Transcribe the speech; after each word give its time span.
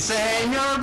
Señor 0.00 0.80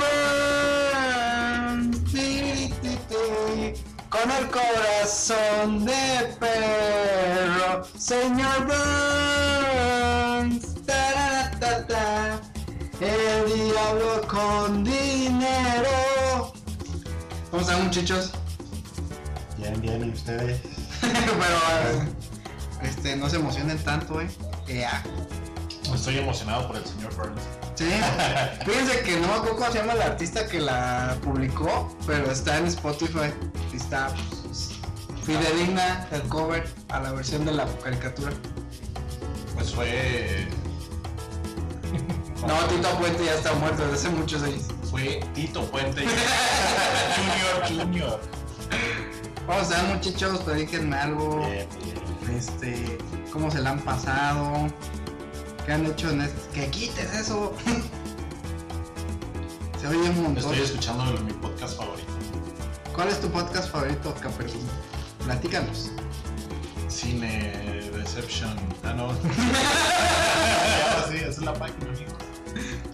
Burns, 1.73 2.04
ti, 2.12 2.71
ti, 2.83 2.94
ti, 3.10 3.74
con 4.10 4.29
el 4.29 4.47
corazón 4.51 5.86
de 5.86 6.36
perro. 6.40 7.83
Señor 7.97 8.67
Burns, 10.28 10.76
ta, 10.85 11.49
el 13.01 13.46
diablo 13.72 14.22
con 14.28 14.83
dinero. 14.83 16.54
¿Cómo 17.49 17.63
están 17.63 17.86
muchachos? 17.86 18.34
Bien, 19.58 19.81
bien, 19.81 20.09
¿y 20.09 20.09
ustedes? 20.12 20.62
Pero 21.02 21.59
este, 22.84 23.16
no 23.16 23.27
se 23.27 23.38
emocionen 23.38 23.80
tanto, 23.84 24.22
eh. 24.22 24.30
Ya. 24.68 25.02
Estoy 25.91 26.20
emocionado 26.20 26.68
por 26.68 26.76
el 26.76 26.86
señor 26.86 27.16
Burns. 27.16 27.41
Sí, 27.77 27.86
fíjense 28.66 29.02
que 29.02 29.20
no 29.20 29.27
me 29.27 29.34
acuerdo 29.36 29.58
cómo 29.58 29.72
se 29.72 29.77
llama 29.77 29.94
el 29.94 30.02
artista 30.02 30.48
que 30.48 30.59
la 30.59 31.16
publicó, 31.23 31.95
pero 32.08 32.31
está 32.31 32.58
en 32.58 32.66
Spotify 32.66 33.31
está 33.77 34.12
pues, 34.44 34.72
fidedigna 35.23 36.08
el 36.12 36.21
cover 36.23 36.68
a 36.90 36.99
la 36.99 37.12
versión 37.12 37.45
de 37.45 37.52
la 37.52 37.66
caricatura. 37.84 38.34
Pues 39.54 39.73
fue. 39.73 40.48
No, 42.48 42.55
Tito 42.66 42.90
Puente 42.98 43.26
ya 43.26 43.35
está 43.35 43.54
muerto 43.54 43.84
desde 43.84 43.96
hace 43.96 44.09
muchos 44.09 44.41
años. 44.41 44.63
Fue 44.90 45.20
Tito 45.35 45.63
Puente. 45.70 46.02
junior, 47.68 47.85
Junior. 47.85 48.21
Vamos 49.48 49.71
a 49.71 49.84
ver 49.84 49.96
muchachos, 49.96 50.40
predíquenme 50.40 50.96
algo. 50.96 51.48
Bien, 51.48 51.68
bien. 51.84 52.38
Este, 52.38 52.98
cómo 53.32 53.52
se 53.52 53.62
la 53.62 53.71
han 53.71 53.80
pasado. 53.80 54.68
¿Qué 55.67 55.73
han 55.73 55.85
hecho 55.85 56.09
en 56.12 56.21
este? 56.21 56.49
Que 56.54 56.68
quites 56.71 57.13
eso. 57.13 57.54
se 59.82 59.87
oye 59.90 60.09
un 60.12 60.24
montón. 60.24 60.37
Estoy 60.37 60.59
escuchando 60.62 61.04
mi 61.24 61.34
podcast 61.34 61.76
favorito. 61.77 62.07
¿Cuál 62.96 63.09
es 63.09 63.20
tu 63.20 63.29
podcast 63.29 63.70
favorito, 63.70 64.15
Caperlín? 64.21 64.65
Platícanos. 65.25 65.91
Cine 66.87 67.81
Deception. 67.97 68.55
Ah, 68.85 68.93
no. 68.93 69.09
Sí, 71.09 71.17
esa 71.17 71.27
es 71.29 71.37
la 71.39 71.53
página, 71.53 71.85
amigo. 71.89 72.13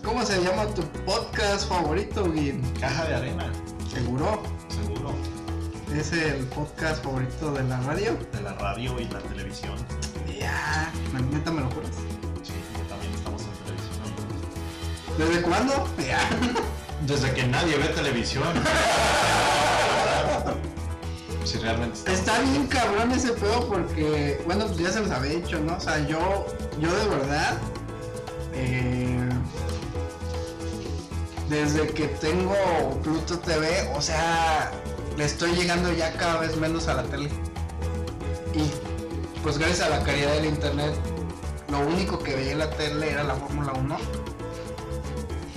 ¿Cómo 0.03 0.25
se 0.25 0.43
llama 0.43 0.65
tu 0.73 0.81
podcast 1.05 1.69
favorito, 1.69 2.23
Gui? 2.25 2.59
Caja 2.79 3.05
de 3.05 3.15
arena, 3.15 3.51
¿Seguro? 3.91 4.41
seguro. 4.67 5.13
¿Es 5.95 6.11
el 6.11 6.43
podcast 6.47 7.03
favorito 7.03 7.51
de 7.53 7.63
la 7.65 7.79
radio? 7.81 8.17
De 8.31 8.41
la 8.41 8.53
radio 8.53 8.99
y 8.99 9.05
la 9.05 9.19
televisión. 9.19 9.75
Ya, 10.39 10.91
neta 11.31 11.51
me 11.51 11.61
lo 11.61 11.69
juras. 11.69 11.91
¿Desde 15.17 15.41
cuándo? 15.41 15.87
Desde 17.07 17.33
que 17.33 17.45
nadie 17.47 17.77
ve 17.77 17.87
televisión. 17.89 18.47
Si 21.45 21.57
realmente 21.59 21.97
estamos- 21.97 22.19
Está 22.19 22.39
bien 22.39 22.67
cabrón 22.67 23.11
ese 23.11 23.33
pedo 23.33 23.67
porque, 23.67 24.41
bueno, 24.45 24.65
pues 24.65 24.77
ya 24.77 24.91
se 24.91 25.01
los 25.01 25.11
había 25.11 25.31
dicho, 25.33 25.59
¿no? 25.59 25.75
O 25.75 25.79
sea, 25.79 25.99
yo, 26.07 26.47
yo 26.79 26.89
de 26.95 27.05
verdad, 27.09 27.57
eh, 28.53 29.29
desde 31.49 31.85
que 31.87 32.07
tengo 32.07 32.55
Pluto 33.03 33.37
TV, 33.39 33.91
o 33.93 34.01
sea, 34.01 34.71
le 35.17 35.25
estoy 35.25 35.51
llegando 35.51 35.91
ya 35.91 36.13
cada 36.13 36.39
vez 36.39 36.55
menos 36.55 36.87
a 36.87 36.93
la 36.93 37.03
tele. 37.03 37.29
Y 38.53 38.71
pues 39.43 39.57
gracias 39.57 39.81
a 39.81 39.89
la 39.89 40.01
calidad 40.03 40.31
del 40.35 40.45
internet, 40.45 40.95
lo 41.69 41.79
único 41.81 42.19
que 42.19 42.35
veía 42.37 42.53
en 42.53 42.59
la 42.59 42.69
tele 42.69 43.11
era 43.11 43.23
la 43.25 43.35
Fórmula 43.35 43.73
1. 43.73 43.97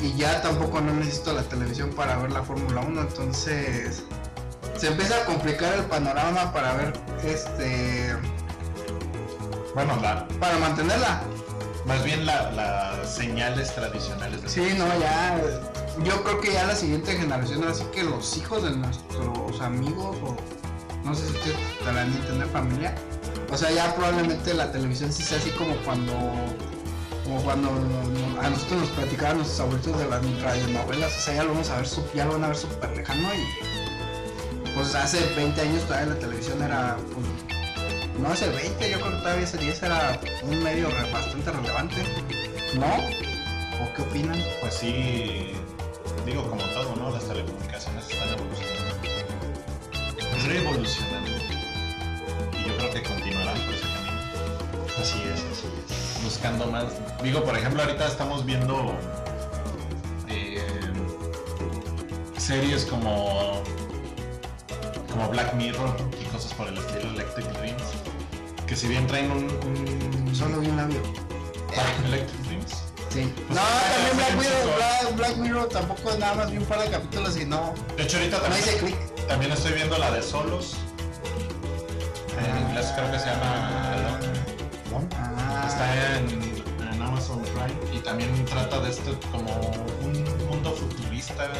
Y 0.02 0.12
ya 0.16 0.42
tampoco 0.42 0.80
no 0.80 0.92
necesito 0.92 1.33
la 1.33 1.42
televisión 1.42 1.90
para 1.90 2.17
ver 2.18 2.30
la 2.33 2.42
Fórmula 2.42 2.83
1, 2.83 3.01
entonces 3.01 4.02
se 4.77 4.89
empieza 4.89 5.23
a 5.23 5.24
complicar 5.24 5.73
el 5.74 5.84
panorama 5.86 6.52
para 6.52 6.74
ver 6.74 6.92
este 7.24 8.14
Bueno, 9.74 9.96
la, 10.02 10.27
para 10.40 10.58
mantenerla. 10.58 11.23
más 11.86 12.02
bien 12.05 12.27
la- 12.27 12.51
las 12.52 13.14
señales 13.14 13.74
tradicionales 13.74 14.42
de 14.42 14.48
Sí, 14.48 14.74
no, 14.77 14.86
ya 15.01 15.39
yo 16.05 16.23
creo 16.24 16.40
que 16.40 16.52
ya 16.52 16.67
la 16.67 16.74
siguiente 16.77 17.17
generación, 17.17 17.64
así 17.67 17.85
que 17.95 18.02
los 18.02 18.36
hijos 18.36 18.64
de 18.64 18.73
nuestros 18.73 19.61
amigos 19.62 20.17
o 20.23 20.36
no 21.05 21.14
sé 21.14 21.27
si 21.27 21.33
ustedes 21.33 21.56
estarán 21.79 22.12
en 22.12 22.20
tener 22.27 22.46
familia. 22.48 22.95
O 23.51 23.56
sea, 23.56 23.70
ya 23.70 23.95
probablemente 23.95 24.52
la 24.55 24.73
televisión 24.73 25.12
sí 25.12 25.23
sea 25.23 25.39
así 25.39 25.51
como 25.51 25.74
cuando 25.85 26.12
como 27.27 27.42
cuando 27.42 27.70
a 28.41 28.51
nosotros 28.51 28.83
nos 28.83 28.91
platicaban 28.91 29.39
nuestros 29.39 29.61
abuelitos 29.61 29.98
de 29.98 30.07
las 30.07 30.42
radionovelas, 30.42 31.17
o 31.17 31.20
sea, 31.20 31.35
ya 31.35 31.42
lo 31.42 31.51
vamos 31.51 31.69
a 31.70 31.77
ver, 31.79 31.87
ya 32.14 32.25
lo 32.25 32.33
van 32.33 32.45
a 32.45 32.48
ver 32.48 32.57
súper 32.57 32.97
lejano 32.97 33.29
y 33.35 34.75
pues 34.75 34.95
hace 34.95 35.19
20 35.35 35.61
años 35.61 35.83
todavía 35.85 36.15
la 36.15 36.20
televisión 36.20 36.63
era, 36.63 36.97
pues, 37.13 37.27
no 38.20 38.29
hace 38.29 38.48
20, 38.48 38.91
yo 38.91 39.01
creo 39.01 39.11
que 39.11 39.19
todavía 39.19 39.45
hace 39.45 39.59
10 39.59 39.83
era 39.83 40.20
un 40.45 40.63
medio 40.63 40.89
bastante 41.13 41.51
relevante, 41.51 41.97
¿no? 42.75 42.86
¿O 43.85 43.95
qué 43.95 44.03
opinan? 44.03 44.41
Pues 44.61 44.75
sí, 44.75 45.53
digo 46.25 46.48
como 46.48 46.63
todo, 46.63 46.95
¿no? 46.95 47.11
Las 47.11 47.25
telecomunicaciones 47.25 48.09
están 48.09 48.29
evolucionando. 48.29 48.95
Revolucionando. 50.47 51.31
Y 52.53 52.69
yo 52.69 52.77
creo 52.77 52.91
que 52.92 53.03
continuarán 53.03 53.59
por 53.59 53.75
ese 53.75 53.83
camino. 53.83 54.20
Así 55.01 55.23
es, 55.23 55.41
así 55.53 55.67
es. 55.89 56.05
Buscando 56.27 56.67
más. 56.67 56.87
Digo, 57.23 57.45
por 57.45 57.57
ejemplo, 57.57 57.81
ahorita 57.85 58.05
estamos 58.09 58.45
viendo 58.45 58.92
eh, 60.29 60.61
series 62.37 62.85
como 62.85 63.63
como 65.13 65.29
Black 65.29 65.55
Mirror 65.55 65.97
y 66.20 66.25
cosas 66.27 66.53
por 66.55 66.67
el 66.67 66.77
estilo 66.79 67.11
Electric 67.11 67.47
Dreams. 67.59 67.83
Que 68.67 68.75
si 68.75 68.89
bien 68.89 69.07
traen 69.07 69.31
un, 69.31 69.45
un 70.27 70.35
Solo 70.35 70.59
vi 70.59 70.67
un 70.67 70.77
labio. 70.79 71.01
Electric 72.07 72.41
Dreams. 72.42 72.73
Sí. 73.11 73.33
Pues 73.47 73.59
no, 73.61 73.65
también 73.65 74.17
Black 74.17 74.35
Mirror. 74.36 74.77
Black, 74.77 75.17
Black 75.17 75.36
Mirror 75.36 75.69
tampoco 75.69 76.11
nada 76.19 76.35
más 76.35 76.51
vi 76.51 76.59
un 76.59 76.65
par 76.65 76.81
de 76.81 76.91
capítulos 76.91 77.36
y 77.36 77.45
no, 77.45 77.73
De 77.97 78.03
hecho, 78.03 78.17
ahorita 78.19 78.39
no 78.39 78.42
también, 78.42 78.65
hice 78.65 78.77
clic. 78.79 79.27
también 79.29 79.53
estoy 79.53 79.73
viendo 79.75 79.97
la 79.97 80.11
de 80.11 80.23
Solos. 80.23 80.75
En 82.36 82.67
inglés 82.69 82.92
creo 82.97 83.11
que 83.13 83.19
se 83.20 83.27
llama. 83.27 83.42
Ah, 83.45 84.16
Está 85.67 86.17
en, 86.17 86.31
en 86.93 87.03
Amazon 87.03 87.43
Prime 87.43 87.97
y 87.97 87.99
también 88.01 88.45
trata 88.45 88.81
de 88.81 88.91
esto 88.91 89.19
como 89.33 89.53
un 90.03 90.25
mundo 90.49 90.73
futurista. 90.73 91.51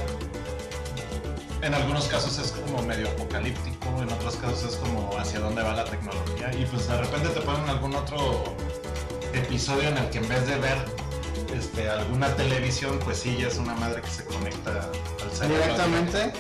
En 1.63 1.75
algunos 1.75 2.07
casos 2.07 2.39
es 2.39 2.53
como 2.53 2.83
medio 2.83 3.09
apocalíptico, 3.09 3.89
en 4.01 4.13
otros 4.13 4.37
casos 4.37 4.75
es 4.75 4.77
como 4.77 5.17
hacia 5.19 5.41
dónde 5.41 5.63
va 5.63 5.73
la 5.73 5.85
tecnología 5.85 6.53
y 6.55 6.65
pues 6.67 6.87
de 6.87 6.97
repente 6.99 7.29
te 7.31 7.41
ponen 7.41 7.69
algún 7.69 7.95
otro 7.95 8.45
episodio 9.33 9.89
en 9.89 9.99
el 9.99 10.11
que 10.11 10.19
en 10.19 10.29
vez 10.29 10.47
de 10.47 10.59
ver 10.59 10.79
este, 11.57 11.89
alguna 11.89 12.29
televisión, 12.37 12.99
pues 13.05 13.19
sí, 13.19 13.37
ya 13.41 13.49
es 13.49 13.59
una 13.59 13.75
madre 13.75 14.03
que 14.03 14.11
se 14.11 14.25
conecta 14.25 14.91
al 15.23 15.31
cerebro. 15.33 15.63
directamente. 15.63 16.33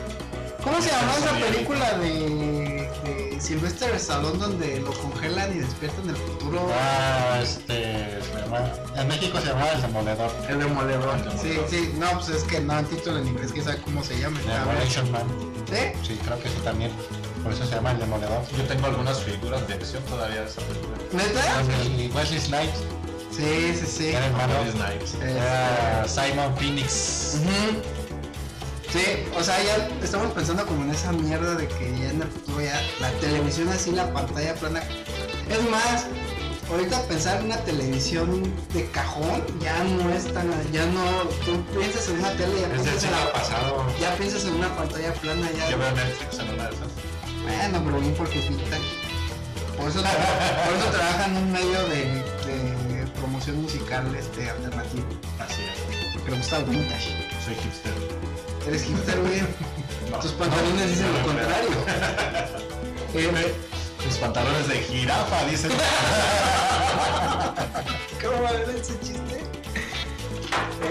¿Cómo 0.62 0.80
se 0.80 0.90
llama 0.90 1.14
esa 1.16 1.32
película 1.32 1.98
de, 1.98 2.75
de 3.06 3.40
Sylvester 3.40 3.94
Stallone 3.96 4.38
donde 4.38 4.80
lo 4.80 4.92
congelan 4.92 5.54
y 5.54 5.60
despiertan 5.60 6.08
el 6.10 6.16
futuro? 6.16 6.68
Ah, 6.74 7.40
este, 7.42 8.20
se 8.22 8.40
llama, 8.40 8.70
en 8.96 9.08
México 9.08 9.38
se 9.40 9.46
llamaba 9.46 9.72
El 9.72 9.82
Demoledor. 9.82 10.30
El 10.48 10.58
demoledor. 10.58 11.14
Sí, 11.40 11.58
sí, 11.68 11.92
no, 11.98 12.10
pues 12.12 12.28
es 12.30 12.44
que 12.44 12.60
no, 12.60 12.78
el 12.78 12.86
título 12.86 13.18
en 13.18 13.28
inglés, 13.28 13.52
que 13.52 13.62
sabe 13.62 13.78
cómo 13.82 14.02
se 14.02 14.18
llama. 14.18 14.38
Demolition 14.40 15.10
Man. 15.12 15.24
¿Sí? 15.68 16.06
Sí, 16.06 16.20
creo 16.24 16.38
que 16.42 16.48
sí 16.48 16.56
también. 16.64 16.90
Por 17.42 17.52
eso 17.52 17.64
se 17.66 17.74
llama 17.76 17.92
El 17.92 17.98
Demoledor. 18.00 18.42
Yo 18.56 18.64
tengo 18.64 18.86
algunas 18.86 19.20
figuras 19.22 19.66
de 19.68 19.74
acción 19.74 20.02
todavía 20.04 20.40
de 20.42 20.46
esa 20.48 20.60
película. 20.62 20.96
¿Neta? 21.12 21.62
Y 21.96 22.10
Wesley 22.14 22.40
Snipes, 22.40 22.80
Sí, 23.30 23.74
sí, 23.78 23.86
sí. 23.86 24.08
era 24.08 24.26
hermano. 24.26 24.54
Wesley 24.62 24.72
Snipes. 25.06 26.10
Simon 26.10 26.56
Phoenix. 26.56 27.38
Sí, 28.92 29.04
o 29.36 29.42
sea, 29.42 29.62
ya 29.62 29.88
estamos 30.02 30.32
pensando 30.32 30.64
como 30.64 30.84
en 30.84 30.90
esa 30.90 31.12
mierda 31.12 31.54
de 31.54 31.66
que 31.66 31.90
ya 31.98 32.10
en 32.10 32.22
el 32.22 32.28
futuro 32.28 32.62
ya 32.62 32.80
la 33.00 33.10
televisión 33.20 33.68
así, 33.68 33.90
la 33.90 34.12
pantalla 34.12 34.54
plana. 34.54 34.82
Es 35.50 35.70
más, 35.70 36.06
ahorita 36.70 37.02
pensar 37.02 37.40
en 37.40 37.46
una 37.46 37.56
televisión 37.58 38.42
de 38.72 38.88
cajón 38.90 39.42
ya 39.60 39.82
no 39.84 40.10
es 40.10 40.32
tan, 40.32 40.50
ya 40.72 40.86
no, 40.86 41.04
tú 41.44 41.62
piensas 41.78 42.08
en 42.08 42.18
una 42.20 42.30
tele, 42.36 42.60
ya 42.60 42.68
piensas 42.68 42.94
en, 42.94 43.00
siglo 43.00 43.16
la, 43.16 43.32
pasado. 43.32 43.86
ya 44.00 44.14
piensas 44.16 44.44
en 44.44 44.54
una 44.54 44.74
pantalla 44.76 45.12
plana, 45.14 45.50
ya. 45.56 45.70
Yo 45.70 45.78
veo 45.78 45.92
Netflix 45.92 46.38
en 46.38 46.50
una 46.50 46.68
de 46.68 46.74
esas. 46.74 46.88
Bueno, 47.42 47.82
pero 47.84 48.00
bien 48.00 48.14
porque 48.14 48.38
pintan. 48.40 48.80
Por 49.76 49.90
eso, 49.90 50.00
por 50.00 50.74
eso 50.74 50.90
trabajan 50.90 51.36
en 51.36 51.42
un 51.42 51.52
medio 51.52 51.82
de, 51.88 52.24
de 52.46 52.66
promoción 53.16 53.62
musical 53.62 54.14
este 54.14 54.48
alternativo. 54.48 55.06
Así 55.38 55.62
es. 55.62 56.12
Porque 56.14 56.30
le 56.30 56.36
gusta 56.38 56.58
el 56.58 56.64
vintage. 56.64 57.28
Soy 57.44 57.54
hipster. 57.54 57.92
Eres 58.66 58.82
hipster, 58.84 59.20
güey. 59.20 59.42
No. 60.10 60.18
Tus 60.18 60.32
pantalones 60.32 60.88
dicen 60.90 61.12
lo 61.12 61.22
contrario. 61.22 61.68
Eh, 63.14 63.54
Mis 64.04 64.16
pantalones 64.18 64.68
de 64.68 64.74
jirafa, 64.76 65.44
dicen. 65.46 65.70
¿Cómo 68.22 68.42
va 68.42 68.48
a 68.48 68.52
ver 68.52 68.70
ese 68.70 68.98
chiste? 69.00 69.40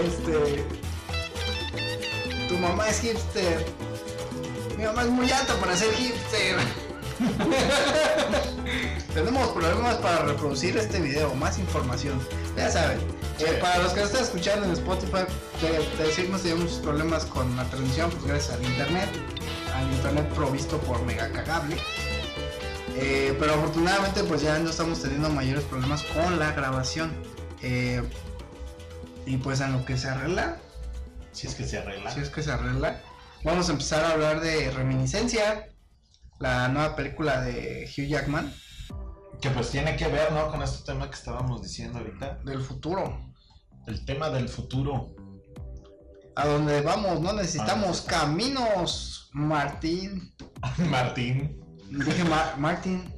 Este. 0.04 0.64
tu 2.48 2.58
mamá 2.58 2.88
es 2.88 3.00
hipster. 3.00 3.64
Mi 4.76 4.84
mamá 4.84 5.02
es 5.02 5.08
muy 5.08 5.30
alta 5.30 5.54
para 5.54 5.76
ser 5.76 5.92
hipster. 5.94 6.56
Tenemos 9.14 9.48
problemas 9.48 9.96
para 9.96 10.24
reproducir 10.24 10.76
este 10.76 11.00
video, 11.00 11.34
más 11.34 11.58
información. 11.58 12.20
Ya 12.56 12.70
saben, 12.70 12.98
eh, 13.38 13.58
para 13.60 13.78
los 13.82 13.92
que 13.92 14.02
están 14.02 14.22
escuchando 14.22 14.66
en 14.66 14.72
Spotify, 14.72 15.24
te, 15.60 16.02
decimos 16.02 16.42
que 16.42 16.50
tenemos 16.50 16.72
problemas 16.74 17.24
con 17.24 17.54
la 17.56 17.64
transmisión, 17.64 18.10
pues 18.10 18.24
gracias 18.24 18.56
al 18.56 18.64
internet, 18.64 19.08
al 19.74 19.90
internet 19.92 20.28
provisto 20.34 20.78
por 20.80 21.02
Mega 21.04 21.30
Cagable. 21.30 21.76
Eh, 22.98 23.36
pero 23.38 23.54
afortunadamente 23.54 24.24
pues 24.24 24.40
ya 24.40 24.58
no 24.58 24.70
estamos 24.70 25.02
teniendo 25.02 25.28
mayores 25.28 25.64
problemas 25.64 26.02
con 26.02 26.38
la 26.38 26.52
grabación. 26.52 27.12
Eh, 27.62 28.02
y 29.26 29.36
pues 29.38 29.60
en 29.60 29.72
lo 29.72 29.84
que 29.84 29.96
se 29.96 30.08
arregla, 30.08 30.58
Si 31.32 31.46
es 31.46 31.54
que 31.54 31.64
se 31.64 31.78
arregla. 31.78 32.10
si 32.10 32.20
es 32.20 32.30
que 32.30 32.42
se 32.42 32.52
arregla, 32.52 33.00
vamos 33.44 33.68
a 33.68 33.72
empezar 33.72 34.04
a 34.04 34.12
hablar 34.12 34.40
de 34.40 34.70
Reminiscencia, 34.70 35.68
la 36.38 36.68
nueva 36.68 36.94
película 36.96 37.40
de 37.40 37.88
Hugh 37.96 38.06
Jackman, 38.08 38.52
Que 39.40 39.50
pues 39.50 39.70
tiene 39.70 39.96
que 39.96 40.08
ver, 40.08 40.32
¿no? 40.32 40.50
Con 40.50 40.62
este 40.62 40.84
tema 40.84 41.08
que 41.10 41.14
estábamos 41.16 41.62
diciendo 41.62 41.98
ahorita. 41.98 42.38
del 42.44 42.60
futuro. 42.62 43.32
El 43.86 44.04
tema 44.04 44.30
del 44.30 44.48
futuro. 44.48 45.14
A 46.34 46.46
donde 46.46 46.80
vamos, 46.80 47.20
no 47.20 47.32
necesitamos 47.34 48.04
Ah, 48.06 48.10
caminos, 48.10 49.28
Martín. 49.32 50.34
Martín. 50.90 51.60
Dije 51.90 52.24
Ma- 52.24 52.54
Martín. 52.58 53.12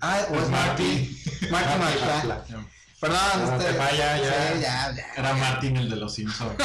Ah, 0.00 0.20
o 0.30 0.34
es 0.34 0.42
Es 0.42 0.50
Martín. 0.50 1.16
Martín 1.50 1.78
Martín 1.78 1.78
McFly. 1.80 2.66
Perdón, 3.00 3.18
No 3.46 3.56
este- 3.56 3.78
vaya, 3.78 4.16
ya. 4.18 4.52
sí, 4.54 4.60
ya, 4.60 4.92
ya. 4.96 5.04
Era 5.16 5.32
Martín 5.34 5.76
el 5.76 5.88
de 5.90 5.96
los 5.96 6.14
Simpsons. 6.14 6.52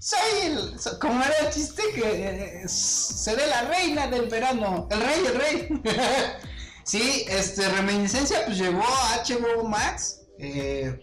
Soy 0.00 0.18
el. 0.44 0.76
como 0.98 1.22
era 1.22 1.34
el 1.46 1.52
chiste 1.52 1.82
que 1.94 2.62
eh, 2.62 2.68
seré 2.68 3.46
la 3.46 3.62
reina 3.64 4.06
del 4.06 4.30
verano. 4.30 4.88
El 4.90 4.98
rey, 4.98 5.20
el 5.26 5.34
rey. 5.34 5.82
sí, 6.84 7.26
este, 7.28 7.68
Reminiscencia 7.68 8.38
pues 8.46 8.56
llegó 8.56 8.82
a 8.82 9.22
HBO 9.22 9.68
Max. 9.68 10.22
Eh, 10.38 10.98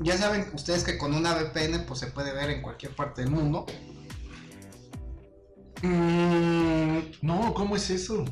ya 0.00 0.18
saben 0.18 0.50
ustedes 0.52 0.82
que 0.82 0.98
con 0.98 1.14
una 1.14 1.32
VPN 1.34 1.86
pues 1.86 2.00
se 2.00 2.08
puede 2.08 2.32
ver 2.32 2.50
en 2.50 2.60
cualquier 2.60 2.92
parte 2.96 3.22
del 3.22 3.30
mundo. 3.30 3.66
Mm, 5.82 6.98
No, 7.22 7.54
¿cómo 7.54 7.76
es 7.76 7.88
eso? 7.90 8.24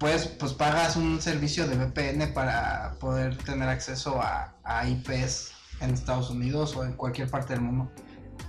Pues, 0.00 0.26
pues 0.26 0.52
pagas 0.54 0.96
un 0.96 1.22
servicio 1.22 1.68
de 1.68 1.76
VPN 1.76 2.34
para 2.34 2.96
poder 2.98 3.38
tener 3.38 3.68
acceso 3.68 4.20
a, 4.20 4.56
a 4.64 4.88
IPs 4.88 5.52
en 5.80 5.90
Estados 5.90 6.30
Unidos 6.30 6.74
o 6.74 6.84
en 6.84 6.94
cualquier 6.94 7.30
parte 7.30 7.52
del 7.52 7.62
mundo. 7.62 7.92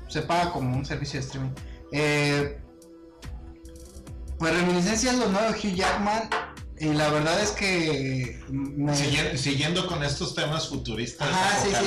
Se 0.08 0.22
paga 0.22 0.52
como 0.52 0.76
un 0.76 0.86
servicio 0.86 1.20
de 1.20 1.26
streaming. 1.26 1.52
Eh, 1.92 2.60
pues 4.40 4.54
Reminiscencia 4.56 5.12
es 5.12 5.18
lo 5.18 5.28
nuevo 5.30 5.52
de 5.52 5.58
Hugh 5.60 5.76
Jackman. 5.76 6.30
Y 6.80 6.86
la 6.94 7.10
verdad 7.10 7.42
es 7.42 7.50
que 7.52 8.40
me- 8.52 8.96
Siguiendo, 8.96 9.36
siguiendo 9.38 9.88
con 9.88 10.04
estos 10.04 10.36
temas 10.36 10.68
futuristas 10.70 11.28
Ajá, 11.28 11.58
sí, 11.64 11.70
sí. 11.80 11.86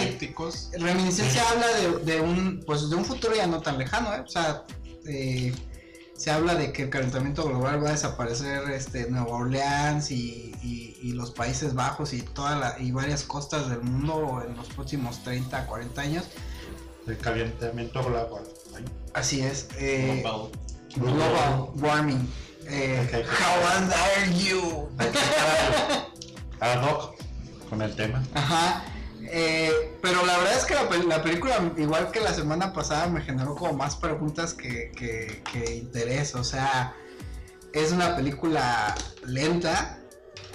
Reminiscencia 0.80 1.48
habla 1.48 1.66
de, 1.68 1.98
de 2.12 2.20
un 2.20 2.64
pues 2.66 2.90
de 2.90 2.96
un 2.96 3.04
futuro 3.04 3.36
ya 3.36 3.46
no 3.46 3.60
tan 3.60 3.78
lejano, 3.78 4.12
¿eh? 4.12 4.20
O 4.26 4.28
sea, 4.28 4.64
eh, 5.06 5.54
se 6.16 6.32
habla 6.32 6.56
de 6.56 6.72
que 6.72 6.82
el 6.82 6.90
calentamiento 6.90 7.44
global 7.44 7.82
va 7.84 7.90
a 7.90 7.92
desaparecer 7.92 8.68
este 8.70 9.08
Nueva 9.08 9.28
Orleans 9.30 10.10
y, 10.10 10.52
y- 10.60 10.96
y 11.02 11.12
los 11.12 11.30
Países 11.30 11.72
Bajos 11.74 12.12
y 12.12 12.22
toda 12.22 12.56
la, 12.56 12.76
y 12.80 12.90
varias 12.90 13.22
costas 13.22 13.70
del 13.70 13.82
mundo 13.82 14.42
en 14.44 14.56
los 14.56 14.66
próximos 14.70 15.22
30, 15.22 15.66
40 15.66 16.00
años. 16.02 16.24
El 17.06 17.18
calentamiento 17.18 18.02
global. 18.04 18.42
Así 19.14 19.40
es. 19.40 19.68
eh, 19.78 20.22
Global. 20.22 20.50
global 20.96 21.68
warming. 21.76 22.28
Eh, 22.68 23.04
Ok, 23.08 23.26
ok. 23.26 23.40
how 23.40 23.82
old 23.82 23.92
are 23.92 24.34
you? 24.38 24.88
Ad 26.60 26.82
hoc 26.82 27.14
con 27.68 27.82
el 27.82 27.94
tema. 27.96 28.22
Ajá. 28.34 28.84
Eh, 29.22 29.96
pero 30.02 30.24
la 30.24 30.38
verdad 30.38 30.56
es 30.56 30.64
que 30.64 30.74
la 30.74 31.22
película, 31.22 31.72
igual 31.76 32.10
que 32.10 32.20
la 32.20 32.32
semana 32.32 32.72
pasada, 32.72 33.06
me 33.08 33.20
generó 33.22 33.54
como 33.54 33.72
más 33.74 33.96
preguntas 33.96 34.54
que, 34.54 34.92
que- 34.92 35.42
que 35.52 35.74
interés. 35.76 36.34
O 36.34 36.44
sea, 36.44 36.94
es 37.72 37.92
una 37.92 38.16
película 38.16 38.94
lenta 39.24 39.98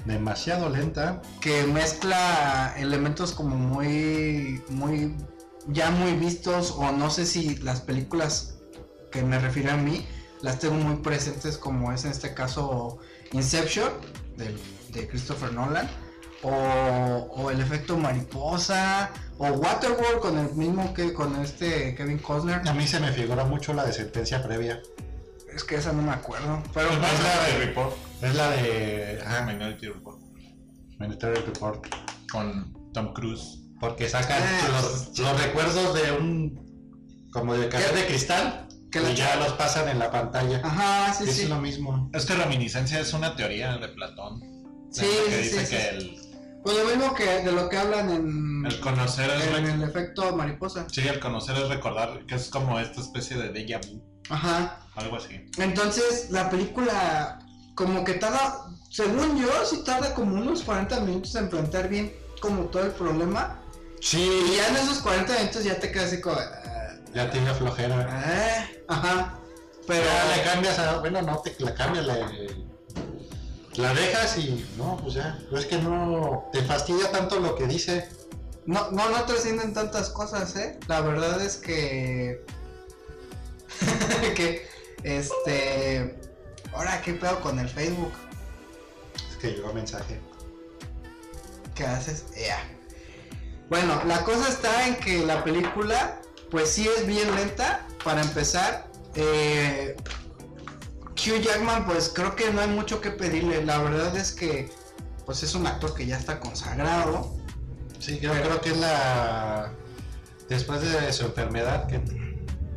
Demasiado 0.06 0.70
lenta. 0.70 1.22
que 1.42 1.64
mezcla 1.64 2.74
elementos 2.78 3.32
como 3.34 3.56
muy, 3.56 4.62
muy, 4.70 5.16
ya 5.68 5.90
muy 5.92 6.14
vistos 6.14 6.72
o 6.78 6.92
no 6.92 7.10
sé 7.10 7.26
si 7.26 7.56
las 7.58 7.82
películas 7.82 8.56
que 9.12 9.24
me 9.24 9.40
refiero 9.40 9.72
a 9.72 9.78
mí 9.78 10.06
las 10.42 10.60
tengo 10.60 10.76
muy 10.76 10.98
presentes 10.98 11.58
como 11.58 11.92
es 11.92 12.06
en 12.06 12.12
este 12.12 12.34
caso 12.34 13.00
Inception 13.32 13.90
de 14.38 15.08
Christopher 15.08 15.52
Nolan 15.54 15.90
o, 16.44 16.50
o 16.50 17.50
el 17.52 17.60
efecto 17.62 17.98
mariposa 17.98 19.12
o 19.38 19.48
Waterworld 19.48 20.20
con 20.20 20.38
el 20.38 20.54
mismo 20.56 20.94
que 20.94 21.14
con 21.14 21.36
este 21.42 21.96
Kevin 21.96 22.20
Costner 22.20 22.62
A 22.68 22.74
mí 22.74 22.86
se 22.88 23.00
me 23.00 23.12
figura 23.12 23.44
mucho 23.46 23.74
la 23.74 23.86
de 23.86 23.94
sentencia 23.94 24.44
previa. 24.44 24.82
es 25.54 25.64
que 25.64 25.76
esa 25.76 25.92
no 25.94 26.02
me 26.04 26.12
acuerdo 26.12 26.62
pero 26.74 26.90
Es 26.90 26.98
pues, 26.98 27.24
la 27.24 27.48
de 27.48 27.66
Report. 27.66 27.96
Es 28.22 28.36
la 28.36 28.50
de 28.52 29.24
Ah, 29.26 29.42
Minority 29.46 29.88
Report. 29.88 30.20
Minority 31.00 31.42
Report. 31.46 31.86
Con 32.32 32.92
Tom 32.94 33.14
Cruise. 33.14 33.62
Porque 33.86 34.10
sacan 34.10 34.42
Ah, 34.42 34.82
los, 34.82 35.20
los 35.20 35.42
recuerdos 35.42 35.94
de 35.94 36.12
un. 36.12 37.30
como 37.32 37.54
de 37.54 37.70
¿Qué? 37.70 37.78
de 37.78 38.08
cristal. 38.08 38.68
Que 38.92 39.00
y 39.12 39.16
ya 39.16 39.36
los 39.36 39.52
pasan 39.54 39.90
en 39.90 40.00
la 40.00 40.10
pantalla. 40.10 40.60
ajá 40.64 41.14
sí 41.14 41.26
es 41.30 41.36
sí 41.36 41.46
lo 41.48 41.60
mismo. 41.60 42.10
Es 42.14 42.26
que 42.26 42.34
reminiscencia 42.34 43.00
es 43.00 43.14
una 43.14 43.36
teoría 43.36 43.78
de 43.78 43.90
Platón. 43.90 44.42
Sí, 44.92 45.06
que 45.28 45.36
sí, 45.36 45.44
dice 45.44 45.66
sí, 45.66 45.76
que 45.76 45.82
sí. 45.82 45.88
El, 45.90 46.62
pues 46.64 46.78
lo 46.78 46.86
mismo 46.86 47.14
que 47.14 47.26
de 47.26 47.52
lo 47.52 47.70
que 47.70 47.78
hablan 47.78 48.10
en, 48.10 48.66
el 48.66 48.80
conocer 48.80 49.30
es 49.30 49.56
en 49.56 49.66
el 49.68 49.84
efecto 49.84 50.36
mariposa 50.36 50.88
sí, 50.92 51.02
el 51.08 51.20
conocer 51.20 51.56
es 51.58 51.70
recordar 51.70 52.26
que 52.26 52.34
es 52.36 52.50
como 52.50 52.80
esta 52.80 53.02
especie 53.02 53.38
de 53.38 53.54
déjà 53.54 53.80
vu, 53.86 54.02
ajá 54.30 54.80
algo 54.96 55.18
así. 55.18 55.46
Entonces, 55.60 56.32
la 56.32 56.50
película, 56.50 57.38
como 57.76 58.04
que 58.04 58.14
tarda, 58.14 58.66
según 58.90 59.38
yo, 59.40 59.50
sí 59.66 59.84
tarda 59.84 60.16
como 60.16 60.38
unos 60.38 60.64
40 60.64 61.02
minutos 61.02 61.36
en 61.36 61.50
plantear 61.50 61.88
bien 61.90 62.12
como 62.40 62.64
todo 62.66 62.86
el 62.86 62.92
problema. 62.94 63.60
Sí. 64.06 64.22
Y 64.22 64.56
ya 64.58 64.68
en 64.68 64.76
esos 64.76 65.00
40 65.00 65.34
minutos 65.40 65.64
ya 65.64 65.80
te 65.80 65.92
quedas 65.92 66.08
así 66.08 66.22
como. 66.22 66.36
ah, 66.38 66.96
Ya 67.14 67.32
tiene 67.32 67.52
flojera. 67.56 68.08
ah, 68.08 68.68
ajá. 68.88 69.40
Pero. 69.88 70.04
Pero 70.04 70.36
le 70.36 70.44
cambias 70.44 70.78
a. 70.78 71.00
Bueno, 71.00 71.22
no 71.24 71.40
te 71.40 71.56
la 71.58 71.74
cambias, 71.74 72.06
le- 72.06 72.66
la 73.78 73.94
dejas 73.96 74.38
y. 74.38 74.64
No, 74.78 74.98
pues 75.02 75.16
ya. 75.16 75.38
Pero 75.50 75.58
es 75.60 75.66
que 75.66 75.78
no. 75.80 76.48
Te 76.54 76.62
fastidia 76.64 77.12
tanto 77.12 77.40
lo 77.40 77.56
que 77.56 77.66
dice. 77.66 78.08
No, 78.68 78.92
no, 78.92 79.10
no 79.10 79.24
trascienden 79.26 79.74
tantas 79.74 80.10
cosas, 80.12 80.56
¿eh? 80.56 80.80
La 80.88 81.02
verdad 81.02 81.42
es 81.42 81.56
que. 81.58 82.46
que. 84.36 84.68
Este. 85.04 86.20
Ahora, 86.74 87.02
¿qué 87.02 87.14
pedo 87.14 87.40
con 87.42 87.58
el 87.60 87.70
Facebook? 87.70 88.14
Es 89.32 89.38
que 89.38 89.52
llegó 89.54 89.74
mensaje. 89.74 90.20
¿Qué 91.74 91.86
haces? 91.86 92.26
Ya. 92.36 92.60
Bueno, 93.70 94.02
la 94.06 94.24
cosa 94.24 94.48
está 94.50 94.88
en 94.88 94.96
que 94.98 95.26
la 95.26 95.44
película, 95.44 96.22
pues 96.52 96.70
sí 96.70 96.88
es 96.98 97.06
bien 97.08 97.34
lenta. 97.36 97.88
Para 98.04 98.22
empezar, 98.22 98.88
eh, 99.16 99.96
Hugh 101.14 101.42
Jackman, 101.42 101.86
pues 101.86 102.12
creo 102.14 102.36
que 102.36 102.52
no 102.54 102.62
hay 102.62 102.68
mucho 102.68 103.02
que 103.02 103.10
pedirle. 103.12 103.66
La 103.66 103.80
verdad 103.80 104.16
es 104.16 104.32
que, 104.32 104.72
pues 105.26 105.42
es 105.44 105.56
un 105.56 105.66
actor 105.66 105.96
que 105.96 106.06
ya 106.06 106.18
está 106.18 106.40
consagrado. 106.40 107.36
Sí, 108.00 108.20
creo, 108.20 108.34
creo 108.34 108.62
que 108.62 108.70
es 108.72 108.78
la. 108.78 109.72
Después 110.50 110.82
de 110.82 111.12
su 111.12 111.26
enfermedad, 111.26 111.88
que. 111.88 111.98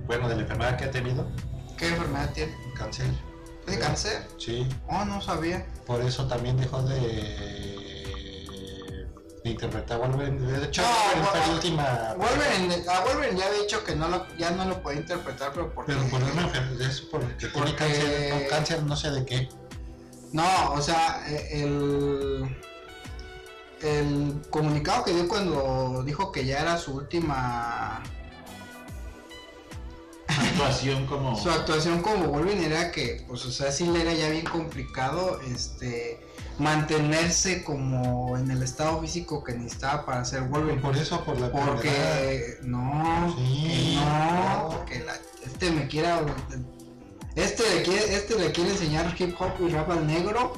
Bueno, 0.06 0.26
de 0.28 0.36
la 0.36 0.42
enfermedad 0.42 0.78
que 0.78 0.84
ha 0.86 0.90
tenido, 0.90 1.30
¿Qué 1.76 1.88
enfermedad 1.88 2.32
tiene? 2.32 2.56
cáncer. 2.78 3.06
¿Tiene 3.66 3.78
cáncer? 3.82 4.26
Sí, 4.38 4.66
Oh, 4.88 5.04
no 5.04 5.20
sabía. 5.20 5.66
por 5.86 6.00
eso 6.00 6.26
también 6.26 6.56
dejó 6.56 6.82
de. 6.82 7.87
De 9.44 9.50
interpretar 9.50 9.96
a 10.02 10.06
Wolverine. 10.06 10.40
De 10.40 10.66
hecho, 10.66 10.82
No, 10.82 10.88
Wolverine 10.88 11.26
fue 11.30 11.40
la 11.40 11.48
última. 11.54 12.14
Wolverine, 12.16 12.88
a 12.88 13.00
Wolverine 13.04 13.38
ya 13.38 13.46
había 13.46 13.60
dicho 13.62 13.84
que 13.84 13.94
no 13.96 14.08
lo, 14.08 14.26
ya 14.36 14.50
no 14.50 14.64
lo 14.64 14.82
puede 14.82 14.98
interpretar, 14.98 15.52
pero 15.52 15.72
porque... 15.74 15.92
Pero 15.92 16.06
por 16.08 16.22
una 16.22 16.42
enfermedad, 16.42 16.90
es 16.90 17.00
porque 17.02 17.26
tiene 17.34 17.54
Porque- 17.54 17.74
cáncer, 17.76 18.34
no, 18.42 18.48
cáncer 18.50 18.82
no 18.82 18.96
sé 18.96 19.10
de 19.10 19.24
qué. 19.24 19.48
No, 20.32 20.72
o 20.72 20.82
sea, 20.82 21.24
e- 21.28 21.62
el, 21.62 22.56
el 23.82 24.40
comunicado 24.50 25.04
que 25.04 25.12
dio 25.14 25.26
cuando 25.28 26.02
dijo 26.04 26.32
que 26.32 26.44
ya 26.44 26.60
era 26.60 26.76
su 26.78 26.94
última 26.96 28.02
Actuación 30.26 31.06
como. 31.06 31.36
su 31.42 31.50
actuación 31.50 32.02
como 32.02 32.26
Wolverine 32.28 32.66
era 32.66 32.90
que, 32.92 33.24
pues, 33.26 33.44
o 33.46 33.50
sea, 33.52 33.72
sí 33.72 33.86
le 33.86 34.02
era 34.02 34.12
ya 34.12 34.28
bien 34.28 34.44
complicado, 34.44 35.40
este, 35.40 36.20
mantenerse 36.58 37.62
como 37.64 38.36
en 38.36 38.50
el 38.50 38.62
estado 38.62 39.00
físico 39.00 39.42
que 39.44 39.54
necesitaba 39.54 40.04
para 40.04 40.24
ser 40.24 40.42
Wolverine. 40.42 40.82
Por 40.82 40.96
eso, 40.96 41.24
por 41.24 41.38
la. 41.40 41.50
Porque 41.50 42.58
no, 42.62 43.34
Sí, 43.36 43.94
no, 43.96 44.62
no. 44.62 44.68
porque 44.76 45.00
la- 45.00 45.16
este 45.44 45.70
me 45.70 45.86
quiere 45.86 46.08
este 47.36 47.62
le 47.74 47.82
quiere, 47.82 48.14
este 48.14 48.36
le 48.38 48.50
quiere 48.52 48.70
enseñar 48.70 49.14
hip 49.18 49.34
hop 49.38 49.52
y 49.60 49.68
rap 49.68 49.90
al 49.90 50.06
negro 50.06 50.54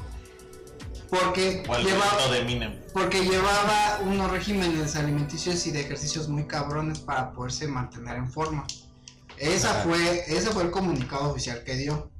porque 1.11 1.61
llevaba, 1.83 2.27
de 2.31 2.79
porque 2.93 3.21
llevaba 3.23 3.99
unos 4.05 4.31
regímenes 4.31 4.95
alimenticios 4.95 5.67
y 5.67 5.71
de 5.71 5.81
ejercicios 5.81 6.29
muy 6.29 6.45
cabrones 6.45 6.99
para 6.99 7.33
poderse 7.33 7.67
mantener 7.67 8.15
en 8.15 8.31
forma. 8.31 8.65
Esa 9.37 9.73
fue, 9.83 10.23
ese 10.27 10.51
fue 10.51 10.63
el 10.63 10.71
comunicado 10.71 11.29
oficial 11.31 11.63
que 11.65 11.75
dio. 11.75 12.11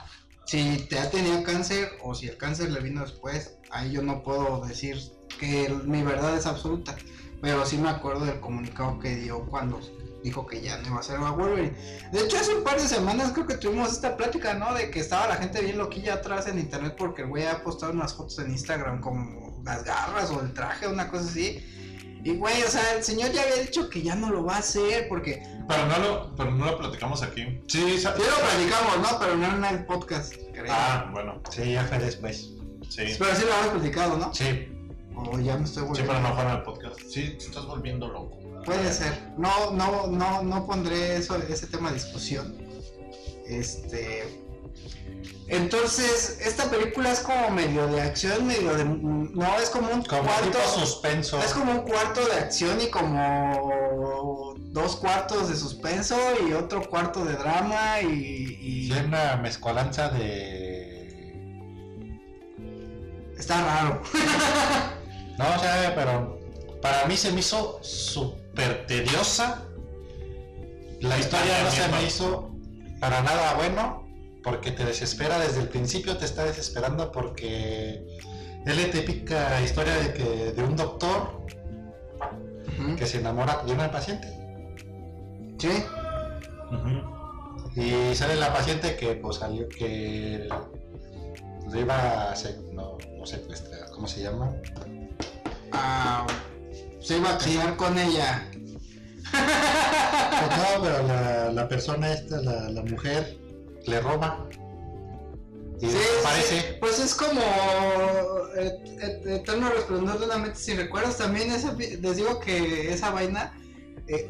Si 0.45 0.88
ya 0.89 1.09
tenía 1.09 1.41
cáncer 1.43 1.89
o 2.03 2.13
si 2.13 2.27
el 2.27 2.35
cáncer 2.38 2.69
le 2.71 2.81
vino 2.81 3.01
después, 3.01 3.55
ahí 3.72 3.92
yo 3.92 4.01
no 4.01 4.24
puedo 4.24 4.62
decir 4.66 4.98
que 5.40 5.66
el- 5.66 5.84
mi 5.88 6.04
verdad 6.04 6.36
es 6.38 6.46
absoluta. 6.46 6.96
Pero 7.42 7.66
sí 7.66 7.78
me 7.78 7.90
acuerdo 7.90 8.25
del 8.25 8.40
comunicado 8.40 9.00
que 9.00 9.16
dio 9.16 9.46
cuando 9.48 9.80
dijo 10.24 10.46
que 10.46 10.62
ya 10.62 10.78
no 10.78 10.88
iba 10.90 11.00
a 11.00 11.04
ser 11.04 11.18
a 11.18 11.32
Wolverine. 11.32 11.75
De 12.12 12.20
hecho, 12.22 12.38
hace 12.38 12.54
un 12.54 12.63
par 12.63 12.80
de 12.80 12.88
semanas 12.88 13.32
creo 13.32 13.48
que 13.48 13.58
tuvimos 13.58 13.92
esta 13.92 14.16
plática, 14.16 14.54
¿no? 14.54 14.72
De 14.75 14.92
que 14.92 15.00
estaba 15.00 15.28
la 15.28 15.38
gente 15.38 15.60
bien 15.62 15.80
loquilla 15.80 16.16
atrás 16.16 16.46
en 16.48 16.60
internet 16.60 16.94
porque 16.96 17.24
el 17.24 17.30
güey 17.30 17.48
ha 17.48 17.63
postado 17.63 17.92
unas 17.94 18.13
fotos 18.13 18.38
en 18.38 18.51
Instagram 18.51 19.01
como 19.01 19.60
las 19.66 19.84
garras 19.84 20.30
o 20.30 20.40
el 20.42 20.54
traje, 20.54 20.88
una 20.88 21.08
cosa 21.10 21.24
así. 21.25 21.66
Y 22.24 22.36
güey, 22.36 22.62
o 22.62 22.68
sea, 22.68 22.94
el 22.96 23.04
señor 23.04 23.32
ya 23.32 23.42
había 23.42 23.56
dicho 23.63 23.90
que 23.90 24.04
ya 24.04 24.13
no 24.13 24.30
lo 24.30 24.46
va 24.46 24.58
a 24.58 24.60
hacer 24.60 25.08
porque... 25.10 25.42
Pero 25.68 25.88
no 25.88 25.98
lo, 25.98 26.36
pero 26.36 26.51
no 26.51 26.66
lo 26.68 26.78
platicamos 26.78 27.24
aquí. 27.24 27.42
Sí, 27.68 27.98
Sí 27.98 28.04
lo 28.06 28.13
platicamos, 28.13 29.12
¿no? 29.12 29.18
Pero 29.20 29.36
no 29.38 29.56
en 29.56 29.66
el 29.75 29.86
podcast, 29.86 30.36
creo. 30.54 30.66
Ah, 30.70 31.10
bueno, 31.12 31.42
Sí, 31.50 31.72
ya 31.72 31.84
fue 31.86 31.98
después. 31.98 32.51
Sí. 32.91 33.15
Pero 33.17 33.36
sí 33.36 33.43
lo 33.45 33.53
habíamos 33.53 33.74
platicado, 33.81 34.17
¿no? 34.17 34.33
Sí. 34.33 34.67
O 35.15 35.39
ya 35.39 35.57
me 35.57 35.65
estoy 35.65 35.83
Sí, 35.83 35.88
volviendo. 35.89 36.13
pero 36.13 36.19
no 36.27 36.36
fue 36.36 36.43
en 36.43 36.50
el 36.51 36.62
podcast. 36.63 37.00
Sí, 37.10 37.29
te 37.38 37.45
estás 37.45 37.65
volviendo 37.65 38.07
loco. 38.07 38.38
Puede 38.65 38.91
ser. 38.93 39.13
No, 39.38 39.71
no, 39.71 40.07
no, 40.07 40.43
no 40.43 40.65
pondré 40.65 41.17
eso, 41.17 41.36
ese 41.38 41.67
tema 41.67 41.89
a 41.89 41.93
discusión. 41.93 42.55
Este. 43.48 44.39
Entonces, 45.48 46.39
esta 46.41 46.69
película 46.69 47.12
es 47.12 47.19
como 47.19 47.50
medio 47.50 47.88
de 47.88 48.01
acción, 48.01 48.48
medio 48.48 48.74
de. 48.74 48.86
No, 48.86 49.60
es 49.62 49.69
como 49.69 49.89
un 49.91 50.03
Como 50.03 50.24
cuarto. 50.24 50.57
suspenso. 50.79 51.39
Es 51.39 51.53
como 51.53 51.71
un 51.74 51.81
cuarto 51.81 52.25
de 52.25 52.33
acción 52.36 52.79
y 52.79 52.88
como 52.89 54.55
dos 54.60 54.95
cuartos 54.95 55.50
de 55.50 55.57
suspenso 55.57 56.15
y 56.48 56.53
otro 56.53 56.88
cuarto 56.89 57.25
de 57.25 57.33
drama 57.33 58.00
y. 58.01 58.07
y- 58.62 58.81
Sí, 58.91 58.93
una 59.05 59.36
mezcolanza 59.38 60.10
de. 60.10 60.61
Está 63.41 63.65
raro. 63.65 64.01
No, 65.38 65.45
o 65.55 65.60
sea, 65.60 65.93
pero 65.95 66.38
para 66.83 67.05
mí 67.07 67.17
se 67.17 67.31
me 67.31 67.39
hizo 67.39 67.79
súper 67.81 68.86
tediosa. 68.86 69.63
La 71.00 71.17
historia 71.17 71.63
no 71.63 71.71
se 71.71 71.88
me 71.88 72.03
hizo 72.03 72.51
para 73.00 73.24
nada 73.24 73.55
bueno 73.55 74.05
porque 74.43 74.69
te 74.71 74.86
desespera 74.86 75.39
desde 75.39 75.62
el 75.62 75.69
principio, 75.69 76.15
te 76.17 76.25
está 76.25 76.43
desesperando 76.43 77.12
porque 77.12 78.05
es 78.67 78.77
la 78.77 78.91
típica 78.91 79.60
historia 79.63 79.95
de 79.95 80.13
que 80.13 80.51
de 80.51 80.63
un 80.63 80.75
doctor 80.75 81.41
que 82.98 83.07
se 83.07 83.17
enamora 83.17 83.63
de 83.65 83.71
una 83.71 83.89
paciente 83.89 84.27
Sí. 85.57 85.83
y 87.77 88.13
sale 88.15 88.36
la 88.36 88.53
paciente 88.53 88.95
que 88.95 89.15
pues 89.15 89.38
salió 89.38 89.67
que 89.69 90.48
le 91.72 91.82
iba 91.82 92.32
a 92.32 92.36
se- 92.36 92.58
no, 92.74 92.98
no 93.18 93.25
secuestrar, 93.25 93.90
¿cómo 93.92 94.08
se 94.08 94.22
llama? 94.24 94.54
Ah, 95.72 96.28
se 97.00 97.18
iba 97.18 97.34
a 97.34 97.38
casar 97.38 97.75
con 97.78 97.98
ella. 97.98 98.48
Pues 99.32 100.58
no, 100.58 100.84
pero 100.84 101.08
la, 101.08 101.51
la 101.51 101.68
persona 101.68 102.12
esta, 102.12 102.42
la, 102.42 102.70
la 102.70 102.82
mujer, 102.84 103.38
le 103.86 104.00
roba. 104.01 104.48
Y 105.80 105.88
Sí, 105.88 105.98
parece. 106.24 106.60
sí, 106.62 106.66
Pues 106.80 107.00
es 107.00 107.13
como 107.16 107.40
Eterno 108.56 109.70
Resplandor 109.70 110.20
de 110.20 110.25
una 110.25 110.38
mente 110.38 110.58
sin 110.58 110.78
recuerdos. 110.78 111.18
También 111.18 111.51
esa 111.51 111.74
les 111.74 112.16
digo 112.18 112.40
que 112.40 112.92
esa 112.92 113.12
vaina 113.12 113.54
eh, 114.08 114.28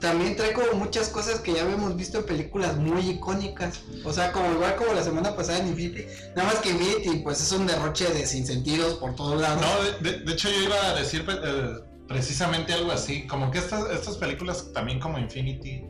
también 0.00 0.36
trae 0.36 0.52
como 0.52 0.72
muchas 0.72 1.08
cosas 1.08 1.40
que 1.40 1.52
ya 1.52 1.62
habíamos 1.62 1.96
visto 1.96 2.18
en 2.18 2.24
películas 2.24 2.76
muy 2.76 3.08
icónicas. 3.08 3.80
O 4.04 4.12
sea, 4.12 4.32
como 4.32 4.52
igual 4.52 4.76
como 4.76 4.92
la 4.94 5.02
semana 5.02 5.36
pasada 5.36 5.58
en 5.58 5.68
Infinity. 5.68 6.06
Nada 6.34 6.48
más 6.48 6.60
que 6.60 6.70
Infinity 6.70 7.18
pues 7.18 7.40
es 7.40 7.52
un 7.52 7.66
derroche 7.66 8.06
de 8.06 8.26
sinsentidos 8.26 8.94
por 8.94 9.14
todos 9.14 9.40
lados. 9.40 9.60
No, 9.60 10.08
de 10.10 10.32
hecho 10.32 10.48
yo 10.50 10.62
iba 10.64 10.86
a 10.86 10.94
decir 10.94 11.24
eh, 11.28 11.74
precisamente 12.08 12.72
algo 12.72 12.90
así, 12.90 13.26
como 13.26 13.52
que 13.52 13.58
estas, 13.58 13.88
estas 13.90 14.16
películas 14.16 14.72
también 14.72 14.98
como 14.98 15.18
Infinity 15.18 15.84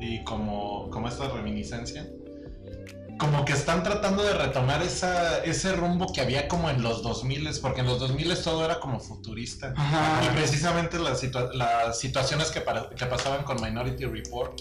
y 0.00 0.22
como, 0.22 0.88
como 0.90 1.08
esta 1.08 1.28
reminiscencia, 1.28 2.06
como 3.18 3.44
que 3.44 3.52
están 3.54 3.82
tratando 3.82 4.22
de 4.22 4.32
retomar 4.34 4.82
esa, 4.82 5.38
ese 5.44 5.72
rumbo 5.72 6.12
que 6.12 6.20
había 6.20 6.48
como 6.48 6.68
en 6.70 6.82
los 6.82 7.02
2000, 7.02 7.48
porque 7.62 7.80
en 7.80 7.86
los 7.86 7.98
2000 8.00 8.42
todo 8.42 8.64
era 8.64 8.78
como 8.80 9.00
futurista. 9.00 9.72
Ajá. 9.76 10.22
Y 10.24 10.36
precisamente 10.36 10.98
las, 10.98 11.22
situa- 11.22 11.52
las 11.54 11.98
situaciones 11.98 12.50
que, 12.50 12.62
que 12.96 13.06
pasaban 13.06 13.44
con 13.44 13.60
Minority 13.62 14.04
Report 14.04 14.60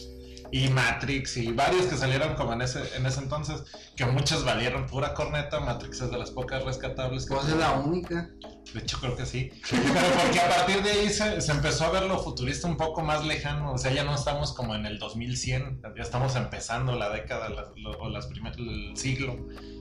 y 0.58 0.70
Matrix 0.70 1.36
y 1.36 1.52
varios 1.52 1.88
que 1.88 1.98
salieron 1.98 2.34
como 2.36 2.54
en 2.54 2.62
ese, 2.62 2.82
en 2.96 3.06
ese 3.06 3.20
entonces, 3.20 3.62
que 3.98 4.06
muchas 4.06 4.46
valieron 4.46 4.86
pura 4.86 5.14
corneta. 5.14 5.60
Matrix 5.60 6.00
es 6.00 6.10
de 6.12 6.18
las 6.18 6.32
pocas 6.32 6.64
rescatables 6.64 7.26
que 7.26 7.34
Pues 7.36 7.50
es 7.50 7.58
la 7.58 7.74
única. 7.74 8.30
de 8.74 8.80
hecho, 8.80 8.98
creo 9.02 9.18
que 9.18 9.26
sí. 9.26 9.52
Pero 9.70 9.84
porque 10.24 10.40
a 10.40 10.48
partir 10.48 10.82
de 10.82 10.92
ahí 10.92 11.10
se, 11.10 11.42
se 11.42 11.52
empezó 11.52 11.84
a 11.84 11.90
ver 11.90 12.04
lo 12.04 12.20
futurista 12.24 12.68
un 12.70 12.78
poco 12.78 13.02
más 13.02 13.26
lejano. 13.26 13.74
O 13.74 13.78
sea, 13.78 13.92
ya 13.92 14.06
no 14.06 14.16
estamos 14.16 14.54
como 14.54 14.76
en 14.76 14.86
el 14.86 14.98
2100. 14.98 15.82
Ya 15.98 16.02
estamos 16.04 16.38
empezando 16.38 16.96
la 16.96 17.10
década 17.10 17.50
la- 17.50 17.72
lo- 17.76 17.92
o 18.00 18.08
las 18.08 18.28
primeras 18.28 18.58
el 18.58 18.96
siglo. 18.96 19.36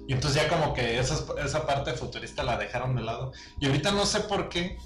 Y 0.09 0.13
entonces 0.13 0.43
ya 0.43 0.49
como 0.49 0.75
que 0.75 0.99
esas- 0.99 1.25
esa 1.45 1.69
parte 1.69 1.93
futurista 1.93 2.43
la 2.43 2.57
dejaron 2.59 2.97
de 2.97 3.03
lado. 3.03 3.31
Y 3.61 3.67
ahorita 3.67 3.93
no 3.93 4.05
sé 4.07 4.23
por 4.23 4.49
qué. 4.49 4.77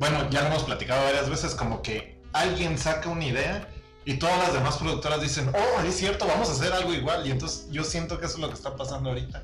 Bueno, 0.00 0.28
ya 0.30 0.40
lo 0.40 0.48
hemos 0.48 0.64
platicado 0.64 1.04
varias 1.04 1.30
veces. 1.30 1.54
Como 1.54 1.80
que 1.80 2.20
alguien 2.32 2.76
saca 2.76 3.08
una 3.08 3.24
idea. 3.24 3.68
Y 4.06 4.14
todas 4.18 4.38
las 4.38 4.52
demás 4.52 4.76
productoras 4.76 5.20
dicen, 5.20 5.50
oh, 5.54 5.82
es 5.82 5.96
cierto, 5.96 6.26
vamos 6.26 6.48
a 6.48 6.52
hacer 6.52 6.72
algo 6.72 6.92
igual. 6.92 7.26
Y 7.26 7.30
entonces 7.30 7.66
yo 7.70 7.84
siento 7.84 8.18
que 8.18 8.26
eso 8.26 8.34
es 8.34 8.40
lo 8.40 8.48
que 8.48 8.54
está 8.54 8.76
pasando 8.76 9.08
ahorita. 9.10 9.42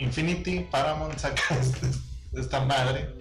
Infinity, 0.00 0.60
Paramount 0.70 1.18
saca 1.18 1.42
este- 1.60 1.88
esta 2.38 2.60
madre. 2.60 3.14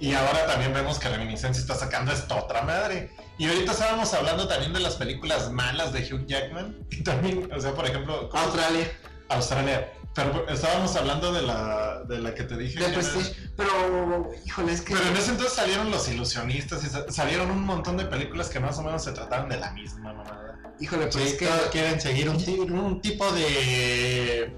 Y 0.00 0.14
ahora 0.14 0.46
también 0.46 0.72
vemos 0.72 0.98
que 0.98 1.08
Reminiscencia 1.10 1.60
está 1.60 1.74
sacando 1.74 2.10
esta 2.12 2.34
otra 2.36 2.62
madre. 2.62 3.10
Y 3.36 3.46
ahorita 3.46 3.72
estábamos 3.72 4.12
hablando 4.14 4.48
también 4.48 4.72
de 4.72 4.80
las 4.80 4.94
películas 4.94 5.50
malas 5.52 5.92
de 5.92 6.00
Hugh 6.00 6.26
Jackman. 6.26 6.76
Y 6.90 7.02
también, 7.02 7.50
o 7.54 7.60
sea, 7.60 7.74
por 7.74 7.84
ejemplo, 7.86 8.28
¿cómo- 8.30 8.42
Australia. 8.42 8.90
Australia. 9.28 9.92
Pero 10.24 10.48
estábamos 10.48 10.94
hablando 10.96 11.32
de 11.32 11.42
la, 11.42 12.02
de 12.08 12.18
la 12.18 12.34
que 12.34 12.44
te 12.44 12.56
dije. 12.56 12.78
De 12.78 12.86
era- 12.86 12.94
Prestige. 12.94 13.34
Pero, 13.56 14.30
híjole, 14.44 14.72
es 14.72 14.80
que. 14.82 14.94
Pero 14.94 15.08
en 15.08 15.16
ese 15.16 15.30
entonces 15.32 15.54
salieron 15.54 15.90
Los 15.90 16.08
Ilusionistas 16.08 16.84
y 16.84 16.88
sa- 16.88 17.10
salieron 17.10 17.50
un 17.50 17.64
montón 17.64 17.96
de 17.96 18.04
películas 18.04 18.48
que 18.48 18.60
más 18.60 18.78
o 18.78 18.82
menos 18.82 19.02
se 19.04 19.12
trataban 19.12 19.48
de 19.48 19.56
la 19.58 19.70
misma 19.72 20.12
mamada. 20.12 20.58
Híjole, 20.80 21.06
pues 21.08 21.14
Sí, 21.16 21.22
es 21.30 21.34
que. 21.34 21.48
quieren 21.72 22.00
seguir 22.00 22.28
un, 22.30 22.36
un 22.72 23.00
tipo 23.02 23.30
de. 23.32 24.52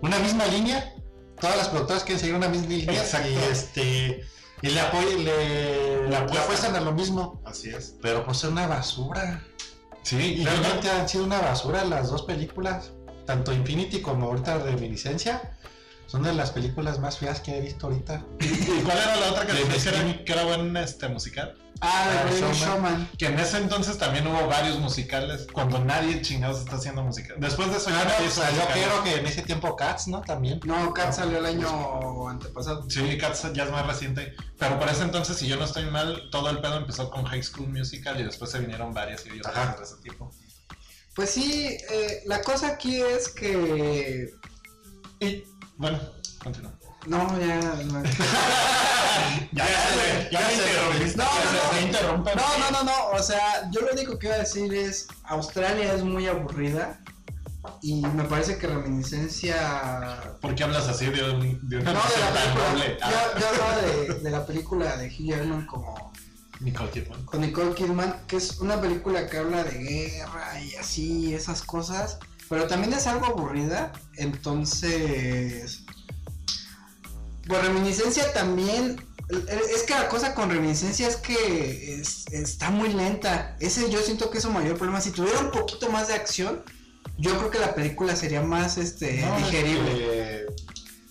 Una 0.00 0.18
misma 0.18 0.46
línea. 0.46 0.94
Todas 1.40 1.56
las 1.56 1.68
productoras 1.68 2.04
quieren 2.04 2.20
seguir 2.20 2.34
una 2.36 2.48
misma 2.48 2.68
línea. 2.68 3.00
Exacto. 3.00 3.28
Y 3.28 3.34
este. 3.50 4.24
Y 4.62 4.68
le, 4.70 4.80
apoy- 4.80 5.16
le, 5.24 6.16
apuestan. 6.16 6.42
apuestan 6.42 6.76
a 6.76 6.80
lo 6.80 6.92
mismo. 6.92 7.42
Así 7.44 7.68
es. 7.70 7.96
Pero 8.00 8.24
pues 8.24 8.38
es 8.38 8.44
una 8.44 8.66
basura. 8.68 9.42
Sí, 10.04 10.16
Y 10.16 10.44
realmente 10.44 10.88
han 10.90 11.08
sido 11.08 11.24
una 11.24 11.40
basura 11.40 11.84
las 11.84 12.10
dos 12.10 12.22
películas. 12.22 12.92
Tanto 13.26 13.52
Infinity 13.52 14.00
como 14.02 14.26
ahorita 14.26 14.58
Reminiscencia. 14.58 15.56
Son 16.06 16.22
de 16.22 16.34
las 16.34 16.50
películas 16.50 16.98
más 16.98 17.16
feas 17.18 17.40
que 17.40 17.56
he 17.56 17.60
visto 17.62 17.86
ahorita. 17.86 18.22
¿Y 18.40 18.82
cuál 18.82 18.98
era 18.98 19.16
la 19.16 19.30
otra 19.30 19.46
que 19.46 19.54
que 19.54 19.88
era, 19.88 20.24
que 20.24 20.32
era 20.32 20.44
buen 20.44 20.76
este, 20.76 21.08
musical? 21.08 21.54
Ah, 21.80 22.04
Ah, 22.04 22.24
de 22.30 22.38
Great 22.40 22.54
Showman. 22.54 22.68
Showman. 22.74 23.10
Que 23.18 23.26
en 23.26 23.38
ese 23.40 23.56
entonces 23.58 23.96
también 23.96 24.26
hubo 24.26 24.46
varios 24.46 24.78
musicales, 24.78 25.46
cuando 25.52 25.78
nadie 25.78 26.20
chingados 26.20 26.60
está 26.60 26.76
haciendo 26.76 27.02
música. 27.02 27.34
Después 27.38 27.70
de 27.70 27.78
eso 27.78 27.88
ya 27.90 28.00
Ah, 28.02 28.04
no, 28.04 28.10
pues, 28.18 28.36
musicales. 28.36 28.68
creo 28.72 29.02
que 29.04 29.14
en 29.16 29.26
ese 29.26 29.42
tiempo 29.42 29.74
Cats, 29.74 30.06
¿no? 30.08 30.20
También. 30.20 30.60
No, 30.64 30.92
Cat 30.92 31.12
salió 31.14 31.38
el 31.38 31.46
año 31.46 32.28
antepasado. 32.28 32.88
Sí, 32.90 33.16
Cats 33.16 33.50
ya 33.54 33.64
es 33.64 33.70
más 33.70 33.86
reciente. 33.86 34.34
Pero 34.58 34.78
por 34.78 34.88
ese 34.90 35.02
entonces, 35.04 35.36
si 35.38 35.48
yo 35.48 35.56
no 35.56 35.64
estoy 35.64 35.86
mal, 35.86 36.28
todo 36.30 36.50
el 36.50 36.60
pedo 36.60 36.76
empezó 36.76 37.08
con 37.10 37.24
High 37.24 37.42
School 37.42 37.68
Musical 37.70 38.20
y 38.20 38.24
después 38.24 38.50
se 38.50 38.58
vinieron 38.58 38.92
varias 38.92 39.24
y 39.26 39.30
de 39.30 39.38
ese 39.38 39.96
tipo. 40.02 40.30
Pues 41.14 41.30
sí, 41.30 41.76
eh, 41.90 42.22
la 42.26 42.40
cosa 42.42 42.68
aquí 42.68 43.00
es 43.00 43.28
que. 43.28 44.32
Y 45.20 45.44
bueno, 45.76 45.98
continúa. 46.42 46.72
No, 47.06 47.38
ya. 47.40 47.60
no. 47.84 48.02
Ya, 49.52 49.66
ya, 49.68 50.30
ya, 50.30 50.40
me 50.48 50.54
interrumpiste. 50.54 51.18
No, 51.18 51.24
no, 51.24 52.16
no. 52.16 52.24
No, 52.24 52.58
no, 52.58 52.70
no, 52.70 52.82
no. 52.84 53.06
O 53.18 53.22
sea, 53.22 53.70
yo 53.70 53.82
lo 53.82 53.92
único 53.92 54.18
que 54.18 54.28
iba 54.28 54.36
a 54.36 54.38
decir 54.38 54.72
es: 54.72 55.06
Australia 55.24 55.92
es 55.92 56.02
muy 56.02 56.26
aburrida. 56.28 56.98
Y 57.82 58.00
me 58.00 58.24
parece 58.24 58.56
que 58.56 58.66
Reminiscencia. 58.66 60.36
¿Por 60.40 60.54
qué 60.54 60.64
hablas 60.64 60.88
así 60.88 61.06
de, 61.06 61.22
un, 61.30 61.68
de 61.68 61.76
una 61.78 61.92
No, 61.92 62.00
de 62.02 62.18
la 62.20 62.32
tan 62.32 62.42
película. 62.54 62.70
noble? 62.72 62.98
Ah, 63.02 63.10
Yo, 63.34 63.40
yo 63.40 63.48
hablaba 63.48 63.76
de, 63.82 64.14
de 64.14 64.30
la 64.30 64.46
película 64.46 64.96
de 64.96 65.06
Hugh 65.08 65.26
Jackman 65.28 65.66
como 65.66 66.12
Nicole 66.62 66.90
Kidman. 66.90 67.24
con 67.24 67.40
Nicole 67.40 67.74
Kidman, 67.74 68.26
que 68.26 68.36
es 68.36 68.58
una 68.58 68.80
película 68.80 69.28
que 69.28 69.38
habla 69.38 69.64
de 69.64 69.78
guerra 69.78 70.60
y 70.62 70.74
así, 70.76 71.34
esas 71.34 71.62
cosas, 71.62 72.18
pero 72.48 72.66
también 72.66 72.92
es 72.92 73.06
algo 73.06 73.26
aburrida, 73.26 73.92
entonces... 74.16 75.84
Pues 77.46 77.64
reminiscencia 77.64 78.32
también... 78.32 79.04
Es 79.48 79.84
que 79.84 79.94
la 79.94 80.08
cosa 80.08 80.34
con 80.34 80.50
reminiscencia 80.50 81.08
es 81.08 81.16
que 81.16 82.00
es- 82.00 82.26
está 82.32 82.70
muy 82.70 82.92
lenta. 82.92 83.56
Ese 83.60 83.88
yo 83.90 84.00
siento 84.02 84.30
que 84.30 84.38
es 84.38 84.44
su 84.44 84.50
mayor 84.50 84.76
problema. 84.76 85.00
Si 85.00 85.10
tuviera 85.10 85.38
un 85.40 85.50
poquito 85.50 85.88
más 85.90 86.08
de 86.08 86.14
acción, 86.14 86.62
yo 87.18 87.36
creo 87.38 87.50
que 87.50 87.58
la 87.58 87.74
película 87.74 88.14
sería 88.14 88.42
más 88.42 88.76
este 88.76 89.22
No, 89.22 89.38
digerible. 89.38 90.46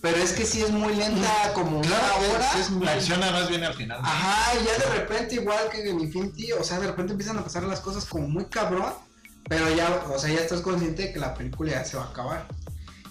Pero 0.02 0.16
es 0.16 0.32
que 0.32 0.44
sí 0.44 0.60
es 0.60 0.70
muy 0.70 0.94
lenta, 0.96 1.52
como 1.54 1.80
Claro, 1.80 2.16
una 2.18 2.26
es- 2.26 2.70
hora. 2.70 2.90
es 2.90 2.96
acción 2.98 3.22
además 3.22 3.48
viene 3.48 3.66
al 3.66 3.74
final. 3.74 4.00
Ajá, 4.02 4.52
y 4.60 4.64
ya 4.64 4.76
de 4.84 4.94
repente, 4.98 5.36
igual 5.36 5.70
que 5.70 5.88
en 5.88 6.00
Infinity, 6.00 6.50
o 6.52 6.64
sea, 6.64 6.80
de 6.80 6.88
repente 6.88 7.12
empiezan 7.12 7.38
a 7.38 7.44
pasar 7.44 7.62
las 7.62 7.78
cosas 7.80 8.04
como 8.04 8.26
muy 8.28 8.46
cabrón, 8.46 8.92
pero 9.48 9.72
ya, 9.74 10.02
o 10.12 10.18
sea, 10.18 10.30
ya 10.34 10.40
estás 10.40 10.60
consciente 10.60 11.02
de 11.02 11.12
que 11.12 11.20
la 11.20 11.34
película 11.34 11.70
ya 11.70 11.84
se 11.84 11.96
va 11.96 12.02
a 12.04 12.08
acabar. 12.08 12.48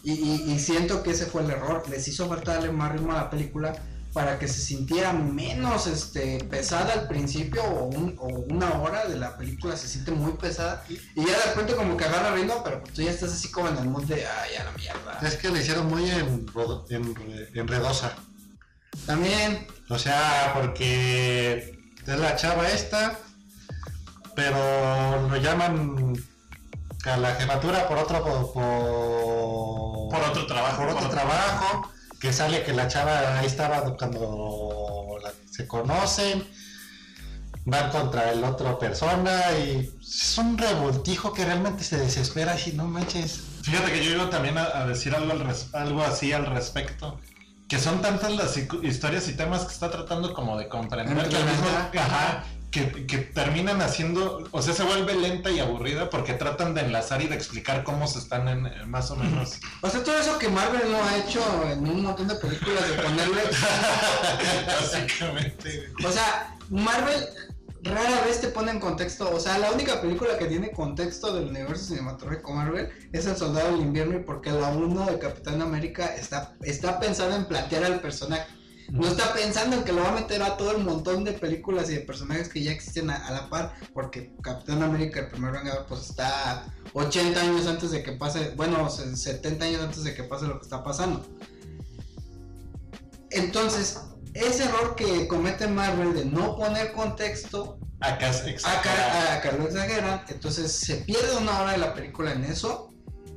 Y, 0.03 0.11
y- 0.13 0.51
y 0.51 0.59
siento 0.59 1.01
que 1.01 1.11
ese 1.11 1.27
fue 1.27 1.43
el 1.43 1.51
error, 1.51 1.83
les 1.89 2.05
hizo 2.09 2.27
falta 2.27 2.55
darle 2.55 2.71
más 2.73 2.91
ritmo 2.91 3.13
a 3.13 3.15
la 3.15 3.29
película 3.29 3.73
para 4.13 4.37
que 4.39 4.47
se 4.47 4.59
sintiera 4.59 5.13
menos 5.13 5.87
este, 5.87 6.43
pesada 6.43 6.91
al 6.93 7.07
principio 7.07 7.63
o, 7.63 7.85
un- 7.85 8.15
o 8.19 8.25
una 8.27 8.73
hora 8.81 9.05
de 9.07 9.17
la 9.17 9.37
película 9.37 9.77
se 9.77 9.87
siente 9.87 10.11
muy 10.11 10.33
pesada 10.33 10.83
y 10.89 10.95
ya 11.25 11.37
de 11.37 11.45
repente 11.45 11.75
como 11.75 11.95
que 11.95 12.03
agarra 12.05 12.33
ritmo, 12.35 12.61
pero 12.63 12.81
pues 12.81 12.93
tú 12.93 13.01
ya 13.03 13.11
estás 13.11 13.31
así 13.31 13.49
como 13.51 13.69
en 13.69 13.77
el 13.77 13.85
mood 13.89 14.03
de, 14.03 14.25
ay, 14.27 14.49
ya 14.57 14.63
la 14.65 14.71
mierda. 14.73 15.19
Es 15.21 15.35
que 15.37 15.49
le 15.49 15.61
hicieron 15.61 15.87
muy 15.87 16.09
enredosa. 17.53 18.13
También, 19.05 19.65
O 19.89 19.97
sea, 19.97 20.51
porque 20.53 21.79
es 22.05 22.19
la 22.19 22.35
chava 22.35 22.67
esta, 22.69 23.17
pero 24.35 25.27
lo 25.29 25.35
llaman 25.37 26.13
a 27.05 27.17
la 27.17 27.35
jefatura 27.35 27.87
por 27.87 27.97
otro 27.97 28.23
por, 28.23 28.53
por- 28.53 30.09
Por 30.11 30.29
otro 30.29 30.45
trabajo. 30.47 30.77
por 30.81 30.89
otro 30.89 31.09
trabajo, 31.09 31.90
que 32.21 32.31
sale 32.31 32.63
que 32.63 32.73
la 32.73 32.87
chava 32.87 33.39
ahí 33.39 33.47
estaba 33.47 33.97
cuando 33.97 35.17
la- 35.23 35.33
se 35.49 35.67
conocen, 35.67 36.47
van 37.65 37.89
contra 37.91 38.31
el 38.31 38.43
otro 38.43 38.77
persona 38.79 39.39
y 39.57 39.89
es 40.01 40.37
un 40.37 40.57
revoltijo 40.57 41.33
que 41.33 41.45
realmente 41.45 41.83
se 41.83 41.97
desespera 41.97 42.55
y 42.65 42.71
no 42.73 42.85
manches. 42.85 43.41
Fíjate 43.63 43.91
que 43.91 44.03
yo 44.03 44.11
iba 44.11 44.29
también 44.29 44.57
a, 44.57 44.63
a 44.81 44.87
decir 44.87 45.13
algo, 45.15 45.31
al 45.31 45.39
res- 45.41 45.73
algo 45.73 46.01
así 46.03 46.31
al 46.33 46.45
respecto. 46.45 47.19
Que 47.67 47.79
son 47.79 48.01
tantas 48.01 48.31
las 48.35 48.57
historias 48.57 49.27
y 49.29 49.33
temas 49.33 49.63
que 49.65 49.71
está 49.73 49.89
tratando 49.89 50.33
como 50.33 50.57
de 50.57 50.67
comprender 50.67 51.27
que, 51.29 51.35
al 51.37 51.45
mismo- 51.45 51.67
ajá, 51.99 52.43
que, 52.71 53.05
que 53.05 53.17
terminan 53.17 53.81
haciendo, 53.81 54.47
o 54.51 54.61
sea, 54.61 54.73
se 54.73 54.83
vuelve 54.83 55.13
lenta 55.13 55.51
y 55.51 55.59
aburrida 55.59 56.09
porque 56.09 56.33
tratan 56.33 56.73
de 56.73 56.81
enlazar 56.81 57.21
y 57.21 57.27
de 57.27 57.35
explicar 57.35 57.83
cómo 57.83 58.07
se 58.07 58.19
están 58.19 58.47
en, 58.47 58.65
en 58.65 58.89
más 58.89 59.11
o 59.11 59.17
menos. 59.17 59.59
o 59.81 59.89
sea, 59.89 60.03
todo 60.03 60.17
eso 60.17 60.39
que 60.39 60.47
Marvel 60.47 60.89
no 60.89 61.03
ha 61.03 61.17
hecho 61.17 61.41
en 61.69 61.87
un 61.87 62.03
montón 62.03 62.29
de 62.29 62.35
películas 62.35 62.87
de 62.87 62.95
ponerle 62.95 63.41
Básicamente. 64.67 65.91
O 66.05 66.11
sea, 66.11 66.57
Marvel 66.69 67.27
rara 67.83 68.21
vez 68.25 68.41
te 68.41 68.47
pone 68.47 68.71
en 68.71 68.79
contexto. 68.79 69.29
O 69.33 69.39
sea, 69.39 69.57
la 69.57 69.71
única 69.71 70.01
película 70.01 70.37
que 70.37 70.45
tiene 70.45 70.71
contexto 70.71 71.33
del 71.33 71.49
universo 71.49 71.85
cinematográfico 71.85 72.53
Marvel 72.53 72.89
es 73.11 73.25
El 73.25 73.35
Soldado 73.35 73.71
del 73.71 73.81
Invierno 73.81 74.17
y 74.17 74.23
porque 74.23 74.51
la 74.51 74.69
1 74.69 75.05
de 75.07 75.19
Capitán 75.19 75.61
América 75.61 76.15
está, 76.15 76.55
está 76.61 76.99
pensando 76.99 77.35
en 77.35 77.45
plantear 77.45 77.83
al 77.83 77.99
personaje. 77.99 78.45
No 78.91 79.07
está 79.07 79.33
pensando 79.33 79.77
en 79.77 79.83
que 79.85 79.93
lo 79.93 80.01
va 80.03 80.09
a 80.09 80.15
meter 80.15 80.43
a 80.43 80.57
todo 80.57 80.71
el 80.71 80.83
montón 80.83 81.23
de 81.23 81.31
películas 81.31 81.89
y 81.89 81.93
de 81.95 82.01
personajes 82.01 82.49
que 82.49 82.61
ya 82.61 82.71
existen 82.71 83.09
a, 83.09 83.25
a 83.25 83.31
la 83.31 83.49
par, 83.49 83.73
porque 83.93 84.33
Capitán 84.43 84.83
América, 84.83 85.21
el 85.21 85.29
primer 85.29 85.53
Vengador, 85.53 85.85
pues 85.87 86.09
está 86.09 86.65
80 86.93 87.39
años 87.39 87.67
antes 87.67 87.91
de 87.91 88.03
que 88.03 88.11
pase, 88.11 88.51
bueno, 88.57 88.89
se- 88.89 89.15
70 89.15 89.63
años 89.65 89.81
antes 89.81 90.03
de 90.03 90.13
que 90.13 90.23
pase 90.23 90.45
lo 90.45 90.57
que 90.59 90.63
está 90.65 90.83
pasando. 90.83 91.25
Entonces, 93.29 94.01
ese 94.33 94.65
error 94.65 94.95
que 94.95 95.27
comete 95.27 95.67
Marvel 95.67 96.13
de 96.13 96.25
no 96.25 96.57
poner 96.57 96.91
contexto, 96.91 97.77
Acá 98.01 98.29
exacto. 98.29 98.67
acá, 98.67 99.35
acá 99.35 99.51
lo 99.53 99.67
exageran, 99.67 100.23
entonces 100.27 100.71
se 100.71 100.97
pierde 100.97 101.37
una 101.37 101.61
hora 101.61 101.71
de 101.73 101.77
la 101.77 101.93
película 101.93 102.31
en 102.33 102.43
eso. 102.45 102.90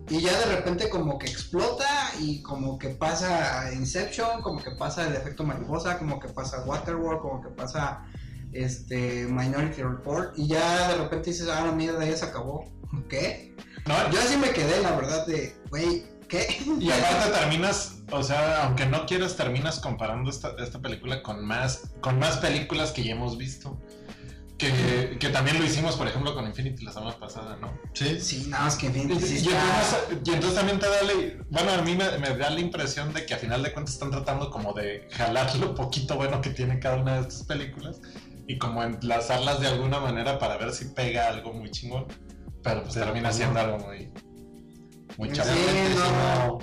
Y 0.08 0.20
ya 0.20 0.38
de 0.38 0.56
repente 0.56 0.88
como 0.90 1.18
que 1.18 1.26
explota 1.26 2.12
y 2.20 2.42
como 2.42 2.78
que 2.78 2.90
pasa 2.90 3.72
Inception, 3.72 4.42
como 4.42 4.62
que 4.62 4.72
pasa 4.72 5.06
el 5.06 5.14
efecto 5.14 5.44
mariposa, 5.44 5.98
como 5.98 6.20
que 6.20 6.28
pasa 6.28 6.62
Waterworld, 6.64 7.20
como 7.20 7.42
que 7.42 7.48
pasa 7.48 8.04
este 8.52 9.26
Minority 9.26 9.82
Report 9.82 10.38
y 10.38 10.48
ya 10.48 10.88
de 10.88 10.96
repente 10.98 11.30
dices, 11.30 11.48
ah, 11.48 11.64
la 11.66 11.72
mierda, 11.72 12.04
ya 12.04 12.16
se 12.16 12.26
acabó. 12.26 12.70
¿Qué? 13.08 13.54
No, 13.86 14.10
Yo 14.10 14.20
así 14.20 14.36
me 14.36 14.50
quedé, 14.50 14.80
la 14.82 14.92
verdad, 14.92 15.26
de, 15.26 15.56
güey, 15.70 16.04
¿qué? 16.28 16.58
Y 16.78 16.90
aparte 16.90 17.32
terminas, 17.32 17.96
o 18.12 18.22
sea, 18.22 18.64
aunque 18.64 18.86
no 18.86 19.06
quieras, 19.06 19.36
terminas 19.36 19.80
comparando 19.80 20.30
esta, 20.30 20.54
esta 20.58 20.80
película 20.80 21.22
con 21.22 21.44
más, 21.44 21.90
con 22.00 22.18
más 22.18 22.38
películas 22.38 22.92
que 22.92 23.04
ya 23.04 23.12
hemos 23.12 23.36
visto. 23.36 23.78
Que, 24.72 25.18
que 25.18 25.28
también 25.30 25.58
lo 25.58 25.64
hicimos, 25.64 25.96
por 25.96 26.06
ejemplo, 26.08 26.34
con 26.34 26.46
Infinity 26.46 26.84
la 26.84 26.92
semana 26.92 27.16
pasada, 27.18 27.56
¿no? 27.60 27.78
Sí, 27.92 28.20
Sí, 28.20 28.46
nada 28.48 28.64
más 28.64 28.76
que 28.76 28.86
en 28.86 28.94
fin, 28.94 29.10
Y, 29.10 29.20
sí 29.20 29.34
y 29.34 29.48
está- 29.48 29.60
entonces, 29.60 30.18
y 30.24 30.30
entonces 30.32 30.54
también 30.58 30.78
te 30.78 30.86
da 30.86 31.02
la, 31.02 31.12
bueno, 31.50 31.72
a 31.72 31.82
mí 31.82 31.94
me, 31.96 32.18
me 32.18 32.36
da 32.36 32.50
la 32.50 32.60
impresión 32.60 33.12
de 33.12 33.26
que 33.26 33.34
a 33.34 33.38
final 33.38 33.62
de 33.62 33.72
cuentas 33.72 33.94
están 33.94 34.10
tratando 34.10 34.50
como 34.50 34.72
de 34.72 35.08
jalar 35.12 35.54
lo 35.56 35.74
poquito 35.74 36.16
bueno 36.16 36.40
que 36.40 36.50
tiene 36.50 36.78
cada 36.78 36.96
una 36.96 37.14
de 37.16 37.20
estas 37.22 37.42
películas 37.44 38.00
y 38.46 38.58
como 38.58 38.82
enlazarlas 38.82 39.60
de 39.60 39.68
alguna 39.68 40.00
manera 40.00 40.38
para 40.38 40.56
ver 40.58 40.72
si 40.72 40.86
pega 40.86 41.28
algo 41.28 41.52
muy 41.52 41.70
chingón, 41.70 42.06
pero 42.62 42.82
pues 42.82 42.94
Pero 42.94 43.06
termina 43.06 43.32
siendo 43.32 43.58
algo 43.60 43.78
muy, 43.78 44.10
muy 45.18 45.30
Sí, 45.34 45.40
no. 45.94 46.46
no, 46.46 46.58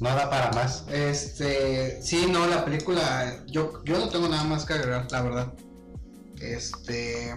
no 0.00 0.16
da 0.16 0.28
para 0.30 0.50
más. 0.52 0.84
Este, 0.90 2.02
sí, 2.02 2.26
no, 2.30 2.46
la 2.46 2.64
película, 2.64 3.44
yo, 3.46 3.82
yo 3.84 3.98
no 3.98 4.08
tengo 4.08 4.28
nada 4.28 4.44
más 4.44 4.64
que 4.64 4.72
agregar, 4.74 5.06
la 5.10 5.22
verdad. 5.22 5.52
Este, 6.42 7.34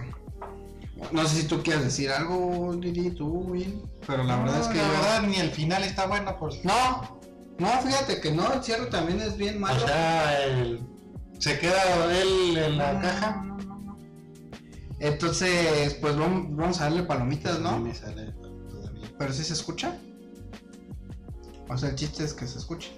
no 1.12 1.26
sé 1.28 1.42
si 1.42 1.46
tú 1.46 1.62
quieres 1.62 1.84
decir 1.84 2.10
algo, 2.10 2.72
Lili, 2.74 3.10
tú, 3.10 3.26
Will, 3.28 3.82
pero 4.06 4.24
la 4.24 4.36
verdad 4.36 4.60
es 4.62 4.66
que 4.68 4.78
la 4.78 4.88
verdad 4.88 5.22
ni 5.22 5.36
el 5.36 5.50
final 5.50 5.84
está 5.84 6.06
bueno 6.06 6.36
por 6.38 6.52
no, 6.64 7.18
no, 7.58 7.68
fíjate 7.82 8.20
que 8.20 8.32
no, 8.32 8.52
el 8.52 8.62
cierre 8.64 8.86
también 8.86 9.20
es 9.20 9.36
bien 9.36 9.60
malo. 9.60 9.82
O 9.84 9.86
sea, 9.86 10.44
el- 10.44 10.80
se 11.38 11.58
queda 11.58 12.18
él 12.18 12.56
en 12.56 12.78
la 12.78 12.92
No, 12.94 13.00
caja. 13.00 13.42
no, 13.44 13.56
no, 13.58 13.78
no. 13.78 13.98
Entonces, 15.00 15.94
pues 16.00 16.16
vamos, 16.16 16.46
vamos 16.56 16.80
a 16.80 16.84
darle 16.84 17.02
palomitas, 17.04 17.60
¿no? 17.60 17.78
me 17.78 17.94
sale 17.94 18.32
todavía. 18.32 19.10
Pero 19.18 19.32
si 19.32 19.44
se 19.44 19.52
escucha. 19.52 19.98
O 21.68 21.76
sea, 21.76 21.90
el 21.90 21.94
chiste 21.96 22.24
es 22.24 22.32
que 22.32 22.46
se 22.46 22.58
escuche. 22.58 22.90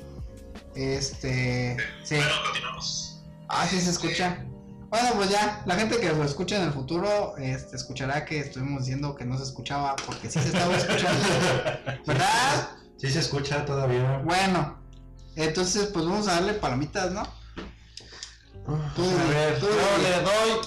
Este, 0.77 1.77
sí. 2.05 2.15
Bueno, 2.17 2.31
continuamos. 2.45 3.25
Ah, 3.49 3.67
sí 3.69 3.81
se 3.81 3.91
escucha. 3.91 4.45
Bueno, 4.91 5.11
pues 5.17 5.31
ya, 5.31 5.63
la 5.67 5.75
gente 5.77 5.99
que 5.99 6.13
lo 6.13 6.25
escucha 6.25 6.57
en 6.57 6.63
el 6.63 6.73
futuro, 6.73 7.37
este, 7.37 7.77
escuchará 7.77 8.25
que 8.25 8.41
estuvimos 8.41 8.81
diciendo 8.85 9.15
que 9.15 9.25
no 9.25 9.37
se 9.37 9.45
escuchaba 9.45 9.95
porque 10.07 10.31
sí 10.31 10.41
se 10.41 10.49
estaba 10.49 10.77
escuchando. 10.77 11.25
¿Verdad? 12.07 12.71
Sí 12.97 13.11
se 13.11 13.21
escucha 13.21 13.65
todavía. 13.65 14.23
Bueno, 14.25 14.79
entonces 15.37 15.91
pues 15.93 16.05
vamos 16.05 16.27
a 16.29 16.35
darle 16.35 16.55
palomitas, 16.55 17.13
¿no? 17.13 17.23
Tú, 18.95 19.05
A 19.05 19.31
ver, 19.31 19.59
tú, 19.61 19.67
yo 19.67 20.03
le 20.03 20.23
doy 20.23 20.61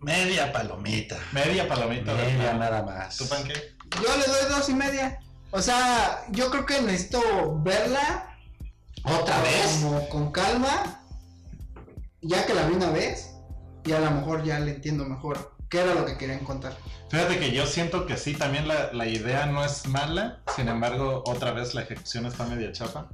media 0.00 0.52
palomita. 0.52 1.18
Media 1.32 1.66
palomita. 1.66 2.14
Media 2.14 2.52
¿verdad? 2.52 2.58
nada 2.58 2.82
más. 2.82 3.16
¿Tu 3.16 3.28
panque? 3.28 3.54
Yo 4.02 4.16
le 4.16 4.24
doy 4.24 4.50
dos 4.50 4.68
y 4.68 4.74
media. 4.74 5.20
O 5.52 5.60
sea, 5.60 6.24
yo 6.30 6.50
creo 6.50 6.64
que 6.64 6.80
necesito 6.80 7.20
verla 7.62 8.30
¿Otra 9.04 9.40
vez? 9.42 9.80
como 9.82 10.08
con 10.08 10.30
calma, 10.30 11.02
ya 12.20 12.44
que 12.44 12.54
la 12.54 12.66
vi 12.66 12.74
una 12.74 12.90
vez, 12.90 13.29
y 13.90 13.92
a 13.92 13.98
lo 13.98 14.10
mejor 14.12 14.44
ya 14.44 14.60
le 14.60 14.70
entiendo 14.76 15.04
mejor 15.04 15.52
qué 15.68 15.80
era 15.80 15.94
lo 15.94 16.06
que 16.06 16.16
querían 16.16 16.40
contar. 16.40 16.76
Fíjate 17.10 17.38
que 17.40 17.50
yo 17.50 17.66
siento 17.66 18.06
que 18.06 18.16
sí, 18.16 18.34
también 18.34 18.68
la, 18.68 18.92
la 18.92 19.06
idea 19.06 19.46
no 19.46 19.64
es 19.64 19.88
mala, 19.88 20.40
sin 20.54 20.68
embargo, 20.68 21.24
otra 21.26 21.50
vez 21.50 21.74
la 21.74 21.82
ejecución 21.82 22.26
está 22.26 22.46
media 22.46 22.70
chafa. 22.70 23.08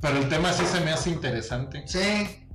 Pero 0.00 0.18
el 0.18 0.28
tema 0.28 0.52
sí 0.52 0.64
se 0.66 0.80
me 0.80 0.92
hace 0.92 1.10
interesante. 1.10 1.82
Sí, 1.86 2.46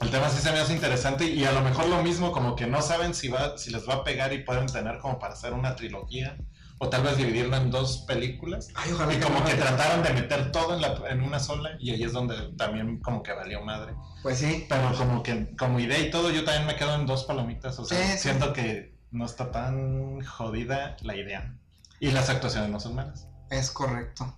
El 0.00 0.10
tema 0.10 0.28
sí 0.28 0.42
se 0.42 0.52
me 0.52 0.58
hace 0.58 0.74
interesante 0.74 1.24
y 1.24 1.44
a 1.44 1.52
lo 1.52 1.62
mejor 1.62 1.88
lo 1.88 2.02
mismo, 2.02 2.32
como 2.32 2.54
que 2.54 2.66
no 2.66 2.82
saben 2.82 3.14
si, 3.14 3.28
va, 3.28 3.56
si 3.56 3.70
les 3.70 3.88
va 3.88 3.94
a 3.94 4.04
pegar 4.04 4.32
y 4.32 4.44
pueden 4.44 4.66
tener 4.66 4.98
como 4.98 5.18
para 5.18 5.32
hacer 5.32 5.52
una 5.54 5.74
trilogía. 5.74 6.36
O 6.84 6.88
tal 6.88 7.04
vez 7.04 7.16
dividirla 7.16 7.58
en 7.58 7.70
dos 7.70 7.98
películas. 8.08 8.68
Ay, 8.74 8.90
ojalá 8.92 9.12
Y 9.12 9.16
que 9.18 9.22
como 9.22 9.38
no 9.38 9.44
que 9.44 9.54
trataron 9.54 10.02
de 10.02 10.12
meter 10.14 10.50
todo 10.50 10.74
en, 10.74 10.82
la- 10.82 11.00
en 11.10 11.22
una 11.22 11.38
sola 11.38 11.70
y 11.78 11.92
ahí 11.92 12.02
es 12.02 12.12
donde 12.12 12.34
también 12.58 12.98
como 13.00 13.22
que 13.22 13.32
valió 13.32 13.62
madre. 13.62 13.94
Pues 14.24 14.38
sí. 14.38 14.66
Pero 14.68 14.92
como 14.98 15.22
que 15.22 15.54
como 15.56 15.78
idea 15.78 16.00
y 16.00 16.10
todo, 16.10 16.30
yo 16.30 16.44
también 16.44 16.66
me 16.66 16.74
quedo 16.74 16.94
en 16.96 17.06
dos 17.06 17.22
palomitas. 17.24 17.78
O 17.78 17.84
sea, 17.84 17.96
Sí, 17.98 18.12
sí. 18.14 18.18
siento 18.18 18.52
que 18.52 18.96
no 19.12 19.24
está 19.26 19.52
tan 19.52 20.24
jodida 20.24 20.96
la 21.02 21.14
idea. 21.14 21.54
Y 22.00 22.10
las 22.10 22.28
actuaciones 22.30 22.68
no 22.70 22.80
son 22.80 22.96
malas. 22.96 23.28
Es 23.50 23.70
correcto. 23.70 24.34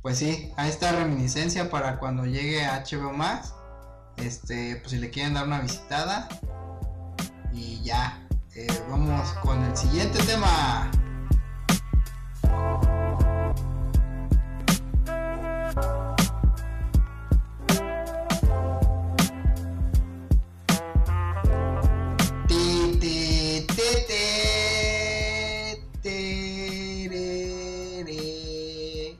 pues 0.00 0.18
sí, 0.18 0.52
ahí 0.56 0.68
está 0.68 0.92
reminiscencia 0.92 1.70
para 1.70 1.98
cuando 1.98 2.24
llegue 2.24 2.64
a 2.64 2.84
HBO 2.84 3.12
Max. 3.12 3.52
Este, 4.18 4.76
pues 4.76 4.90
si 4.92 4.98
le 4.98 5.10
quieren 5.10 5.34
dar 5.34 5.46
una 5.48 5.60
visitada. 5.60 6.28
Y 7.52 7.82
ya, 7.82 8.22
eh, 8.54 8.66
vamos 8.88 9.28
con 9.42 9.60
el 9.64 9.76
siguiente 9.76 10.22
tema. 10.22 10.88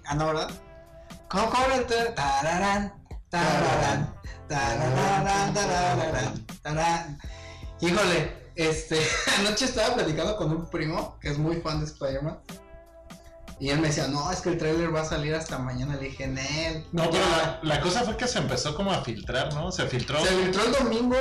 Ah, 0.07 0.15
no, 0.17 0.27
¿verdad? 0.27 0.51
¿Cómo, 1.29 1.51
cómo 1.51 1.65
era 1.65 1.77
el 1.77 1.87
te- 1.87 2.13
Tararán, 2.13 2.93
tararán, 3.31 4.15
tararán, 4.49 5.55
tararán, 5.55 6.47
tararán. 6.63 7.19
Híjole, 7.81 8.51
este, 8.55 9.01
anoche 9.39 9.65
estaba 9.65 9.95
platicando 9.95 10.37
con 10.37 10.51
un 10.53 10.69
primo 10.71 11.19
que 11.21 11.31
es 11.31 11.39
muy 11.39 11.57
fan 11.57 11.81
de 11.81 11.87
Spider-Man. 11.87 12.39
Y 13.61 13.71
él 13.71 13.81
me 13.81 13.89
decía, 13.89 14.09
no, 14.09 14.31
es 14.33 14.41
que 14.41 14.51
el 14.51 14.59
tráiler 14.59 14.95
va 14.95 15.03
a 15.03 15.05
salir 15.05 15.35
hasta 15.35 15.59
mañana. 15.59 15.95
Le 15.97 16.09
dije, 16.09 16.27
Nel. 16.27 16.85
No, 16.93 17.05
pero 17.11 17.25
ya". 17.25 17.61
la, 17.63 17.75
la 17.77 17.81
cosa 17.81 18.03
fue 18.03 18.17
que 18.17 18.27
se 18.27 18.39
empezó 18.39 18.75
como 18.75 18.93
a 18.93 19.03
filtrar, 19.05 19.55
¿no? 19.55 19.71
Se 19.73 19.87
filtró. 19.87 20.21
Se 20.25 20.29
filtró 20.35 20.65
el 20.65 20.73
domingo, 20.73 21.17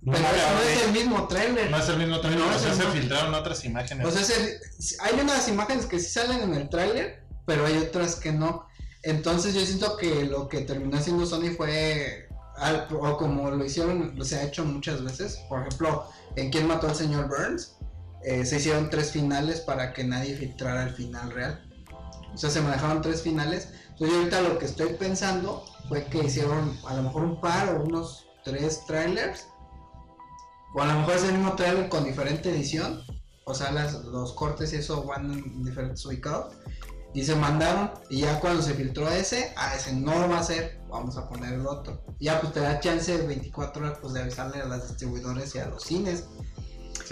No, 0.00 0.12
pero 0.12 0.24
no, 0.24 0.54
no 0.54 0.62
es 0.62 0.82
el 0.84 0.92
mismo 0.92 1.28
tráiler. 1.28 1.70
No 1.70 1.76
es 1.78 1.88
el 1.88 1.98
mismo 1.98 2.20
trailer, 2.20 2.40
No, 2.40 2.56
o 2.56 2.58
sea, 2.58 2.72
se 2.74 2.82
filtraron 2.84 3.34
otras 3.34 3.64
imágenes. 3.64 4.06
O 4.06 4.10
sea, 4.10 4.24
se- 4.24 4.58
hay 5.00 5.20
unas 5.20 5.46
imágenes 5.48 5.86
que 5.86 5.98
sí 6.00 6.10
salen 6.10 6.40
en 6.40 6.54
el 6.54 6.68
tráiler, 6.70 7.22
pero 7.46 7.66
hay 7.66 7.76
otras 7.76 8.16
que 8.16 8.32
no. 8.32 8.66
Entonces 9.02 9.54
yo 9.54 9.60
siento 9.60 9.96
que 9.96 10.24
lo 10.24 10.48
que 10.48 10.60
terminó 10.62 10.96
haciendo 10.98 11.26
Sony 11.26 11.54
fue, 11.56 12.28
al- 12.56 12.86
o 12.90 13.16
como 13.18 13.50
lo 13.50 13.64
hicieron, 13.64 14.18
se 14.24 14.36
ha 14.36 14.42
hecho 14.44 14.64
muchas 14.64 15.02
veces. 15.04 15.38
Por 15.48 15.60
ejemplo, 15.60 16.06
en 16.36 16.50
Quién 16.50 16.66
mató 16.66 16.88
al 16.88 16.94
señor 16.94 17.28
Burns, 17.28 17.76
eh, 18.24 18.44
se 18.44 18.56
hicieron 18.56 18.90
tres 18.90 19.12
finales 19.12 19.60
para 19.60 19.92
que 19.92 20.04
nadie 20.04 20.36
filtrara 20.36 20.84
el 20.84 20.90
final 20.94 21.30
real. 21.30 21.66
O 22.32 22.36
sea, 22.36 22.50
se 22.50 22.60
manejaron 22.60 23.02
tres 23.02 23.22
finales. 23.22 23.68
Entonces 23.90 24.16
ahorita 24.16 24.40
lo 24.42 24.58
que 24.58 24.66
estoy 24.66 24.94
pensando 24.94 25.64
fue 25.88 26.04
que 26.04 26.18
hicieron 26.24 26.78
a 26.86 26.94
lo 26.94 27.02
mejor 27.02 27.22
un 27.24 27.40
par 27.40 27.74
o 27.74 27.82
unos 27.84 28.26
tres 28.44 28.84
trailers. 28.86 29.46
O 30.74 30.82
a 30.82 30.86
lo 30.86 30.94
mejor 31.00 31.14
es 31.16 31.24
el 31.24 31.32
mismo 31.34 31.54
trailer 31.56 31.88
con 31.88 32.04
diferente 32.04 32.50
edición. 32.50 33.02
O 33.44 33.54
sea, 33.54 33.72
las- 33.72 34.04
los 34.04 34.32
cortes 34.34 34.72
y 34.72 34.76
eso 34.76 35.02
van 35.04 35.32
en 35.32 35.64
diferentes 35.64 36.04
ubicados. 36.06 36.54
Y 37.12 37.24
se 37.24 37.34
mandaron. 37.34 37.90
Y 38.08 38.20
ya 38.20 38.38
cuando 38.38 38.62
se 38.62 38.74
filtró 38.74 39.08
ese, 39.10 39.52
a 39.56 39.74
ese 39.74 39.92
no 39.94 40.28
va 40.28 40.36
a 40.36 40.40
hacer. 40.40 40.80
Vamos 40.88 41.16
a 41.16 41.28
poner 41.28 41.54
el 41.54 41.66
otro. 41.66 42.04
Ya 42.20 42.40
pues 42.40 42.52
te 42.52 42.60
da 42.60 42.78
chance 42.78 43.18
de 43.18 43.26
24 43.26 43.84
horas 43.84 43.98
pues, 44.00 44.12
de 44.14 44.20
avisarle 44.22 44.62
a 44.62 44.66
los 44.66 44.86
distribuidores 44.88 45.54
y 45.56 45.58
a 45.58 45.66
los 45.66 45.82
cines. 45.82 46.26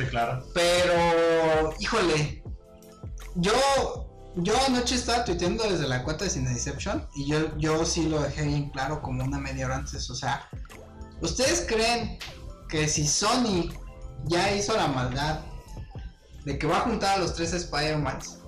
Claro. 0.07 0.45
Pero, 0.55 1.75
híjole, 1.79 2.43
yo, 3.37 3.53
yo 4.37 4.55
anoche 4.67 4.95
estaba 4.95 5.25
tuiteando 5.25 5.65
desde 5.65 5.89
la 5.89 6.05
cuenta 6.05 6.25
de 6.25 6.31
Cinedeception 6.31 7.07
y 7.17 7.31
yo, 7.31 7.57
yo 7.59 7.85
sí 7.85 8.09
lo 8.09 8.21
dejé 8.21 8.45
bien 8.45 8.71
claro 8.71 9.03
como 9.03 9.25
una 9.25 9.39
media 9.39 9.67
hora 9.67 9.77
antes. 9.77 10.09
O 10.11 10.15
sea, 10.15 10.49
¿ustedes 11.21 11.65
creen 11.69 12.19
que 12.69 12.87
si 12.87 13.07
Sony 13.07 13.73
ya 14.27 14.53
hizo 14.53 14.77
la 14.77 14.89
maldad 14.89 15.41
de 16.45 16.59
que 16.59 16.67
va 16.67 16.79
a 16.79 16.81
juntar 16.81 17.17
a 17.17 17.21
los 17.21 17.35
tres 17.35 17.53
Spider-Mans 17.53 18.39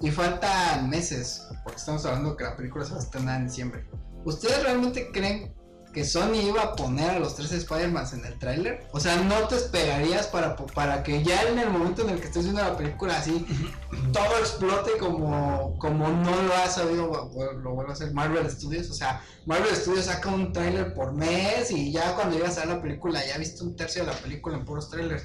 y 0.00 0.10
faltan 0.10 0.88
meses, 0.88 1.46
porque 1.64 1.78
estamos 1.78 2.04
hablando 2.04 2.36
que 2.36 2.44
la 2.44 2.56
película 2.56 2.84
se 2.84 2.92
va 2.92 2.98
a 2.98 3.02
estrenar 3.02 3.40
en 3.40 3.48
diciembre, 3.48 3.88
¿ustedes 4.24 4.62
realmente 4.62 5.10
creen 5.12 5.55
que 5.96 6.04
Sony 6.04 6.42
iba 6.46 6.62
a 6.62 6.76
poner 6.76 7.12
a 7.12 7.18
los 7.18 7.36
tres 7.36 7.52
Spider-Man 7.52 8.06
en 8.12 8.26
el 8.26 8.38
tráiler. 8.38 8.86
O 8.92 9.00
sea, 9.00 9.16
no 9.16 9.48
te 9.48 9.56
esperarías 9.56 10.26
para, 10.26 10.54
para 10.54 11.02
que 11.02 11.22
ya 11.24 11.40
en 11.44 11.58
el 11.58 11.70
momento 11.70 12.02
en 12.02 12.10
el 12.10 12.20
que 12.20 12.26
estés 12.26 12.42
viendo 12.42 12.60
la 12.60 12.76
película 12.76 13.16
así, 13.16 13.46
todo 14.12 14.38
explote 14.38 14.98
como, 14.98 15.78
como 15.78 16.08
no 16.08 16.42
lo 16.42 16.54
ha 16.54 16.68
sabido, 16.68 17.30
lo 17.62 17.70
vuelvo 17.72 17.88
a 17.88 17.94
hacer 17.94 18.12
Marvel 18.12 18.50
Studios. 18.50 18.90
O 18.90 18.92
sea, 18.92 19.22
Marvel 19.46 19.74
Studios 19.74 20.04
saca 20.04 20.28
un 20.28 20.52
tráiler 20.52 20.92
por 20.92 21.14
mes 21.14 21.70
y 21.70 21.90
ya 21.90 22.14
cuando 22.14 22.36
llegas 22.36 22.58
a 22.58 22.66
ver 22.66 22.76
la 22.76 22.82
película 22.82 23.24
ya 23.26 23.38
viste 23.38 23.64
un 23.64 23.74
tercio 23.74 24.04
de 24.04 24.12
la 24.12 24.18
película 24.18 24.58
en 24.58 24.66
puros 24.66 24.90
trailers. 24.90 25.24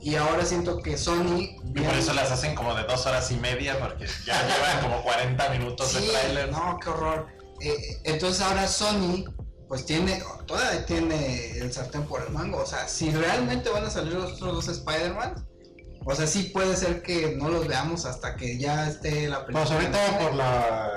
Y 0.00 0.14
ahora 0.14 0.44
siento 0.44 0.80
que 0.80 0.96
Sony... 0.96 1.58
Y 1.64 1.80
por 1.80 1.94
eso 1.94 2.14
las 2.14 2.30
hacen 2.30 2.54
como 2.54 2.76
de 2.76 2.84
dos 2.84 3.06
horas 3.06 3.28
y 3.32 3.38
media, 3.38 3.80
porque 3.80 4.06
ya 4.24 4.40
llevan 4.46 4.82
como 4.82 5.02
40 5.02 5.48
minutos 5.48 5.94
de 5.94 6.00
tráiler. 6.08 6.52
No, 6.52 6.78
qué 6.80 6.90
horror. 6.90 7.40
Eh, 7.60 8.00
entonces 8.04 8.40
ahora 8.40 8.68
Sony, 8.68 9.24
pues 9.70 9.86
tiene, 9.86 10.20
todavía 10.46 10.84
tiene 10.84 11.58
el 11.58 11.72
sartén 11.72 12.02
por 12.02 12.20
el 12.22 12.30
mango. 12.30 12.58
O 12.58 12.66
sea, 12.66 12.88
si 12.88 13.12
realmente 13.12 13.70
van 13.70 13.84
a 13.84 13.90
salir 13.90 14.14
los 14.14 14.32
otros 14.32 14.66
dos 14.66 14.68
Spider-Man, 14.68 15.46
o 16.04 16.12
sea, 16.12 16.26
sí 16.26 16.50
puede 16.52 16.74
ser 16.74 17.02
que 17.02 17.36
no 17.36 17.48
los 17.48 17.68
veamos 17.68 18.04
hasta 18.04 18.34
que 18.34 18.58
ya 18.58 18.88
esté 18.88 19.28
la 19.28 19.46
película. 19.46 19.64
Pues 19.64 19.70
ahorita 19.70 20.18
por 20.18 20.34
la 20.34 20.88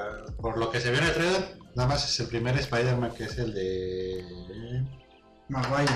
por 0.42 0.58
lo 0.58 0.72
que 0.72 0.82
se 0.82 0.90
vio 0.90 1.00
en 1.02 1.06
el 1.06 1.14
trailer, 1.14 1.60
nada 1.76 1.88
más 1.90 2.04
es 2.10 2.20
el 2.20 2.26
primer 2.28 2.58
Spider-Man 2.58 3.12
que 3.12 3.26
es 3.26 3.38
el 3.38 3.54
de 3.54 4.84
Maguire. 5.50 5.94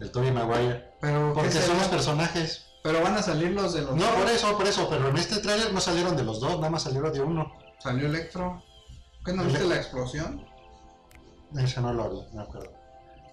el 0.00 0.10
Tobey 0.10 0.30
Maguire. 0.30 0.90
Pero, 1.00 1.32
¿qué 1.32 1.40
Porque 1.40 1.52
son 1.52 1.78
los 1.78 1.88
personajes. 1.88 2.66
pero 2.84 3.02
van 3.02 3.16
a 3.16 3.22
salir 3.22 3.52
los 3.52 3.72
de 3.72 3.80
los 3.80 3.96
No, 3.96 4.04
dos. 4.04 4.14
por 4.14 4.28
eso, 4.28 4.58
por 4.58 4.66
eso, 4.68 4.88
pero 4.90 5.08
en 5.08 5.16
este 5.16 5.40
trailer 5.40 5.72
no 5.72 5.80
salieron 5.80 6.18
de 6.18 6.24
los 6.24 6.38
dos, 6.38 6.56
nada 6.58 6.68
más 6.68 6.82
salieron 6.82 7.12
de 7.14 7.20
uno. 7.22 7.50
Salió 7.78 8.06
Electro. 8.08 8.62
¿Qué 9.24 9.32
no 9.32 9.44
viste 9.44 9.64
la 9.64 9.76
explosión? 9.76 10.49
Ese 11.58 11.80
no 11.80 11.92
lo 11.92 12.10
vi, 12.10 12.20
me 12.36 12.42
acuerdo. 12.42 12.72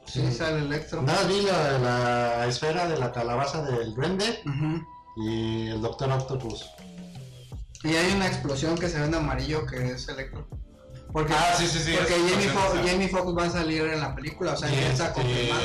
Sí, 0.05 0.21
Sí. 0.21 0.31
sale 0.37 0.59
Electro. 0.59 1.01
Nada 1.01 1.21
más 1.23 1.27
vi 1.27 1.41
la, 1.41 1.77
la 1.79 2.45
esfera 2.47 2.87
de 2.87 2.97
la 2.97 3.11
calabaza 3.11 3.61
del 3.63 3.93
duende 3.93 4.41
y 5.17 5.67
el 5.67 5.81
Doctor 5.81 6.11
Octopus. 6.11 6.65
Y 7.83 7.89
hay 7.95 8.13
una 8.13 8.27
explosión 8.27 8.75
que 8.77 8.89
se 8.89 8.99
ve 8.99 9.05
en 9.07 9.15
amarillo 9.15 9.65
que 9.65 9.91
es 9.91 10.07
Electro. 10.07 10.47
Porque, 11.11 11.33
Ah, 11.33 11.53
sí, 11.57 11.67
sí, 11.67 11.79
sí. 11.79 11.93
porque 11.97 12.13
Jamie, 12.13 12.49
Fo- 12.49 12.87
Jamie 12.89 13.07
Foxx 13.09 13.37
va 13.37 13.45
a 13.45 13.49
salir 13.49 13.81
en 13.83 13.99
la 14.01 14.13
película, 14.15 14.53
o 14.53 14.57
sea, 14.57 14.69
ya 14.69 14.87
está 14.91 15.07
este, 15.07 15.21
confirmado. 15.21 15.61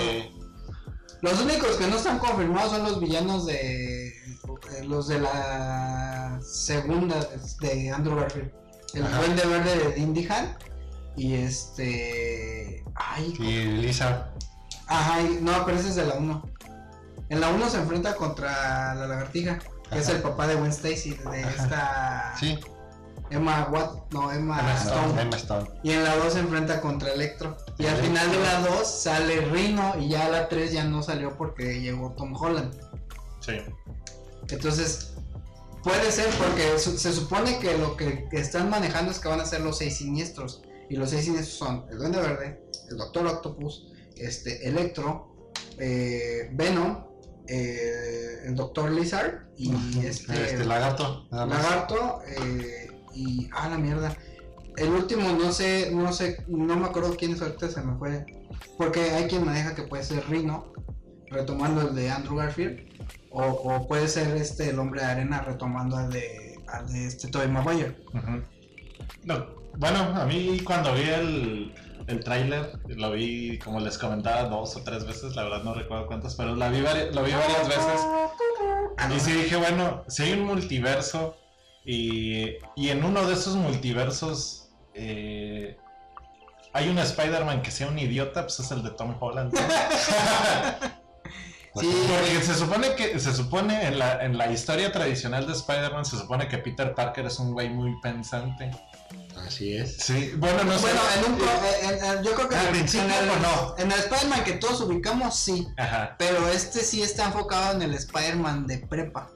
Los 1.21 1.41
únicos 1.41 1.77
que 1.77 1.87
no 1.87 1.97
están 1.97 2.19
confirmados 2.19 2.73
son 2.73 2.83
los 2.85 3.01
villanos 3.01 3.47
de 3.47 4.09
eh, 4.09 4.15
los 4.85 5.09
de 5.09 5.21
la 5.21 6.39
segunda 6.43 7.17
de 7.61 7.91
Andrew 7.91 8.17
Garfield. 8.17 8.51
El 8.95 9.05
Ajá. 9.07 9.19
duende 9.19 9.45
verde 9.47 9.77
de 9.79 9.93
Dindihan 9.95 10.57
y 11.17 11.35
este 11.35 12.85
ay, 12.95 13.35
Y 13.39 13.65
Lisa. 13.65 14.31
ajá, 14.87 15.21
y- 15.23 15.39
no, 15.43 15.65
pero 15.65 15.79
ese 15.79 15.89
es 15.91 15.95
de 15.97 16.07
la 16.07 16.15
1. 16.15 16.43
En 17.29 17.41
la 17.41 17.49
1 17.51 17.69
se 17.71 17.79
enfrenta 17.79 18.15
contra 18.17 18.95
la 18.95 19.07
lagartija, 19.07 19.59
que 19.91 19.99
es 19.99 20.09
el 20.09 20.21
papá 20.23 20.47
de 20.47 20.55
Gwen 20.57 20.71
Stacy 20.71 21.11
de 21.31 21.45
Ajá. 21.45 21.51
esta 21.65 22.35
Sí, 22.39 22.59
Emma 23.31 23.69
Watt, 23.73 24.13
no, 24.13 24.31
Emma, 24.31 24.61
Emma 24.61 24.75
Stone. 24.75 25.23
Emma 25.23 25.37
Stone. 25.37 25.71
Y 25.83 25.93
en 25.93 26.05
la 26.05 26.17
2 26.17 26.33
se 26.35 26.41
enfrenta 26.41 26.81
contra 26.83 27.13
Electro. 27.13 27.57
Y 27.79 27.87
al 27.87 27.97
final 27.97 28.31
de 28.31 28.39
la 28.41 28.61
2 28.61 28.87
sale 28.87 29.41
Rino 29.47 29.95
y 29.99 30.09
ya 30.11 30.29
la 30.29 30.49
3 30.49 30.73
ya 30.73 30.85
no 30.85 31.03
salió 31.03 31.37
porque 31.39 31.81
llegó 31.81 32.11
Tom 32.13 32.35
Holland. 32.37 32.75
Sí. 33.41 33.55
Entonces, 34.51 35.15
puede 35.83 36.13
ser 36.13 36.29
porque 36.37 36.79
se 36.79 37.13
supone 37.13 37.59
que 37.59 37.79
lo 37.79 37.97
que, 37.97 38.29
que 38.29 38.39
están 38.39 38.69
manejando 38.69 39.11
es 39.11 39.19
que 39.19 39.29
van 39.29 39.41
a 39.41 39.47
ser 39.47 39.63
los 39.63 39.79
seis 39.79 39.97
siniestros. 39.97 40.63
Y 40.93 40.97
los 40.97 41.09
seis 41.09 41.25
siniestros 41.25 41.57
son 41.57 41.87
el 41.91 41.97
Duende 41.97 42.21
Verde, 42.21 42.63
el 42.91 42.99
Doctor 42.99 43.27
Octopus, 43.27 43.91
este, 44.15 44.69
Electro, 44.69 45.35
eh, 45.79 46.51
Venom, 46.53 47.07
eh, 47.49 48.43
el 48.45 48.55
Doctor 48.55 48.91
Lizard 48.91 49.47
y 49.57 49.73
este, 50.05 50.35
Este 50.35 50.67
lagarto, 50.67 51.27
nada 51.31 51.47
más. 51.47 51.63
Lagarto 51.63 52.21
eh, 52.27 52.91
y 53.15 53.49
ah 53.55 53.71
la 53.71 53.79
mierda. 53.79 54.15
El 54.77 54.91
último 54.91 55.33
no 55.33 55.51
sé, 55.51 55.91
no 55.95 56.13
sé, 56.13 56.45
no 56.47 56.77
me 56.77 56.85
acuerdo 56.85 57.17
quién 57.17 57.33
es 57.33 57.41
ahorita 57.41 57.71
se 57.71 57.81
me 57.81 57.97
fue. 57.97 58.27
Porque 58.77 59.01
hay 59.01 59.29
quien 59.29 59.47
maneja 59.47 59.75
que 59.75 59.85
puede 59.85 60.05
ser 60.05 60.29
Rino, 60.29 60.75
retomando 61.31 61.89
el 61.89 61.95
de 61.95 62.11
Andrew 62.11 62.37
Garfield, 62.37 62.81
o, 63.31 63.43
o 63.43 63.89
puede 63.89 64.09
ser 64.09 64.37
este 64.37 64.69
el 64.69 64.79
hombre 64.79 65.01
de 65.01 65.07
arena 65.07 65.41
retomando 65.41 65.97
al 65.97 66.13
de 66.13 66.59
al 66.67 66.87
de 66.93 67.07
este 67.07 67.29
Tobey 67.29 67.49
Maguire. 67.49 67.97
No, 69.25 69.62
bueno, 69.77 69.99
a 70.15 70.25
mí 70.25 70.61
cuando 70.65 70.95
vi 70.95 71.09
el, 71.09 71.75
el 72.07 72.25
tráiler, 72.25 72.79
lo 72.89 73.13
vi, 73.13 73.59
como 73.59 73.81
les 73.81 73.99
comentaba, 73.99 74.45
dos 74.45 74.77
o 74.77 74.83
tres 74.83 75.07
veces, 75.07 75.35
la 75.37 75.45
verdad 75.45 75.63
no 75.63 75.75
recuerdo 75.75 76.07
cuántas, 76.07 76.35
pero 76.35 76.57
la 76.57 76.69
vi 76.69 76.81
lo 76.81 77.23
vi 77.23 77.33
varias 77.33 77.69
veces. 77.69 78.01
No. 78.05 78.33
Y 79.17 79.19
sí 79.19 79.33
dije, 79.33 79.57
bueno, 79.57 80.05
si 80.07 80.23
hay 80.23 80.33
un 80.35 80.45
multiverso 80.45 81.37
y, 81.85 82.51
y 82.77 82.91
en 82.91 83.05
uno 83.05 83.27
de 83.27 83.33
esos 83.33 83.57
multiversos 83.57 84.71
eh, 84.95 85.77
hay 86.73 86.89
un 86.89 86.99
Spider-Man 86.99 87.63
que 87.63 87.71
sea 87.71 87.89
un 87.89 87.99
idiota, 87.99 88.43
pues 88.43 88.61
es 88.61 88.71
el 88.71 88.83
de 88.83 88.91
Tom 88.91 89.17
Holland. 89.19 89.53
Sí, 91.75 91.91
Porque 92.07 92.43
se 92.43 92.55
supone 92.55 92.95
que, 92.97 93.19
se 93.19 93.33
supone 93.33 93.87
en 93.87 93.99
la, 93.99 94.23
en 94.23 94.37
la 94.37 94.53
historia 94.53 94.93
tradicional 94.93 95.47
de 95.47 95.55
Spider-Man, 95.55 96.05
se 96.05 96.19
supone 96.19 96.47
que 96.47 96.59
Peter 96.59 96.95
Parker 96.95 97.25
es 97.25 97.39
un 97.39 97.55
güey 97.55 97.71
muy 97.71 97.99
pensante. 98.03 98.71
Así 99.47 99.77
es. 99.77 99.97
Sí, 99.99 100.33
bueno, 100.37 100.65
no 100.65 100.75
sé. 100.79 100.81
Bueno, 100.83 101.01
en 101.17 101.33
un 101.33 101.39
pro- 101.39 101.49
en- 101.83 102.05
en- 102.19 102.23
yo 102.25 102.35
creo 102.35 102.49
que 102.49 102.57
Al 102.57 102.69
principio, 102.69 103.07
en 103.07 103.29
el, 103.31 103.43
no. 103.43 103.75
en 103.79 103.93
el 103.93 103.99
Spider-Man 103.99 104.45
que 104.45 104.53
todos 104.55 104.81
ubicamos, 104.83 105.37
sí. 105.37 105.69
Ajá. 105.77 106.17
Pero 106.19 106.49
este 106.49 106.81
sí 106.85 107.03
está 107.03 107.27
enfocado 107.27 107.73
en 107.75 107.83
el 107.83 107.95
Spider-Man 107.95 108.67
de 108.67 108.79
prepa. 108.79 109.31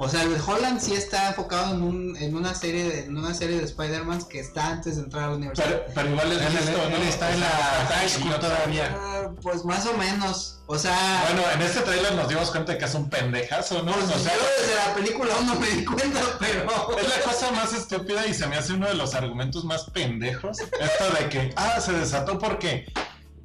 O 0.00 0.08
sea, 0.08 0.22
el 0.22 0.36
Holland 0.46 0.80
sí 0.80 0.94
está 0.94 1.28
enfocado 1.30 1.74
en, 1.74 1.82
un, 1.82 2.16
en 2.18 2.36
una 2.36 2.54
serie 2.54 2.84
de, 2.88 3.04
en 3.06 3.16
una 3.18 3.34
serie 3.34 3.58
de 3.58 3.64
Spider-Man 3.64 4.22
que 4.28 4.38
está 4.38 4.68
antes 4.68 4.94
de 4.96 5.02
entrar 5.02 5.24
a 5.24 5.26
la 5.30 5.34
universidad. 5.36 5.66
Pero, 5.66 5.84
pero 5.92 6.10
igual 6.10 6.32
es 6.32 6.40
Él, 6.40 6.52
listo, 6.54 6.70
él- 6.84 6.90
¿no? 6.90 6.96
él 6.96 7.02
está 7.02 7.32
en 7.34 7.40
la 7.40 7.48
high 7.48 8.08
school 8.08 8.34
todavía. 8.38 8.96
Ah, 8.96 9.30
pues 9.42 9.64
más 9.64 9.86
o 9.86 9.94
menos. 9.96 10.60
O 10.66 10.78
sea, 10.78 11.24
Bueno, 11.26 11.42
en 11.52 11.62
este 11.62 11.80
trailer 11.80 12.14
nos 12.14 12.28
dimos 12.28 12.50
cuenta 12.52 12.72
de 12.72 12.78
que 12.78 12.84
es 12.84 12.94
un 12.94 13.10
pendejazo, 13.10 13.82
¿no? 13.82 13.92
pues 13.92 14.04
o 14.04 14.18
sea, 14.20 14.32
yo 14.34 14.40
desde 14.60 14.74
la 14.76 14.94
película 14.94 15.34
aún 15.34 15.46
no 15.46 15.54
me 15.56 15.66
di 15.68 15.84
cuenta, 15.84 16.20
pero. 16.38 16.64
es 16.98 17.08
la 17.08 17.20
cosa 17.24 17.50
más 17.52 17.72
estúpida 17.72 18.24
y 18.26 18.34
se 18.34 18.46
me 18.46 18.54
hace 18.56 18.74
uno 18.74 18.86
de 18.86 18.94
los 18.94 19.14
argumentos 19.14 19.64
más 19.64 19.84
pendejos. 19.90 20.58
Esto 20.60 21.10
de 21.18 21.28
que, 21.28 21.52
ah, 21.56 21.80
se 21.80 21.92
desató 21.92 22.38
porque 22.38 22.86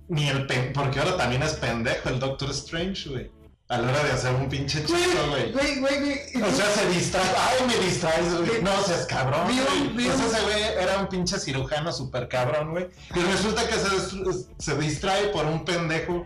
ni 0.08 0.28
el 0.30 0.46
pen- 0.46 0.72
porque 0.74 1.00
ahora 1.00 1.18
también 1.18 1.42
es 1.42 1.54
pendejo 1.54 2.10
el 2.10 2.20
Doctor 2.20 2.52
Strange, 2.52 3.10
güey. 3.10 3.32
A 3.70 3.78
la 3.78 3.90
hora 3.90 4.04
de 4.04 4.12
hacer 4.12 4.36
un 4.36 4.50
pinche 4.50 4.80
hechizo, 4.80 5.30
güey. 5.30 5.52
Güey, 5.52 5.80
güey, 5.80 6.00
güey. 6.00 6.44
O 6.44 6.52
sea, 6.56 6.66
se 6.70 6.90
distrae. 6.90 7.24
Ay, 7.38 7.66
me 7.68 7.86
distraes, 7.86 8.34
güey. 8.36 8.62
No 8.62 8.84
seas 8.84 9.06
cabrón. 9.06 9.46
Güey. 9.46 9.94
Pues 9.94 10.20
ese 10.20 10.42
güey 10.42 10.62
era 10.80 11.00
un 11.00 11.08
pinche 11.08 11.40
cirujano 11.40 11.92
súper 11.92 12.28
cabrón, 12.28 12.72
güey. 12.72 12.90
Y 13.16 13.20
resulta 13.20 13.66
que 13.68 13.76
se, 13.76 14.46
se 14.60 14.78
distrae 14.78 15.28
por 15.30 15.46
un 15.46 15.64
pendejo. 15.64 16.26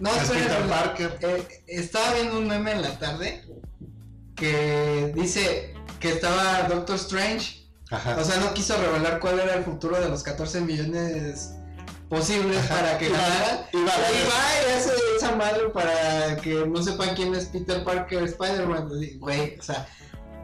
No, 0.00 0.10
Es 0.14 0.28
Peter. 0.28 0.66
Parker. 0.68 1.18
Eh, 1.22 1.62
estaba 1.68 2.14
viendo 2.14 2.36
un 2.38 2.48
meme 2.48 2.72
en 2.72 2.82
la 2.82 2.98
tarde 2.98 3.44
que 4.34 5.12
dice 5.14 5.74
que 6.00 6.12
estaba 6.12 6.64
Doctor 6.68 6.96
Strange. 6.96 7.64
Ajá. 7.90 8.16
O 8.18 8.24
sea, 8.24 8.36
no 8.38 8.52
quiso 8.52 8.76
revelar 8.76 9.20
cuál 9.20 9.38
era 9.38 9.54
el 9.54 9.64
futuro 9.64 9.98
de 9.98 10.08
los 10.08 10.22
14 10.22 10.60
millones 10.60 11.52
posibles 12.08 12.64
para 12.66 12.98
que 12.98 13.06
Iba- 13.08 13.18
ganaran. 13.18 13.66
iba 13.72 13.92
a 13.92 14.10
Y 14.10 14.24
va 14.24 14.68
y 14.68 14.72
hace 14.78 14.90
esa 15.16 15.34
madre 15.36 15.68
para 15.72 16.36
que 16.36 16.54
no 16.66 16.82
sepan 16.82 17.14
quién 17.14 17.34
es 17.34 17.46
Peter 17.46 17.82
Parker 17.84 18.22
Spider-Man. 18.24 18.88
Güey, 19.18 19.58
o 19.58 19.62
sea. 19.62 19.86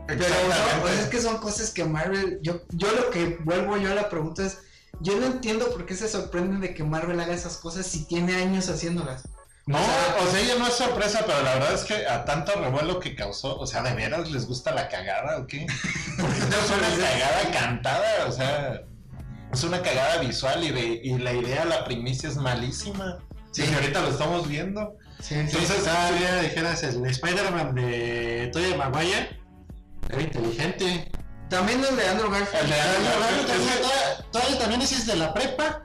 Pero 0.07 0.18
no, 0.18 0.83
pues 0.83 0.98
es 0.98 1.07
que 1.07 1.20
son 1.20 1.38
cosas 1.38 1.70
que 1.70 1.85
Marvel. 1.85 2.40
Yo, 2.42 2.62
yo 2.70 2.90
lo 2.92 3.11
que 3.11 3.38
vuelvo 3.44 3.77
yo 3.77 3.92
a 3.92 3.94
la 3.94 4.09
pregunta 4.09 4.44
es. 4.44 4.59
Yo 5.01 5.16
no 5.16 5.27
entiendo 5.27 5.70
por 5.72 5.87
qué 5.87 5.96
se 5.96 6.07
sorprenden 6.09 6.61
de 6.61 6.75
que 6.75 6.85
Marvel 6.85 7.18
haga 7.18 7.33
esas 7.35 7.57
cosas 7.57 7.87
si 7.87 8.05
tiene 8.05 8.37
años 8.37 8.68
haciéndolas. 8.68 9.22
No, 9.64 9.79
O 9.79 9.81
sea- 9.81 10.16
o 10.22 10.31
sea, 10.31 10.40
ella 10.40 10.55
no 10.59 10.66
es 10.66 10.75
sorpresa, 10.75 11.22
pero 11.27 11.40
la 11.42 11.55
verdad 11.55 11.72
es 11.75 11.85
que 11.85 12.07
a 12.07 12.25
tanto 12.25 12.53
revuelo 12.57 12.98
que 13.01 13.14
causó, 13.14 13.59
o 13.59 13.66
sea, 13.66 13.83
¿de 13.83 13.94
veras 13.94 14.31
les 14.31 14.46
gusta 14.46 14.72
la 14.72 14.88
cagada 14.88 15.38
o 15.38 15.46
qué? 15.46 15.66
Porque 16.20 16.38
no 16.40 16.57
es 16.64 16.70
una 16.70 17.07
cagada 17.09 17.51
cantada, 17.53 18.27
o 18.27 18.33
sea, 18.33 18.83
es 19.52 19.64
una 19.64 19.82
cagada 19.82 20.18
visual 20.18 20.64
y, 20.64 20.70
de, 20.70 21.00
y 21.02 21.18
la 21.18 21.32
idea, 21.32 21.64
la 21.64 21.84
primicia 21.84 22.28
es 22.28 22.36
malísima. 22.36 23.18
Sí, 23.50 23.64
y 23.70 23.74
ahorita 23.74 24.00
lo 24.00 24.08
estamos 24.08 24.48
viendo. 24.48 24.96
Sí, 25.20 25.34
Entonces, 25.34 25.84
todavía 25.84 26.36
dijeras 26.42 26.82
el 26.82 27.04
Spider-Man 27.06 27.74
de 27.74 28.50
Toya 28.52 28.76
Maguire 28.76 29.38
era 30.08 30.22
inteligente. 30.22 31.10
También 31.48 31.84
el 31.84 31.94
de 31.96 32.08
Andrew 32.08 32.30
Garfield. 32.30 32.64
El 32.64 32.70
de 32.70 32.80
Andrew 32.80 33.20
Garfield, 33.20 33.50
ese- 33.50 33.78
todavía- 33.82 34.26
todavía 34.32 34.58
también 34.58 34.82
es 34.82 35.06
de 35.06 35.16
la 35.16 35.34
prepa, 35.34 35.84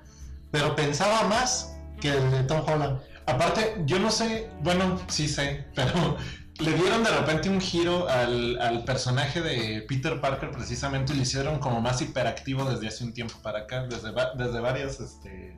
pero 0.50 0.76
pensaba 0.76 1.24
más 1.28 1.74
que 2.00 2.10
el 2.10 2.32
de 2.32 2.44
Tom 2.44 2.64
Holland. 2.66 3.00
Aparte, 3.26 3.76
yo 3.86 4.00
no 4.00 4.10
sé, 4.10 4.50
bueno, 4.62 4.98
sí 5.10 5.28
sé, 5.28 5.66
pero 5.76 6.16
le 6.60 6.74
dieron 6.74 7.04
de 7.04 7.12
repente 7.12 7.50
un 7.50 7.62
giro 7.62 8.08
al, 8.10 8.60
al 8.60 8.84
personaje 8.84 9.42
de 9.42 9.86
Peter 9.88 10.20
Parker 10.20 10.52
precisamente 10.52 11.14
y 11.14 11.18
lo 11.18 11.22
hicieron 11.22 11.60
como 11.60 11.82
más 11.82 12.02
hiperactivo 12.02 12.66
desde 12.66 12.88
hace 12.88 13.04
un 13.04 13.14
tiempo 13.14 13.36
para 13.44 13.60
acá, 13.60 13.84
desde, 13.84 14.12
va- 14.12 14.32
desde 14.36 14.60
varias 14.60 15.00
este, 15.00 15.56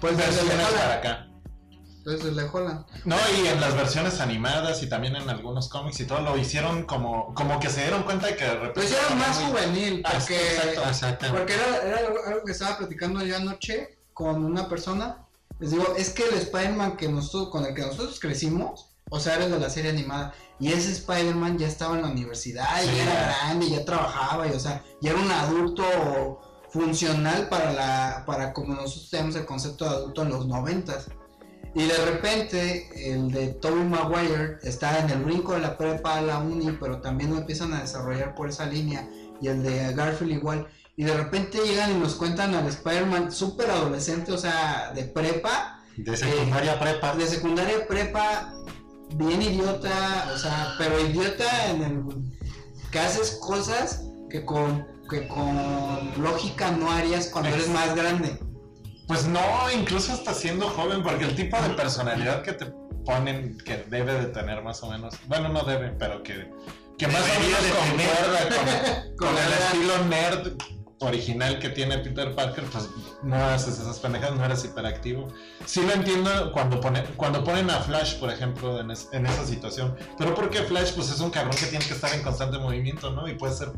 Pues 0.00 0.16
desde 0.16 0.32
versiones 0.42 0.66
para 0.66 0.76
Holland. 0.86 0.92
acá. 0.98 1.24
Desde 2.04 2.30
de 2.30 2.42
Holland. 2.50 2.86
No, 3.04 3.16
y 3.42 3.46
en 3.48 3.60
las 3.60 3.74
versiones 3.76 4.20
animadas 4.20 4.82
y 4.82 4.88
también 4.88 5.14
en 5.14 5.28
algunos 5.28 5.68
cómics 5.68 6.00
y 6.00 6.04
todo 6.06 6.20
lo 6.20 6.36
hicieron 6.38 6.84
como, 6.84 7.34
como 7.34 7.60
que 7.60 7.68
se 7.68 7.82
dieron 7.82 8.02
cuenta 8.02 8.28
de 8.28 8.36
que 8.36 8.44
de 8.44 8.54
repente... 8.54 8.80
Lo 8.80 8.86
hicieron 8.86 9.18
más 9.18 9.40
muy- 9.40 9.50
juvenil. 9.50 10.02
Ah, 10.06 10.12
Porque, 10.16 10.56
exacto. 10.88 11.26
Porque 11.30 11.54
era, 11.54 11.82
era 11.86 11.98
algo, 12.06 12.18
algo 12.26 12.44
que 12.44 12.52
estaba 12.52 12.78
platicando 12.78 13.22
yo 13.24 13.36
anoche 13.36 13.98
con 14.14 14.44
una 14.44 14.68
persona. 14.68 15.26
Les 15.60 15.70
digo, 15.72 15.94
es 15.96 16.10
que 16.10 16.24
el 16.24 16.34
Spider-Man 16.34 16.96
que 16.96 17.08
nosotros, 17.08 17.50
con 17.50 17.66
el 17.66 17.74
que 17.74 17.82
nosotros 17.82 18.18
crecimos, 18.20 18.87
o 19.10 19.20
sea, 19.20 19.36
era 19.36 19.44
el 19.46 19.50
de 19.52 19.58
la 19.60 19.70
serie 19.70 19.90
animada. 19.90 20.32
Y 20.60 20.72
ese 20.72 20.90
Spider-Man 20.92 21.58
ya 21.58 21.66
estaba 21.68 21.96
en 21.96 22.02
la 22.02 22.08
universidad, 22.08 22.66
Sí. 22.80 22.88
ya 22.96 23.02
era 23.04 23.36
grande, 23.44 23.70
ya 23.70 23.84
trabajaba, 23.84 24.46
y 24.48 24.50
o 24.50 24.60
sea, 24.60 24.82
ya 25.00 25.10
era 25.12 25.20
un 25.20 25.30
adulto 25.30 26.40
funcional 26.70 27.48
para 27.48 27.72
la, 27.72 28.24
para 28.26 28.52
como 28.52 28.74
nosotros 28.74 29.08
tenemos 29.10 29.36
el 29.36 29.46
concepto 29.46 29.84
de 29.84 29.90
adulto 29.90 30.22
en 30.22 30.28
los 30.30 30.46
noventas. 30.46 31.06
Y 31.74 31.84
de 31.84 31.96
repente 32.06 33.12
el 33.12 33.30
de 33.30 33.48
Tobey 33.48 33.84
Maguire 33.84 34.58
está 34.62 34.98
en 35.00 35.10
el 35.10 35.22
brinco 35.22 35.52
de 35.52 35.60
la 35.60 35.76
prepa 35.78 36.16
a 36.18 36.22
la 36.22 36.38
uni, 36.38 36.72
pero 36.80 37.00
también 37.00 37.30
lo 37.30 37.38
empiezan 37.38 37.72
a 37.74 37.80
desarrollar 37.80 38.34
por 38.34 38.48
esa 38.48 38.66
línea. 38.66 39.08
Y 39.40 39.48
el 39.48 39.62
de 39.62 39.92
Garfield 39.94 40.32
igual. 40.32 40.66
Y 40.96 41.04
de 41.04 41.14
repente 41.14 41.58
llegan 41.64 41.92
y 41.92 41.94
nos 41.98 42.14
cuentan 42.16 42.54
al 42.54 42.66
Spider-Man 42.66 43.30
súper 43.30 43.70
adolescente, 43.70 44.32
o 44.32 44.38
sea, 44.38 44.90
de 44.94 45.04
prepa, 45.04 45.84
De 45.96 46.16
secundaria 46.16 46.78
prepa. 46.80 47.14
de 47.14 47.26
secundaria 47.26 47.86
prepa, 47.86 48.52
bien 49.14 49.42
idiota, 49.42 50.30
o 50.34 50.38
sea, 50.38 50.74
pero 50.78 51.00
idiota 51.00 51.70
en 51.70 51.82
el 51.82 52.02
que 52.90 52.98
haces 52.98 53.38
cosas 53.40 54.04
que 54.30 54.44
con, 54.44 54.86
que 55.10 55.26
con 55.28 56.22
lógica 56.22 56.70
no 56.72 56.90
harías 56.90 57.28
cuando 57.28 57.50
eres 57.50 57.68
más 57.68 57.94
grande. 57.94 58.38
Pues 59.06 59.26
no, 59.26 59.40
incluso 59.74 60.12
hasta 60.12 60.34
siendo 60.34 60.68
joven, 60.68 61.02
porque 61.02 61.24
el 61.24 61.34
tipo 61.34 61.60
de 61.60 61.70
personalidad 61.70 62.42
que 62.42 62.52
te 62.52 62.66
ponen 63.06 63.56
que 63.58 63.84
debe 63.88 64.12
de 64.12 64.26
tener 64.26 64.62
más 64.62 64.82
o 64.82 64.90
menos, 64.90 65.14
bueno, 65.26 65.48
no 65.48 65.62
debe, 65.62 65.90
pero 65.98 66.22
que, 66.22 66.50
que 66.98 67.06
más 67.06 67.22
o 67.22 67.40
menos 67.40 67.60
concuerda 67.78 68.48
con, 68.48 69.16
con 69.16 69.28
Con 69.28 69.38
el 69.38 69.52
estilo 69.52 70.04
nerd 70.04 70.77
original 71.00 71.58
que 71.58 71.68
tiene 71.68 71.98
Peter 71.98 72.34
Parker, 72.34 72.64
pues 72.64 72.88
no 73.22 73.36
haces 73.36 73.78
esas 73.78 73.98
pendejas, 73.98 74.32
no 74.34 74.44
eres 74.44 74.64
hiperactivo. 74.64 75.28
Sí 75.64 75.82
lo 75.86 75.92
entiendo 75.92 76.50
cuando, 76.52 76.80
pone, 76.80 77.04
cuando 77.16 77.44
ponen 77.44 77.70
a 77.70 77.80
Flash, 77.80 78.16
por 78.18 78.30
ejemplo, 78.30 78.80
en, 78.80 78.90
es- 78.90 79.08
en 79.12 79.26
esa 79.26 79.44
situación, 79.46 79.96
pero 80.18 80.34
porque 80.34 80.58
Flash 80.62 80.92
pues 80.94 81.10
es 81.10 81.20
un 81.20 81.30
cabrón 81.30 81.54
que 81.56 81.66
tiene 81.66 81.84
que 81.84 81.94
estar 81.94 82.12
en 82.14 82.22
constante 82.22 82.58
movimiento, 82.58 83.10
¿no? 83.10 83.28
Y 83.28 83.34
puede 83.34 83.54
ser... 83.54 83.70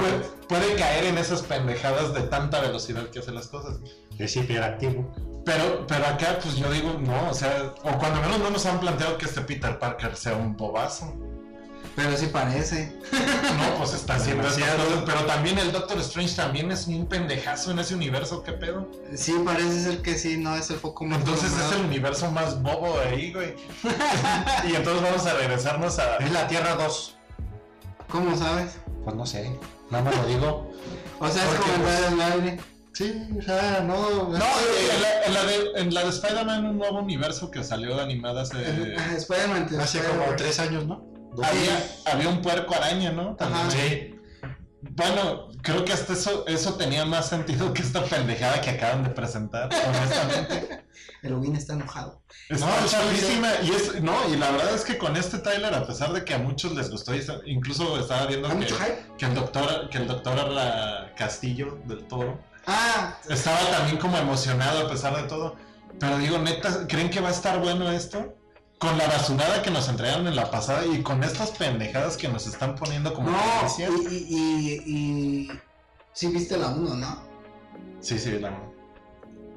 Puede, 0.00 0.18
puede 0.48 0.74
caer 0.74 1.04
en 1.04 1.18
esas 1.18 1.42
pendejadas 1.42 2.12
de 2.12 2.22
tanta 2.22 2.60
velocidad 2.60 3.10
que 3.10 3.20
hace 3.20 3.30
las 3.30 3.46
cosas. 3.46 3.78
Es 4.18 4.34
hiperactivo. 4.34 5.08
Pero, 5.44 5.86
pero 5.86 6.04
acá, 6.04 6.38
pues 6.42 6.56
yo 6.56 6.68
digo, 6.72 6.94
no, 6.98 7.30
o 7.30 7.34
sea, 7.34 7.72
o 7.84 7.96
cuando 7.98 8.20
menos 8.20 8.40
no 8.40 8.50
nos 8.50 8.66
han 8.66 8.80
planteado 8.80 9.16
que 9.18 9.26
este 9.26 9.40
Peter 9.42 9.78
Parker 9.78 10.16
sea 10.16 10.34
un 10.34 10.56
bobazo. 10.56 11.14
Pero 11.98 12.16
sí 12.16 12.26
parece. 12.26 12.92
No, 13.12 13.74
pues 13.76 13.92
está 13.92 14.14
haciendo 14.14 14.44
Demasiado. 14.44 15.04
Pero 15.04 15.26
también 15.26 15.58
el 15.58 15.72
Doctor 15.72 15.98
Strange 15.98 16.36
también 16.36 16.70
es 16.70 16.86
un 16.86 17.08
pendejazo 17.08 17.72
en 17.72 17.80
ese 17.80 17.96
universo, 17.96 18.44
¿qué 18.44 18.52
pedo? 18.52 18.88
Sí, 19.16 19.34
parece 19.44 19.82
ser 19.82 20.00
que 20.00 20.16
sí, 20.16 20.36
no 20.36 20.54
es 20.54 20.70
el 20.70 20.76
foco 20.76 21.04
más 21.04 21.18
Entonces 21.18 21.50
es 21.50 21.72
el 21.72 21.86
universo 21.86 22.30
más 22.30 22.62
bobo 22.62 23.00
de 23.00 23.08
ahí, 23.08 23.32
güey. 23.32 23.56
y 24.70 24.76
entonces 24.76 25.02
vamos 25.02 25.26
a 25.26 25.34
regresarnos 25.34 25.98
a. 25.98 26.18
Es 26.18 26.30
la 26.30 26.46
Tierra 26.46 26.76
2. 26.76 27.16
¿Cómo 28.08 28.36
sabes? 28.36 28.76
Pues 29.02 29.16
no 29.16 29.26
sé. 29.26 29.50
Nada 29.90 30.04
más 30.04 30.16
lo 30.16 30.26
digo. 30.26 30.72
O 31.18 31.28
sea, 31.28 31.42
es 31.42 31.48
Porque, 31.48 31.72
comentar 31.72 32.04
en 32.04 32.12
el 32.12 32.20
aire. 32.20 32.60
Sí, 32.92 33.28
o 33.36 33.42
sea, 33.42 33.80
no. 33.84 34.28
No, 34.28 34.34
en 34.34 35.02
la, 35.02 35.24
en 35.24 35.34
la 35.34 35.44
de, 35.44 35.70
en 35.74 35.94
la 35.94 36.04
de 36.04 36.10
Spider-Man, 36.10 36.64
un 36.64 36.78
nuevo 36.78 37.00
universo 37.00 37.50
que 37.50 37.64
salió 37.64 37.96
de 37.96 38.02
animada 38.02 38.42
hace. 38.42 38.94
Ah, 38.96 39.14
Spider-Man. 39.16 39.68
Hace 39.80 40.00
como 40.04 40.36
tres 40.36 40.60
años, 40.60 40.86
¿no? 40.86 41.17
Había, 41.32 41.86
había 42.06 42.28
un 42.28 42.42
puerco 42.42 42.74
araña, 42.74 43.12
¿no? 43.12 43.36
También. 43.36 43.66
Ajá. 43.66 43.70
Sí. 43.70 44.14
Bueno, 44.80 45.48
creo 45.62 45.84
que 45.84 45.92
hasta 45.92 46.12
eso, 46.12 46.46
eso 46.46 46.74
tenía 46.74 47.04
más 47.04 47.28
sentido 47.28 47.72
que 47.72 47.82
esta 47.82 48.04
pendejada 48.04 48.60
que 48.60 48.70
acaban 48.70 49.04
de 49.04 49.10
presentar, 49.10 49.68
honestamente. 49.72 50.84
El 51.22 51.34
Ubin 51.34 51.56
está 51.56 51.72
enojado. 51.72 52.22
Está 52.48 52.66
No, 52.66 53.66
y 53.66 53.70
es, 53.70 54.00
no, 54.00 54.14
y 54.32 54.36
la 54.36 54.52
verdad 54.52 54.74
es 54.74 54.84
que 54.84 54.98
con 54.98 55.16
este 55.16 55.38
trailer, 55.38 55.74
a 55.74 55.84
pesar 55.84 56.12
de 56.12 56.24
que 56.24 56.34
a 56.34 56.38
muchos 56.38 56.74
les 56.74 56.90
gustó, 56.90 57.12
incluso 57.44 57.98
estaba 57.98 58.26
viendo 58.26 58.48
¿Hay 58.48 58.58
que, 58.58 58.74
que 59.18 59.26
el 59.26 59.34
doctor, 59.34 59.88
que 59.90 59.98
el 59.98 60.06
doctor 60.06 60.38
Arla 60.38 61.12
Castillo 61.16 61.80
del 61.86 62.06
Toro 62.06 62.38
Ah, 62.70 63.18
estaba 63.30 63.58
también 63.70 63.96
como 63.96 64.18
emocionado 64.18 64.86
a 64.86 64.90
pesar 64.90 65.16
de 65.16 65.22
todo. 65.22 65.56
Pero 65.98 66.18
digo, 66.18 66.38
neta, 66.38 66.86
¿creen 66.86 67.08
que 67.08 67.20
va 67.20 67.28
a 67.28 67.32
estar 67.32 67.58
bueno 67.60 67.90
esto? 67.90 68.36
Con 68.78 68.96
la 68.96 69.06
basurada 69.08 69.60
que 69.62 69.70
nos 69.70 69.88
entregaron 69.88 70.26
en 70.28 70.36
la 70.36 70.50
pasada 70.50 70.86
y 70.86 71.02
con 71.02 71.24
estas 71.24 71.50
pendejadas 71.50 72.16
que 72.16 72.28
nos 72.28 72.46
están 72.46 72.76
poniendo 72.76 73.12
como 73.12 73.30
no. 73.30 73.36
noticias. 73.62 73.90
Y, 74.10 74.14
y, 74.16 74.82
y, 74.86 74.92
y- 75.50 75.60
Sí 76.12 76.26
viste 76.28 76.56
la 76.56 76.68
1, 76.68 76.94
¿no? 76.96 77.22
Sí, 78.00 78.18
sí, 78.18 78.38
la 78.38 78.56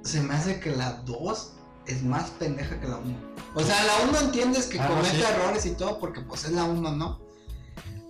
Se 0.04 0.22
me 0.22 0.34
hace 0.34 0.60
que 0.60 0.72
la 0.72 0.94
2 1.06 1.54
es 1.88 2.04
más 2.04 2.30
pendeja 2.32 2.80
que 2.80 2.88
la 2.88 2.98
1. 2.98 3.16
O 3.56 3.62
sea, 3.64 3.84
la 3.84 4.10
1 4.10 4.20
entiendes 4.22 4.66
que 4.68 4.80
Ah, 4.80 4.88
comete 4.88 5.10
sí. 5.18 5.22
errores 5.24 5.66
y 5.66 5.72
todo 5.72 6.00
porque 6.00 6.22
pues 6.22 6.46
es 6.46 6.52
la 6.52 6.64
1, 6.64 6.92
¿no? 6.92 7.20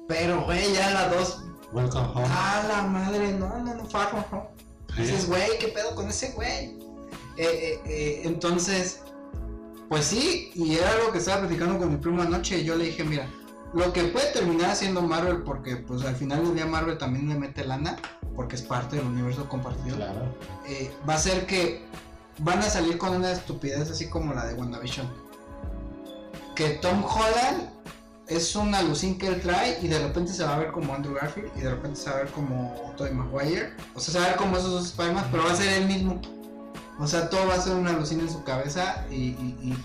Pero, 0.07 0.43
güey, 0.45 0.73
ya 0.73 0.91
la 0.91 1.07
2 1.09 1.43
Welcome 1.73 2.07
Home. 2.13 2.25
Ah, 2.29 2.63
la 2.67 2.81
madre, 2.83 3.31
no, 3.33 3.57
no, 3.59 3.73
no, 3.75 3.85
Far 3.85 4.09
From 4.09 4.23
Home. 4.31 4.49
Sí. 4.95 5.01
Dices, 5.03 5.27
güey, 5.27 5.57
¿qué 5.59 5.69
pedo 5.69 5.95
con 5.95 6.09
ese 6.09 6.31
güey? 6.33 6.77
Eh, 7.37 7.47
eh, 7.47 7.81
eh, 7.85 8.21
entonces, 8.25 9.01
pues 9.91 10.05
sí, 10.05 10.51
y 10.55 10.75
era 10.77 10.89
algo 10.89 11.11
que 11.11 11.17
estaba 11.17 11.41
platicando 11.41 11.77
con 11.77 11.89
mi 11.91 11.97
primo 11.97 12.21
anoche 12.21 12.59
y 12.59 12.63
yo 12.63 12.77
le 12.77 12.85
dije, 12.85 13.03
mira, 13.03 13.27
lo 13.73 13.91
que 13.91 14.05
puede 14.05 14.31
terminar 14.31 14.69
haciendo 14.69 15.01
Marvel, 15.01 15.43
porque 15.43 15.75
pues 15.75 16.05
al 16.05 16.15
final 16.15 16.45
del 16.45 16.55
día 16.55 16.65
Marvel 16.65 16.97
también 16.97 17.27
le 17.27 17.35
mete 17.35 17.65
lana, 17.65 17.97
porque 18.33 18.55
es 18.55 18.61
parte 18.61 18.95
del 18.95 19.05
universo 19.05 19.49
compartido, 19.49 19.97
Claro. 19.97 20.33
eh, 20.65 20.93
va 21.07 21.15
a 21.15 21.17
ser 21.17 21.45
que 21.45 21.83
van 22.37 22.59
a 22.59 22.69
salir 22.69 22.97
con 22.97 23.13
una 23.17 23.33
estupidez 23.33 23.91
así 23.91 24.07
como 24.07 24.33
la 24.33 24.45
de 24.45 24.53
WandaVision. 24.53 25.09
Que 26.55 26.69
Tom 26.81 27.03
Holland 27.03 27.69
es 28.27 28.55
una 28.55 28.77
alucin 28.77 29.17
que 29.17 29.27
él 29.27 29.41
trae 29.41 29.77
y 29.81 29.89
de 29.89 29.99
repente 29.99 30.31
se 30.31 30.45
va 30.45 30.55
a 30.55 30.59
ver 30.59 30.71
como 30.71 30.93
Andrew 30.93 31.15
Garfield 31.15 31.51
y 31.57 31.59
de 31.59 31.69
repente 31.69 31.99
se 31.99 32.09
va 32.09 32.15
a 32.15 32.19
ver 32.19 32.31
como 32.31 32.93
Tobey 32.95 33.13
Maguire. 33.13 33.73
O 33.93 33.99
sea, 33.99 34.13
se 34.13 34.19
va 34.19 34.25
a 34.25 34.27
ver 34.29 34.37
como 34.37 34.55
esos 34.55 34.71
dos 34.71 34.85
Spider-Man, 34.85 35.27
pero 35.31 35.43
va 35.43 35.51
a 35.51 35.55
ser 35.55 35.81
él 35.81 35.87
mismo. 35.87 36.21
O 37.01 37.07
sea, 37.07 37.29
todo 37.29 37.47
va 37.47 37.55
a 37.55 37.61
ser 37.61 37.73
una 37.75 37.89
alucin 37.91 38.19
en 38.21 38.29
su 38.31 38.43
cabeza 38.43 39.05
y... 39.09 39.15
y- 39.15 39.57
y- 39.63 39.77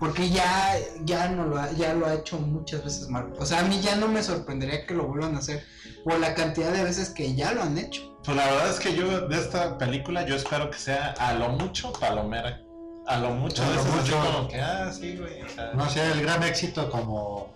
porque 0.00 0.30
ya, 0.30 0.76
ya, 1.04 1.28
no 1.28 1.44
lo 1.46 1.58
ha, 1.58 1.72
ya 1.72 1.92
lo 1.92 2.06
ha 2.06 2.14
hecho 2.14 2.38
muchas 2.38 2.84
veces 2.84 3.08
Marvel. 3.08 3.32
O 3.40 3.44
sea, 3.44 3.58
a 3.60 3.62
mí 3.64 3.80
ya 3.80 3.96
no 3.96 4.06
me 4.06 4.22
sorprendería 4.22 4.86
que 4.86 4.94
lo 4.94 5.08
vuelvan 5.08 5.34
a 5.34 5.38
hacer 5.38 5.64
por 6.04 6.20
la 6.20 6.34
cantidad 6.34 6.70
de 6.70 6.84
veces 6.84 7.10
que 7.10 7.34
ya 7.34 7.50
lo 7.50 7.64
han 7.64 7.76
hecho. 7.76 8.16
Pues 8.22 8.36
la 8.36 8.44
verdad 8.46 8.70
es 8.70 8.78
que 8.78 8.94
yo 8.94 9.26
de 9.26 9.36
esta 9.36 9.76
película 9.76 10.24
yo 10.24 10.36
espero 10.36 10.70
que 10.70 10.78
sea 10.78 11.14
a 11.18 11.34
lo 11.34 11.48
mucho 11.48 11.92
palomera. 11.94 12.62
A 13.08 13.16
lo 13.18 13.30
mucho, 13.30 13.64
A 13.64 13.70
lo 13.70 13.80
así 13.80 13.88
mucho. 13.90 14.22
como 14.22 14.46
que, 14.48 14.60
ah, 14.60 14.92
sí, 14.92 15.16
güey. 15.16 15.42
o 15.42 15.48
sea, 15.48 15.72
No 15.74 15.90
sea 15.90 16.12
el 16.12 16.22
gran 16.22 16.44
éxito 16.44 16.88
como. 16.90 17.52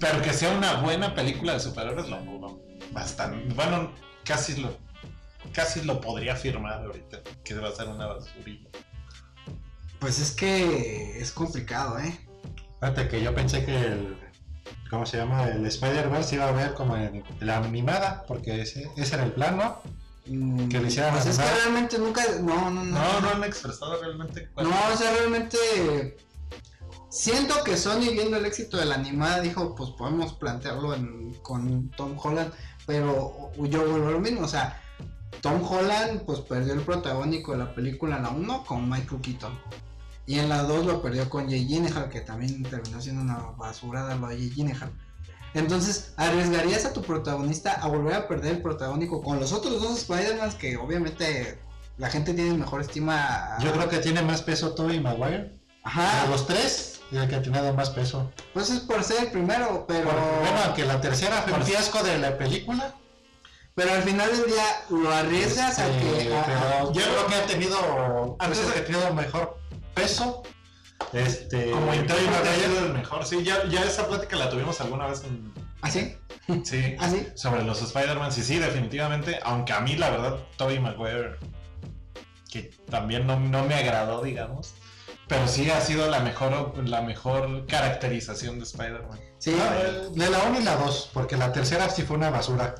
Pero 0.00 0.20
que 0.22 0.32
sea 0.32 0.50
una 0.56 0.80
buena 0.80 1.14
película 1.14 1.52
de 1.52 1.60
superhéroes, 1.60 2.08
lo 2.08 2.20
dudo. 2.22 2.60
Bastante. 2.90 3.54
Bueno, 3.54 3.92
casi 4.24 4.56
lo, 4.60 4.70
casi 5.52 5.82
lo 5.82 6.00
podría 6.00 6.34
afirmar 6.34 6.84
ahorita, 6.84 7.20
que 7.44 7.54
va 7.54 7.68
a 7.68 7.72
ser 7.72 7.88
una 7.88 8.06
basurilla. 8.06 8.68
Pues 10.00 10.18
es 10.20 10.30
que 10.32 11.18
es 11.20 11.32
complicado, 11.32 11.98
¿eh? 11.98 12.18
Fíjate 12.80 13.08
que 13.08 13.22
yo 13.22 13.34
pensé 13.34 13.64
que 13.64 13.76
el. 13.76 14.16
¿Cómo 14.90 15.04
se 15.04 15.16
llama? 15.18 15.44
El 15.48 15.66
Spider-Verse 15.66 16.36
iba 16.36 16.48
a 16.48 16.52
ver 16.52 16.72
como 16.74 16.96
en 16.96 17.22
la 17.40 17.58
animada, 17.58 18.24
porque 18.26 18.62
ese, 18.62 18.88
ese 18.96 19.14
era 19.16 19.24
el 19.24 19.32
plan, 19.32 19.56
¿no? 19.58 19.82
Mm, 20.26 20.68
Que 20.68 20.80
lo 20.80 20.86
hicieran 20.86 21.12
Pues 21.12 21.26
es 21.26 21.38
que 21.38 21.44
realmente 21.44 21.98
nunca. 21.98 22.22
No, 22.40 22.70
no, 22.70 22.84
no. 22.84 22.98
No, 22.98 23.20
no 23.20 23.28
han 23.30 23.44
expresado 23.44 24.00
realmente 24.00 24.48
cuál- 24.54 24.68
No, 24.70 24.76
o 24.92 24.96
sea, 24.96 25.10
realmente. 25.12 26.16
Siento 27.10 27.64
que 27.64 27.76
Sony, 27.76 28.10
viendo 28.12 28.36
el 28.36 28.44
éxito 28.46 28.76
de 28.76 28.84
la 28.84 28.94
animada, 28.96 29.40
dijo: 29.40 29.74
Pues 29.74 29.90
podemos 29.90 30.34
plantearlo 30.34 30.94
en- 30.94 31.34
con 31.42 31.90
Tom 31.90 32.16
Holland. 32.22 32.52
Pero 32.86 33.50
yo 33.58 33.86
vuelvo 33.90 34.08
a 34.08 34.12
lo 34.12 34.20
mismo, 34.20 34.42
o 34.42 34.48
sea, 34.48 34.80
Tom 35.40 35.62
Holland, 35.62 36.22
pues 36.22 36.40
perdió 36.40 36.72
el 36.72 36.80
protagónico 36.80 37.52
de 37.52 37.58
la 37.58 37.74
película 37.74 38.16
en 38.16 38.22
la 38.22 38.30
1 38.30 38.64
con 38.64 38.88
Michael 38.88 39.20
Keaton. 39.20 39.58
Y 40.26 40.38
en 40.38 40.48
la 40.48 40.62
2 40.62 40.86
lo 40.86 41.02
perdió 41.02 41.28
con 41.30 41.48
Jay 41.48 41.66
Gyllenhaal, 41.66 42.08
que 42.08 42.20
también 42.20 42.62
terminó 42.64 43.00
siendo 43.00 43.22
una 43.22 43.38
basurada 43.56 44.14
lo 44.16 44.28
de 44.28 44.36
Jay 44.36 44.50
Gyllenhaal. 44.50 44.92
Entonces, 45.54 46.12
¿arriesgarías 46.16 46.84
a 46.84 46.92
tu 46.92 47.02
protagonista 47.02 47.72
a 47.72 47.88
volver 47.88 48.14
a 48.14 48.28
perder 48.28 48.56
el 48.56 48.62
protagónico 48.62 49.22
con 49.22 49.40
los 49.40 49.52
otros 49.52 49.80
dos 49.80 49.98
Spider-Man 49.98 50.52
que 50.58 50.76
obviamente 50.76 51.58
la 51.96 52.10
gente 52.10 52.34
tiene 52.34 52.54
mejor 52.54 52.82
estima? 52.82 53.56
Yo 53.60 53.72
creo 53.72 53.88
que 53.88 53.98
tiene 53.98 54.22
más 54.22 54.42
peso 54.42 54.74
Tobey 54.74 55.00
Maguire. 55.00 55.58
Ajá, 55.82 56.24
De 56.24 56.28
los 56.30 56.46
tres, 56.46 57.00
y 57.10 57.16
el 57.16 57.28
que 57.28 57.36
ha 57.36 57.42
tenido 57.42 57.72
más 57.72 57.90
peso. 57.90 58.30
pues 58.52 58.68
es 58.68 58.80
por 58.80 59.02
ser 59.02 59.24
el 59.24 59.30
primero, 59.30 59.86
pero... 59.88 60.10
Bueno, 60.10 60.58
aunque 60.66 60.84
la 60.84 61.00
tercera 61.00 61.42
fue 61.42 61.54
un 61.54 61.62
fiasco 61.62 62.02
de 62.02 62.18
la 62.18 62.36
película. 62.36 62.94
Pero 63.78 63.92
al 63.92 64.02
final 64.02 64.28
del 64.28 64.46
día 64.46 64.64
lo 64.90 65.08
arriesgas 65.12 65.78
a 65.78 65.88
este, 65.88 66.26
que... 66.26 66.34
a- 66.34 66.44
pero 66.44 66.58
a- 66.58 66.92
yo 66.92 67.00
creo 67.00 67.26
que 67.28 67.34
ha 67.36 67.46
tenido. 67.46 68.36
Antes 68.40 68.58
ha 68.76 68.84
tenido 68.84 69.14
mejor 69.14 69.56
peso. 69.94 70.42
Este. 71.12 71.70
Como 71.70 71.92
es 71.92 72.00
el 72.00 72.92
mejor. 72.92 73.24
Sí, 73.24 73.44
ya, 73.44 73.64
ya 73.68 73.84
esa 73.84 74.08
plática 74.08 74.34
la 74.36 74.50
tuvimos 74.50 74.80
alguna 74.80 75.06
vez 75.06 75.22
en... 75.22 75.52
¿Así? 75.80 76.16
Sí. 76.64 76.96
¿Así? 76.98 77.28
sobre 77.36 77.62
los 77.62 77.80
Spider-Man. 77.80 78.32
Sí, 78.32 78.42
sí, 78.42 78.58
definitivamente. 78.58 79.38
Aunque 79.44 79.72
a 79.72 79.80
mí, 79.80 79.94
la 79.94 80.10
verdad, 80.10 80.36
Tobey 80.56 80.80
Maguire, 80.80 81.36
que 82.50 82.62
también 82.90 83.28
no, 83.28 83.38
no 83.38 83.64
me 83.64 83.76
agradó, 83.76 84.22
digamos. 84.24 84.74
Pero 85.28 85.46
sí 85.46 85.70
ha 85.70 85.80
sido 85.80 86.08
la 86.10 86.18
mejor, 86.18 86.76
la 86.88 87.02
mejor 87.02 87.66
caracterización 87.66 88.58
de 88.58 88.64
Spider-Man. 88.64 89.20
Sí. 89.38 89.54
Ah, 89.60 90.08
de 90.10 90.30
la 90.30 90.38
1 90.48 90.60
y 90.60 90.64
la 90.64 90.74
2, 90.76 91.10
porque 91.14 91.36
la 91.36 91.52
tercera 91.52 91.88
sí 91.90 92.02
fue 92.02 92.16
una 92.16 92.30
basura. 92.30 92.74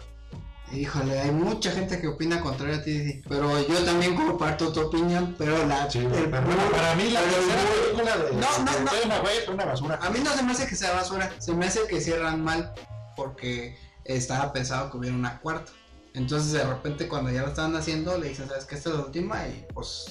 Híjole, 0.73 1.19
hay 1.19 1.31
mucha 1.31 1.71
gente 1.71 1.99
que 1.99 2.09
opina 2.09 2.41
contrario 2.41 2.77
a 2.77 2.83
ti, 2.83 3.23
pero 3.27 3.67
yo 3.67 3.79
también 3.85 4.15
comparto 4.15 4.71
tu 4.71 4.81
opinión, 4.83 5.35
pero 5.39 5.65
la... 5.67 5.91
Sí, 5.91 5.99
el 6.01 6.09
pero 6.09 6.29
bueno, 6.29 6.47
burro- 6.63 6.71
para 6.73 6.95
mí 6.95 7.11
la 7.11 7.23
el 7.23 7.31
tercera 7.31 7.63
película 7.83 8.17
de, 8.19 8.33
No, 8.33 8.59
no, 8.59 8.81
no. 8.81 8.91
Fue 9.23 9.55
una 9.55 9.65
basura. 9.65 9.99
A 10.03 10.11
mí 10.11 10.19
no 10.23 10.31
se 10.35 10.43
me 10.43 10.53
hace 10.53 10.67
que 10.67 10.77
sea 10.77 10.93
basura, 10.93 11.33
se 11.39 11.55
me 11.55 11.67
hace 11.67 11.87
que 11.89 12.01
cierran 12.03 12.45
mal 12.45 12.75
porque 13.17 13.79
estaba 14.05 14.53
pensado 14.53 14.91
que 14.91 14.99
hubiera 14.99 15.17
una 15.17 15.41
cuarta. 15.41 15.73
Entonces 16.15 16.53
de 16.53 16.65
repente 16.65 17.09
cuando 17.09 17.31
ya 17.31 17.43
lo 17.43 17.49
estaban 17.49 17.75
haciendo 17.75 18.19
le 18.19 18.29
dicen, 18.29 18.49
sabes 18.49 18.67
que 18.67 18.75
esta 18.75 18.91
es 18.91 18.97
la 18.97 19.03
última 19.03 19.47
y 19.49 19.65
pues 19.73 20.07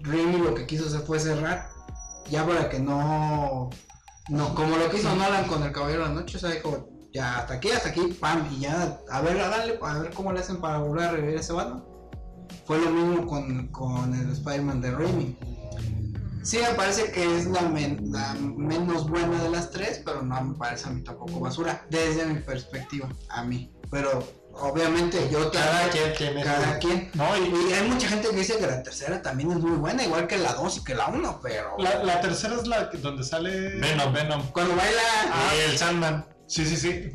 Raimi 0.00 0.38
lo 0.38 0.54
que 0.54 0.66
quiso 0.66 0.86
hacer 0.86 1.00
fue 1.02 1.20
cerrar 1.20 1.68
ya 2.30 2.44
para 2.46 2.68
que 2.68 2.78
no, 2.80 3.70
no 4.28 4.54
como 4.54 4.76
lo 4.76 4.90
que 4.90 4.98
hizo 4.98 5.14
Nolan 5.14 5.46
con 5.46 5.62
el 5.62 5.70
Caballero 5.72 6.02
de 6.02 6.08
la 6.08 6.14
Noche, 6.14 6.36
o 6.38 6.40
sea, 6.40 6.50
dijo, 6.50 6.88
ya 7.14 7.38
hasta 7.38 7.54
aquí, 7.54 7.70
hasta 7.70 7.90
aquí, 7.90 8.00
pam, 8.20 8.44
y 8.52 8.60
ya, 8.60 8.98
a 9.08 9.20
ver, 9.22 9.40
a 9.40 9.48
darle, 9.48 9.78
a 9.80 9.98
ver 10.00 10.10
cómo 10.12 10.32
le 10.32 10.40
hacen 10.40 10.60
para 10.60 10.78
volver 10.78 11.04
a 11.04 11.12
revivir 11.12 11.36
ese 11.36 11.52
bando. 11.52 11.86
Fue 12.66 12.78
lo 12.78 12.90
mismo 12.90 13.26
con, 13.26 13.68
con 13.68 14.12
el 14.14 14.32
Spider-Man 14.32 14.80
de 14.80 14.90
Raimi. 14.90 15.38
Sí, 16.42 16.58
me 16.58 16.74
parece 16.74 17.10
que 17.12 17.38
es 17.38 17.46
la, 17.46 17.62
men- 17.62 18.10
la 18.12 18.34
menos 18.34 19.08
buena 19.08 19.40
de 19.42 19.48
las 19.48 19.70
tres, 19.70 20.02
pero 20.04 20.22
no 20.22 20.42
me 20.42 20.54
parece 20.58 20.88
a 20.88 20.92
mí 20.92 21.02
tampoco 21.02 21.38
basura, 21.40 21.86
desde 21.88 22.26
mi 22.26 22.40
perspectiva, 22.40 23.08
a 23.30 23.44
mí. 23.44 23.72
Pero 23.90 24.24
obviamente 24.54 25.28
yo 25.30 25.50
Cada 25.52 25.82
también, 25.88 25.90
quien 25.90 26.14
tiene 26.16 26.42
cada 26.42 26.78
quien. 26.80 27.10
No, 27.14 27.24
y 27.36 27.70
Y 27.70 27.72
hay 27.74 27.88
mucha 27.88 28.08
gente 28.08 28.28
que 28.30 28.36
dice 28.36 28.58
que 28.58 28.66
la 28.66 28.82
tercera 28.82 29.22
también 29.22 29.52
es 29.52 29.58
muy 29.58 29.76
buena, 29.76 30.02
igual 30.04 30.26
que 30.26 30.36
la 30.36 30.52
dos 30.54 30.78
y 30.78 30.84
que 30.84 30.94
la 30.96 31.06
uno, 31.06 31.38
pero 31.42 31.76
la, 31.78 32.02
la 32.02 32.20
tercera 32.20 32.56
es 32.56 32.66
la 32.66 32.90
que- 32.90 32.98
donde 32.98 33.22
sale 33.22 33.76
Venom. 33.78 34.12
Venom. 34.12 34.42
cuando 34.52 34.74
baila, 34.74 35.00
Y 35.56 35.70
el 35.70 35.78
Sandman. 35.78 36.26
Sí, 36.46 36.64
sí, 36.66 36.76
sí. 36.76 37.10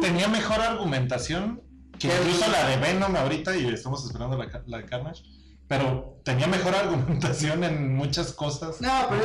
Tenía 0.00 0.28
mejor 0.28 0.60
argumentación 0.60 1.62
que 1.98 2.08
incluso 2.08 2.50
la 2.50 2.66
de 2.68 2.76
Venom 2.78 3.14
ahorita 3.16 3.56
y 3.56 3.66
estamos 3.68 4.04
esperando 4.06 4.36
la, 4.38 4.78
de 4.78 4.84
Carnage. 4.86 5.22
Pero 5.68 6.20
tenía 6.24 6.46
mejor 6.46 6.74
argumentación 6.74 7.62
en 7.64 7.94
muchas 7.96 8.32
cosas. 8.32 8.80
No, 8.80 8.90
pero 9.08 9.22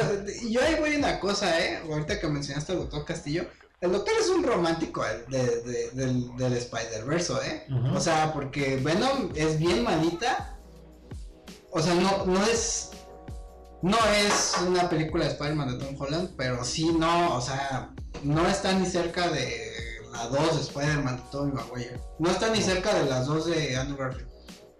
yo 0.49 0.61
ahí 0.61 0.75
voy 0.79 0.95
una 0.95 1.19
cosa, 1.19 1.59
¿eh? 1.59 1.81
Ahorita 1.89 2.19
que 2.19 2.27
mencionaste 2.27 2.73
al 2.73 2.79
doctor 2.79 3.05
Castillo. 3.05 3.45
El 3.81 3.91
doctor 3.91 4.13
es 4.19 4.29
un 4.29 4.43
romántico 4.43 5.03
de- 5.03 5.61
de- 5.61 5.89
del, 5.91 6.35
del 6.37 6.53
Spider-Verse, 6.53 7.33
¿eh? 7.45 7.65
O 7.95 7.99
sea, 7.99 8.31
porque 8.33 8.77
Venom 8.77 9.31
es 9.35 9.59
bien 9.59 9.83
malita. 9.83 10.57
O 11.71 11.81
sea, 11.81 11.93
no, 11.95 12.25
no 12.25 12.41
es. 12.45 12.91
No 13.81 13.97
es 14.17 14.55
una 14.65 14.89
película 14.89 15.25
de 15.25 15.31
Spider-Man 15.31 15.77
de 15.77 15.85
Tom 15.85 15.95
Holland, 15.99 16.31
pero 16.37 16.63
sí, 16.63 16.91
no, 16.97 17.35
o 17.35 17.41
sea, 17.41 17.91
no 18.25 18.47
está 18.47 18.73
ni 18.73 18.85
cerca 18.85 19.29
de 19.29 19.71
la 20.11 20.27
2 20.27 20.55
de 20.55 20.61
Spider-Man 20.61 21.17
de 21.17 21.23
Tobey 21.31 21.51
Maguire. 21.53 21.99
No 22.19 22.29
está 22.31 22.49
ni 22.49 22.61
cerca 22.61 22.93
de 22.93 23.05
las 23.09 23.27
dos 23.27 23.45
de 23.45 23.75
Andrew 23.77 23.97
Garfield. 23.97 24.29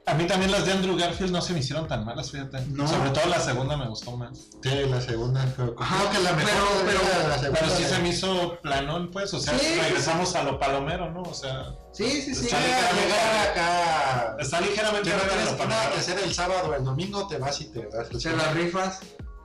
A 0.08 0.14
mí 0.14 0.28
también 0.28 0.52
las 0.52 0.66
de 0.68 0.72
Andrew 0.72 0.96
Garfield 0.96 1.32
no 1.32 1.42
se 1.42 1.54
me 1.54 1.60
hicieron 1.60 1.88
tan 1.88 2.06
malas, 2.06 2.30
fíjate. 2.32 2.62
No. 2.68 2.88
Sobre 2.88 3.10
todo 3.10 3.26
la 3.26 3.40
segunda 3.40 3.76
me 3.76 3.88
gustó 3.90 4.16
más. 4.16 4.38
Sí, 4.62 4.70
la 4.88 5.02
segunda. 5.02 5.44
Creo, 5.56 5.76
Ajá, 5.80 5.98
creo 5.98 6.12
que 6.12 6.20
la 6.20 6.34
mejor 6.34 6.52
pero- 6.86 7.02
pero- 7.02 7.20
era 7.20 7.28
la 7.30 7.40
segunda. 7.40 7.60
Pero 7.62 7.76
sí 7.76 7.84
se 7.86 8.00
me 8.00 8.10
hizo 8.10 8.60
planón, 8.62 9.10
pues. 9.12 9.34
O 9.34 9.40
sea, 9.40 9.58
Sí, 9.58 9.66
sí, 9.66 9.80
regresamos 9.80 10.36
a 10.36 10.44
lo 10.44 10.60
palomero, 10.60 11.10
¿no? 11.12 11.24
O 11.24 11.34
sea, 11.34 11.74
Sí, 11.92 12.22
sí, 12.22 12.36
sí. 12.36 12.46
Está 12.46 12.60
Llegar- 12.60 12.94
llegar 12.94 13.48
acá. 13.50 14.36
está 14.40 14.62
ligeramente 14.62 15.10
tienes 15.10 15.58
nada 15.58 15.90
que 15.92 16.00
hacer 16.00 16.20
el 16.20 16.34
sábado 16.34 16.70
o 16.70 16.74
el 16.76 16.84
domingo, 16.84 17.28
te 17.28 17.38
vas 17.40 17.60
y 17.62 17.66
te 17.72 17.80
el 18.12 18.22
Se 18.22 18.36
las 18.36 18.54
rifas. 18.54 19.00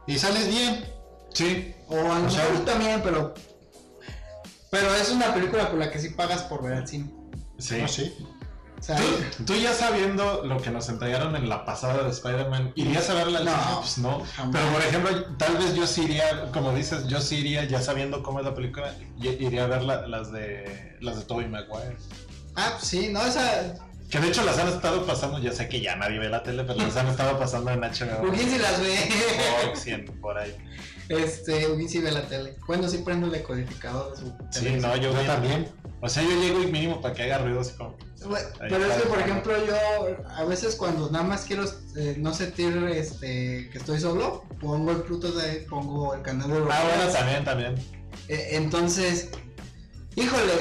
Y 0.06 0.18
sales 0.18 0.46
bien. 0.46 0.84
Sí, 1.32 1.74
O 1.88 1.94
a 1.98 2.18
lo 2.18 2.24
mejor 2.24 2.64
también, 2.66 3.00
pero. 3.02 3.32
Pero 4.70 4.94
es 4.94 5.10
una 5.10 5.34
película 5.34 5.68
por 5.68 5.78
la 5.78 5.90
que 5.90 5.98
sí 5.98 6.10
pagas 6.10 6.42
por 6.42 6.62
ver 6.62 6.74
al 6.74 6.88
cine. 6.88 7.10
sí. 7.58 7.78
¿no? 7.80 7.88
Sí. 7.88 8.14
O 8.78 8.82
sea, 8.82 8.96
¿Tú, 8.96 9.44
tú 9.44 9.54
ya 9.56 9.74
sabiendo 9.74 10.42
lo 10.42 10.56
que 10.62 10.70
nos 10.70 10.88
entregaron 10.88 11.36
en 11.36 11.50
la 11.50 11.66
pasada 11.66 12.02
de 12.02 12.08
Spider-Man, 12.08 12.72
¿irías 12.76 13.10
a 13.10 13.14
verla 13.14 13.40
al 13.40 13.44
No. 13.44 13.52
cine? 13.52 13.74
Pues 13.80 13.98
no. 13.98 14.24
Jamás. 14.36 14.56
Pero 14.56 14.72
por 14.72 14.82
ejemplo, 14.82 15.36
tal 15.36 15.58
vez 15.58 15.74
yo 15.74 15.86
sí 15.86 16.04
iría, 16.04 16.50
como 16.50 16.72
dices, 16.72 17.06
yo 17.06 17.20
sí 17.20 17.36
iría 17.40 17.64
ya 17.64 17.82
sabiendo 17.82 18.22
cómo 18.22 18.38
es 18.38 18.46
la 18.46 18.54
película, 18.54 18.94
iría 19.20 19.64
a 19.64 19.66
ver 19.66 19.82
la- 19.82 20.06
las 20.06 20.32
de 20.32 20.96
las 21.02 21.18
de 21.18 21.24
Tobey 21.26 21.46
Maguire. 21.46 21.94
ah, 22.56 22.78
sí, 22.80 23.10
no, 23.12 23.22
esa. 23.26 23.74
Que 24.10 24.18
de 24.18 24.28
hecho 24.28 24.42
las 24.44 24.58
han 24.58 24.68
estado 24.68 25.04
pasando, 25.06 25.38
ya 25.40 25.52
sé 25.52 25.68
que 25.68 25.82
ya 25.82 25.94
nadie 25.96 26.18
ve 26.18 26.30
la 26.30 26.42
tele, 26.42 26.64
pero 26.64 26.78
las 26.80 26.96
han 26.96 27.06
estado 27.08 27.38
pasando 27.38 27.70
en 27.72 27.80
HBO. 27.84 28.22
¿Por 28.22 28.32
quién 28.34 28.48
se 28.50 28.58
las 28.58 28.80
ve? 28.80 30.10
Por 30.22 30.38
ahí. 30.38 30.56
Este, 31.10 31.88
sí 31.88 31.98
ve 31.98 32.12
la 32.12 32.22
tele. 32.22 32.56
Bueno, 32.68 32.88
sí 32.88 32.98
prendo 32.98 33.26
el 33.26 33.32
decodificador 33.32 34.12
de 34.12 34.16
su 34.16 34.26
Sí, 34.26 34.60
televisión. 34.60 34.82
no, 34.92 34.96
yo, 34.96 35.12
Yo 35.12 35.26
también. 35.26 35.68
O 36.00 36.08
sea, 36.08 36.22
yo 36.22 36.30
llego 36.40 36.62
y 36.62 36.66
mínimo 36.68 37.00
para 37.02 37.12
que 37.14 37.24
haga 37.24 37.38
ruido 37.38 37.60
así 37.60 37.72
como. 37.76 37.96
Bueno, 38.24 38.48
Ahí 38.60 38.68
pero 38.70 38.86
es 38.86 38.94
que, 39.02 39.08
por 39.08 39.18
ejemplo, 39.18 39.52
yo 39.66 39.74
a 40.28 40.44
veces 40.44 40.76
cuando 40.76 41.10
nada 41.10 41.24
más 41.24 41.42
quiero 41.46 41.64
eh, 41.96 42.16
no 42.18 42.32
sentir 42.32 42.74
este, 42.94 43.68
que 43.70 43.78
estoy 43.78 43.98
solo, 43.98 44.44
pongo 44.60 44.92
el 44.92 45.02
Pluto 45.02 45.32
de 45.32 45.42
ahí, 45.50 45.66
pongo 45.68 46.14
el 46.14 46.22
canal 46.22 46.48
de 46.48 46.58
Ah, 46.70 46.84
bueno, 46.96 47.12
también, 47.12 47.44
también. 47.44 47.74
Eh, 48.28 48.50
entonces, 48.52 49.30
híjole, 50.16 50.52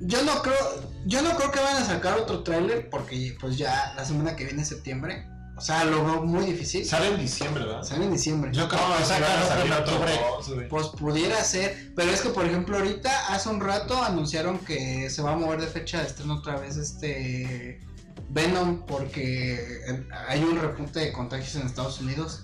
yo 0.00 0.22
no 0.24 0.40
creo, 0.42 0.56
yo 1.06 1.20
no 1.22 1.36
creo 1.36 1.50
que 1.50 1.60
van 1.60 1.76
a 1.76 1.84
sacar 1.84 2.18
otro 2.18 2.42
tráiler 2.42 2.88
porque 2.90 3.36
pues 3.40 3.58
ya 3.58 3.92
la 3.96 4.04
semana 4.04 4.34
que 4.34 4.44
viene 4.44 4.62
es 4.62 4.68
septiembre. 4.68 5.26
O 5.62 5.64
sea, 5.64 5.84
lo 5.84 6.04
veo 6.04 6.22
muy 6.24 6.44
difícil. 6.46 6.84
Sale 6.84 7.06
en 7.14 7.20
diciembre, 7.20 7.64
¿verdad? 7.64 7.84
Sale 7.84 8.04
en 8.06 8.12
diciembre. 8.12 8.50
Yo 8.52 8.68
creo 8.68 8.80
No, 8.88 8.96
que 8.96 9.04
salir 9.04 9.26
en 9.66 9.72
otro 9.72 9.94
octubre. 9.96 10.66
Pues 10.68 10.88
pudiera 10.88 11.36
ser, 11.44 11.92
pero 11.94 12.10
es 12.10 12.20
que 12.20 12.30
por 12.30 12.44
ejemplo 12.44 12.78
ahorita 12.78 13.28
hace 13.32 13.48
un 13.48 13.60
rato 13.60 14.02
anunciaron 14.02 14.58
que 14.58 15.08
se 15.08 15.22
va 15.22 15.34
a 15.34 15.36
mover 15.36 15.60
de 15.60 15.68
fecha 15.68 16.00
de 16.00 16.08
estreno 16.08 16.34
otra 16.38 16.56
vez 16.56 16.76
este 16.76 17.78
Venom 18.30 18.84
porque 18.86 19.84
hay 20.26 20.42
un 20.42 20.60
repunte 20.60 20.98
de 20.98 21.12
contagios 21.12 21.54
en 21.54 21.66
Estados 21.68 22.00
Unidos 22.00 22.42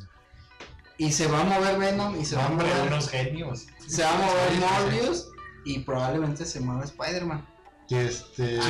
y 0.96 1.10
se 1.10 1.26
va 1.26 1.40
a 1.40 1.44
mover 1.44 1.76
Venom 1.76 2.20
y 2.20 2.24
se 2.24 2.36
va 2.36 2.44
a 2.44 2.46
Hombre, 2.50 2.68
mover, 2.68 2.86
unos 2.92 3.08
genios. 3.10 3.66
se 3.84 4.04
va 4.04 4.10
a 4.10 4.18
mover. 4.18 4.92
Morbius 4.92 5.26
y 5.64 5.80
probablemente 5.80 6.44
se 6.46 6.60
mueva 6.60 6.84
Spider-Man 6.84 7.44
este. 7.90 8.60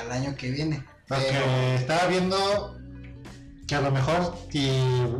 al 0.00 0.10
año 0.12 0.34
que 0.34 0.50
viene. 0.50 0.82
Lo 1.08 1.16
Pero- 1.16 1.44
que 1.44 1.74
estaba 1.76 2.06
viendo 2.06 2.77
que 3.68 3.74
a 3.76 3.80
lo 3.80 3.90
mejor 3.92 4.34
y 4.52 4.70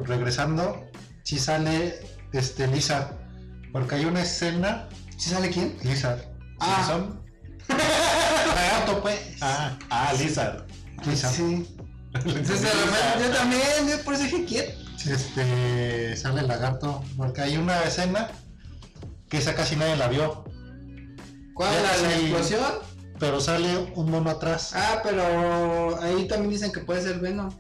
regresando 0.05 0.85
si 1.23 1.39
sale 1.39 2.01
este 2.33 2.67
Lisa 2.67 3.13
porque 3.73 3.95
hay 3.97 4.05
una 4.07 4.23
escena 4.23 4.89
¿Sí 5.17 5.31
sale 5.31 5.51
quién? 5.51 5.77
Lisa 5.83 6.19
Ah. 6.61 6.85
¿Son? 6.87 7.23
lagarto 7.69 9.01
pues 9.03 9.21
Ah, 9.41 9.79
ah, 9.91 10.13
Lizard. 10.19 10.65
Lisa 11.07 11.31
Sí. 11.31 11.69
Entonces, 12.15 12.63
de 12.63 12.69
repente, 12.71 13.29
yo 13.29 13.31
también, 13.37 13.89
yo 13.89 14.03
por 14.03 14.15
eso 14.15 14.25
dije 14.25 14.45
quién. 14.47 14.65
este 15.07 16.17
sale 16.17 16.41
el 16.41 16.49
lagarto 16.49 17.05
porque 17.17 17.43
hay 17.43 17.57
una 17.59 17.83
escena 17.85 18.29
que 19.29 19.39
esa 19.39 19.55
casi 19.55 19.77
nadie 19.77 19.97
la 19.97 20.09
vio 20.09 20.43
¿Cuál 21.55 21.75
la, 21.75 21.83
la 22.09 22.15
sí. 22.17 22.21
explosión? 22.25 22.63
pero 23.21 23.41
sale 23.41 23.77
un 23.97 24.11
mono 24.11 24.31
atrás 24.31 24.73
Ah, 24.75 25.01
pero 25.05 26.01
ahí 26.03 26.27
también 26.29 26.51
dicen 26.51 26.73
que 26.73 26.81
puede 26.81 27.03
ser 27.03 27.19
Venom. 27.21 27.51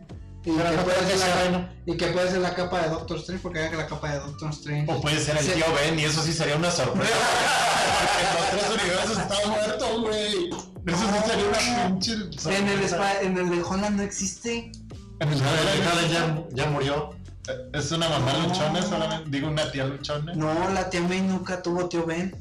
Y, 0.49 0.57
pero 0.57 0.70
que, 0.70 0.76
no 0.76 0.82
puede 0.84 1.07
ser 1.07 1.18
la, 1.18 1.34
bueno 1.51 1.68
y 1.84 1.96
que 1.96 2.07
puede 2.07 2.30
ser 2.30 2.38
la 2.40 2.55
capa 2.55 2.80
de 2.82 2.88
Doctor 2.88 3.18
Strange, 3.18 3.42
porque 3.42 3.59
haga 3.61 3.70
que 3.70 3.76
la 3.76 3.86
capa 3.86 4.11
de 4.12 4.18
Doctor 4.20 4.51
Strange. 4.51 4.90
O 4.92 5.01
puede 5.01 5.20
ser 5.20 5.36
el 5.36 5.44
Sí. 5.44 5.53
tío 5.53 5.64
Ben 5.74 5.99
y 5.99 6.05
eso 6.05 6.22
sí 6.22 6.32
sería 6.32 6.57
una 6.57 6.70
sorpresa. 6.70 7.12
Porque 7.99 8.20
en 8.22 8.34
los 8.34 8.51
tres 8.51 8.82
universos 8.82 9.18
está 9.18 9.49
muerto, 9.49 10.01
güey. 10.03 10.51
Eso 10.86 10.99
sí 10.99 11.30
sería 11.30 11.49
una 11.49 11.86
pinche 11.88 12.16
sorpresa. 12.16 12.59
En 12.59 12.68
el, 12.68 12.84
Spa- 12.84 13.20
en 13.20 13.36
el 13.38 13.51
de 13.51 13.62
Holland 13.62 13.96
no 13.96 14.03
existe. 14.03 14.72
En 15.20 15.28
el 15.32 15.38
No, 15.42 15.44
Spider-Man 15.44 15.88
Haaland 15.88 16.11
ya, 16.55 16.64
ya 16.64 16.70
murió 16.70 17.11
Es 17.72 17.90
una 17.92 18.09
mamá 18.09 18.32
No. 18.34 18.49
luchona 18.49 18.82
solamente. 18.82 19.30
Digo, 19.30 19.49
una 19.49 19.70
tía 19.72 19.84
luchona. 19.84 20.32
No, 20.34 20.70
la 20.70 20.88
tía 20.88 21.01
May 21.03 21.20
nunca 21.22 21.61
tuvo 21.62 21.88
tío 21.88 22.07
Ben. 22.07 22.36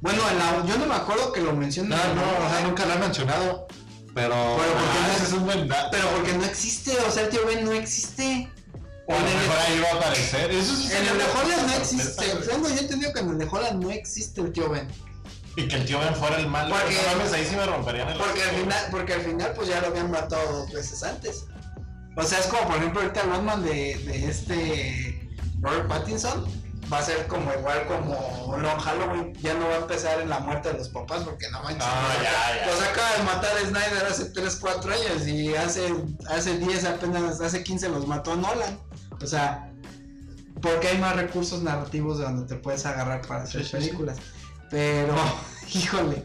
Bueno, 0.00 0.20
en 0.30 0.38
la- 0.38 0.66
yo 0.66 0.76
no 0.78 0.86
me 0.86 0.94
acuerdo 0.94 1.32
que 1.32 1.40
lo 1.40 1.52
no 1.52 1.58
mencionen. 1.60 1.90
no 2.14 2.22
o 2.22 2.50
sea 2.50 2.60
nunca 2.62 2.84
lo 2.84 2.92
han 2.92 3.00
mencionado 3.00 3.66
pero 4.14 4.34
Pero 4.34 4.72
porque 4.72 4.98
Ah, 4.98 5.06
no 5.08 5.14
ese 5.14 5.24
es 5.24 5.32
un 5.32 5.44
buen 5.44 5.68
dato. 5.68 5.88
Pero 5.92 6.08
porque 6.10 6.32
no 6.34 6.44
existe, 6.44 6.96
o 6.98 7.10
sea, 7.10 7.24
el 7.24 7.28
tío 7.30 7.44
Ben 7.46 7.64
no 7.64 7.72
existe. 7.72 8.50
O 9.06 9.12
a 9.12 9.16
en 9.16 9.22
lo 9.24 9.28
el, 9.30 9.36
mejor 9.36 9.58
ahí 9.58 9.80
va 9.80 9.88
a 9.88 9.94
aparecer. 10.00 10.50
Eso 10.50 10.76
sí 10.76 10.88
en 10.92 11.06
el 11.06 11.18
de 11.18 11.24
Holland 11.24 11.66
no 11.66 11.74
existe. 11.74 12.24
Tengo 12.48 12.68
yo 12.68 12.78
entendido 12.78 13.12
que 13.12 13.20
en 13.20 13.28
el 13.30 13.38
de 13.38 13.44
Holland 13.50 13.82
no 13.82 13.90
existe 13.90 14.40
el 14.40 14.52
tío 14.52 14.70
Ben. 14.70 14.88
Y 15.56 15.68
que 15.68 15.76
el 15.76 15.84
tío 15.86 15.98
Ben 16.00 16.14
fuera 16.14 16.38
el 16.38 16.48
malo. 16.48 16.74
Porque- 16.74 16.94
no 16.94 17.34
ahí 17.36 17.46
sí 17.48 17.54
me 17.56 17.66
romperían 17.66 18.08
el 18.08 18.18
Porque 18.18 18.42
al 18.42 18.50
final, 18.56 18.86
porque 18.90 19.14
al 19.14 19.20
final 19.20 19.52
pues 19.54 19.68
ya 19.68 19.80
lo 19.80 19.88
habían 19.88 20.10
matado 20.10 20.60
dos 20.60 20.72
veces 20.72 21.02
antes. 21.02 21.44
O 22.16 22.22
sea, 22.22 22.38
es 22.38 22.46
como 22.46 22.66
por 22.68 22.76
ejemplo 22.76 23.00
ahorita 23.02 23.20
el 23.22 23.28
Batman 23.28 23.62
de, 23.64 23.96
de 23.98 24.30
este 24.30 25.28
Robert 25.60 25.88
Pattinson 25.88 26.63
va 26.92 26.98
a 26.98 27.02
ser 27.02 27.26
como 27.26 27.52
igual 27.52 27.86
como 27.86 28.56
Long 28.58 28.78
Halloween, 28.80 29.32
ya 29.40 29.54
no 29.54 29.66
va 29.68 29.74
a 29.74 29.78
empezar 29.78 30.20
en 30.20 30.28
la 30.28 30.38
muerte 30.40 30.70
de 30.72 30.78
los 30.78 30.88
papás 30.90 31.22
porque 31.24 31.48
no 31.50 31.62
manches. 31.62 31.84
Ah, 31.86 32.14
los 32.14 32.22
ya, 32.22 32.30
acaba- 32.30 32.56
ya. 32.60 32.66
Los 32.66 32.82
acaba 32.82 33.16
de 33.16 33.22
matar 33.22 33.58
Snyder 33.66 34.06
hace 34.10 34.24
3, 34.26 34.56
4 34.60 34.92
años 34.92 35.26
y 35.28 35.54
hace, 35.54 35.94
hace 36.28 36.58
10 36.58 36.84
apenas, 36.84 37.40
hace 37.40 37.62
15 37.64 37.88
los 37.88 38.06
mató 38.06 38.36
Nolan. 38.36 38.78
O 39.22 39.26
sea, 39.26 39.70
porque 40.60 40.88
hay 40.88 40.98
más 40.98 41.16
recursos 41.16 41.62
narrativos 41.62 42.18
de 42.18 42.24
donde 42.24 42.46
te 42.46 42.56
puedes 42.60 42.84
agarrar 42.86 43.22
para 43.26 43.42
hacer 43.44 43.62
Sí, 43.64 43.70
sí, 43.70 43.70
sí. 43.70 43.76
películas. 43.86 44.18
Pero, 44.70 45.14
híjole, 45.74 46.24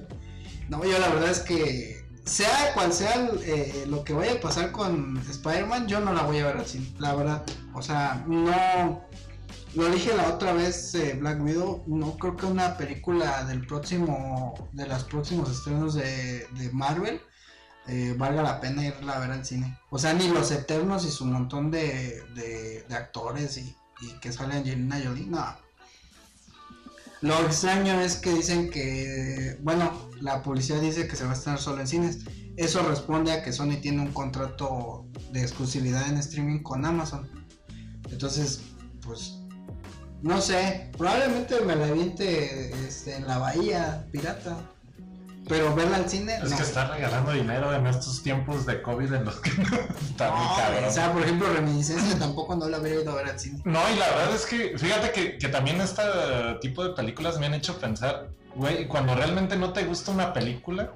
no, 0.70 0.84
yo 0.84 0.98
la 1.00 1.10
verdad 1.10 1.30
es 1.30 1.40
que 1.40 2.00
sea 2.26 2.74
cual 2.74 2.94
sea 2.94 3.28
eh, 3.44 3.86
lo 3.88 4.04
que 4.04 4.14
vaya 4.14 4.34
a 4.34 4.40
pasar 4.40 4.72
con 4.72 5.18
Spider-Man, 5.30 5.88
yo 5.88 6.00
no 6.00 6.14
la 6.14 6.22
voy 6.24 6.40
a 6.40 6.46
ver 6.46 6.58
así, 6.58 6.94
la 7.00 7.16
verdad. 7.16 7.42
O 7.74 7.82
sea, 7.82 8.24
no. 8.28 9.04
Lo 9.76 9.88
dije 9.90 10.16
la 10.16 10.34
otra 10.34 10.54
vez, 10.54 10.96
eh, 10.96 11.16
Black 11.20 11.42
Widow, 11.42 11.84
no 11.88 12.18
creo 12.18 12.36
que 12.36 12.48
una 12.48 12.76
película 12.76 13.44
del 13.46 13.66
próximo, 13.66 14.70
de 14.74 14.88
los 14.88 15.04
próximos 15.04 15.50
estrenos 15.52 15.94
de, 15.94 16.48
de 16.58 16.72
Marvel 16.72 17.22
eh, 17.88 18.16
valga 18.18 18.42
la 18.42 18.60
pena 18.60 18.86
irla 18.86 19.14
a 19.14 19.20
ver 19.20 19.32
al 19.32 19.46
cine. 19.46 19.78
O 19.92 20.00
sea, 20.00 20.14
ni 20.14 20.28
los 20.28 20.52
Eternos 20.52 21.06
y 21.06 21.12
su 21.12 21.26
montón 21.26 21.70
de, 21.70 22.24
de, 22.36 22.84
de 22.90 22.96
actores 22.96 23.58
y, 23.58 23.76
y 24.02 24.12
que 24.20 24.32
sale 24.32 24.56
Angelina 24.56 25.00
Jolie, 25.04 25.28
no. 25.28 25.56
Lo 27.22 27.38
extraño 27.46 28.00
es 28.02 28.16
que 28.16 28.34
dicen 28.34 28.70
que, 28.70 29.58
bueno, 29.62 30.10
la 30.22 30.42
policía 30.42 30.80
dice 30.80 31.08
que 31.08 31.16
se 31.16 31.26
va 31.26 31.32
a 31.32 31.34
estrenar 31.34 31.60
solo 31.60 31.82
en 31.82 31.88
cines. 31.88 32.20
Eso 32.58 32.82
responde 32.84 33.32
a 33.32 33.44
que 33.44 33.54
Sony 33.54 33.80
tiene 33.82 34.02
un 34.02 34.14
contrato 34.14 35.06
de 35.32 35.42
exclusividad 35.42 36.08
en 36.08 36.18
streaming 36.18 36.64
con 36.64 36.86
Amazon. 36.86 37.30
Entonces, 38.10 38.62
pues, 39.02 39.39
no 40.22 40.42
sé, 40.42 40.90
probablemente 40.98 41.60
me 41.62 41.76
la 41.76 41.86
aviente 41.88 42.72
este, 42.88 43.16
en 43.16 43.28
la 43.28 43.38
bahía 43.38 44.06
pirata. 44.12 44.58
Pero 45.48 45.74
verla 45.74 45.98
al 45.98 46.08
cine, 46.08 46.36
Es 46.44 46.52
no. 46.52 46.58
que 46.58 46.62
está 46.62 46.86
regalando 46.94 47.32
dinero 47.32 47.74
en 47.74 47.88
estos 47.88 48.22
tiempos 48.22 48.68
de 48.68 48.84
COVID 48.84 49.12
en 49.14 49.26
los 49.26 49.38
que 49.40 49.50
está 49.50 50.32
muy 50.32 50.46
No, 50.46 50.56
cabrón. 50.58 50.84
o 50.88 50.92
sea, 50.92 51.12
por 51.12 51.24
ejemplo, 51.24 51.52
Reminiscencia 51.52 52.20
tampoco 52.20 52.56
no 52.56 52.70
la 52.70 52.78
habría 52.78 53.02
ido 53.02 53.12
a 53.12 53.16
ver 53.16 53.30
al 53.30 53.40
cine. 53.40 53.60
No, 53.66 53.80
y 53.92 53.98
la 53.98 54.10
verdad 54.10 54.36
es 54.36 54.46
que, 54.46 54.78
fíjate 54.78 55.12
que, 55.12 55.38
que 55.40 55.48
también 55.48 55.82
este 55.82 56.04
tipo 56.62 56.84
de 56.84 56.92
películas 56.92 57.40
me 57.40 57.48
han 57.48 57.56
hecho 57.56 57.80
pensar, 57.80 58.30
güey, 58.54 58.88
cuando 58.88 59.16
realmente 59.16 59.56
no 59.56 59.74
te 59.74 59.86
gusta 59.86 60.12
una 60.12 60.34
película, 60.34 60.92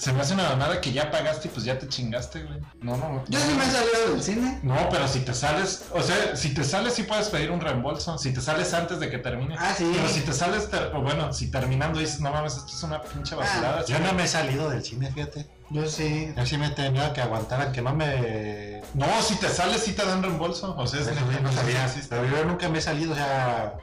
se 0.00 0.12
me 0.14 0.22
hace 0.22 0.32
una 0.32 0.44
mamada 0.44 0.80
que 0.80 0.92
ya 0.92 1.10
pagaste 1.10 1.48
y 1.48 1.50
pues 1.50 1.64
ya 1.66 1.78
te 1.78 1.86
chingaste, 1.86 2.42
güey. 2.42 2.58
No, 2.80 2.96
no. 2.96 3.22
Yo 3.28 3.38
no. 3.38 3.44
sí 3.44 3.52
me 3.54 3.64
he 3.64 3.70
salido 3.70 4.12
del 4.14 4.22
cine. 4.22 4.58
No, 4.62 4.88
pero 4.90 5.06
si 5.06 5.20
te 5.20 5.34
sales, 5.34 5.84
o 5.92 6.00
sea, 6.02 6.34
si 6.36 6.54
te 6.54 6.64
sales 6.64 6.94
sí 6.94 7.02
puedes 7.02 7.28
pedir 7.28 7.50
un 7.50 7.60
reembolso, 7.60 8.16
si 8.16 8.32
te 8.32 8.40
sales 8.40 8.72
antes 8.72 8.98
de 8.98 9.10
que 9.10 9.18
termine. 9.18 9.56
Ah, 9.58 9.74
sí. 9.76 9.90
Pero 9.94 10.08
si 10.08 10.20
te 10.22 10.32
sales, 10.32 10.70
ter- 10.70 10.90
o 10.94 11.02
bueno, 11.02 11.34
si 11.34 11.50
terminando 11.50 12.00
dices, 12.00 12.20
no 12.20 12.30
mames, 12.32 12.56
esto 12.56 12.72
es 12.74 12.82
una 12.82 13.02
pinche 13.02 13.34
vacilada. 13.34 13.84
yo 13.84 13.98
no 13.98 14.14
me 14.14 14.24
he 14.24 14.28
salido 14.28 14.70
del 14.70 14.82
cine 14.82 15.12
fíjate 15.12 15.46
Yo 15.68 15.86
sí. 15.86 16.32
yo 16.34 16.46
sí 16.46 16.56
me 16.56 16.68
he 16.68 16.70
tenido 16.70 17.12
que 17.12 17.20
aguantar 17.20 17.60
a 17.60 17.70
que 17.72 17.82
no 17.82 17.94
me 17.94 18.80
No, 18.94 19.06
si 19.22 19.34
te 19.36 19.48
sales 19.50 19.82
sí 19.82 19.92
te 19.92 20.04
dan 20.06 20.22
reembolso, 20.22 20.74
o 20.78 20.86
sea, 20.86 21.00
es 21.00 21.08
Eso 21.08 21.16
sí, 21.30 21.36
no 21.42 21.52
sabía, 21.52 21.86
pero 22.08 22.24
yo 22.26 22.44
nunca 22.46 22.68
me 22.70 22.78
he 22.78 22.82
salido, 22.82 23.12
o 23.12 23.16
sea, 23.16 23.74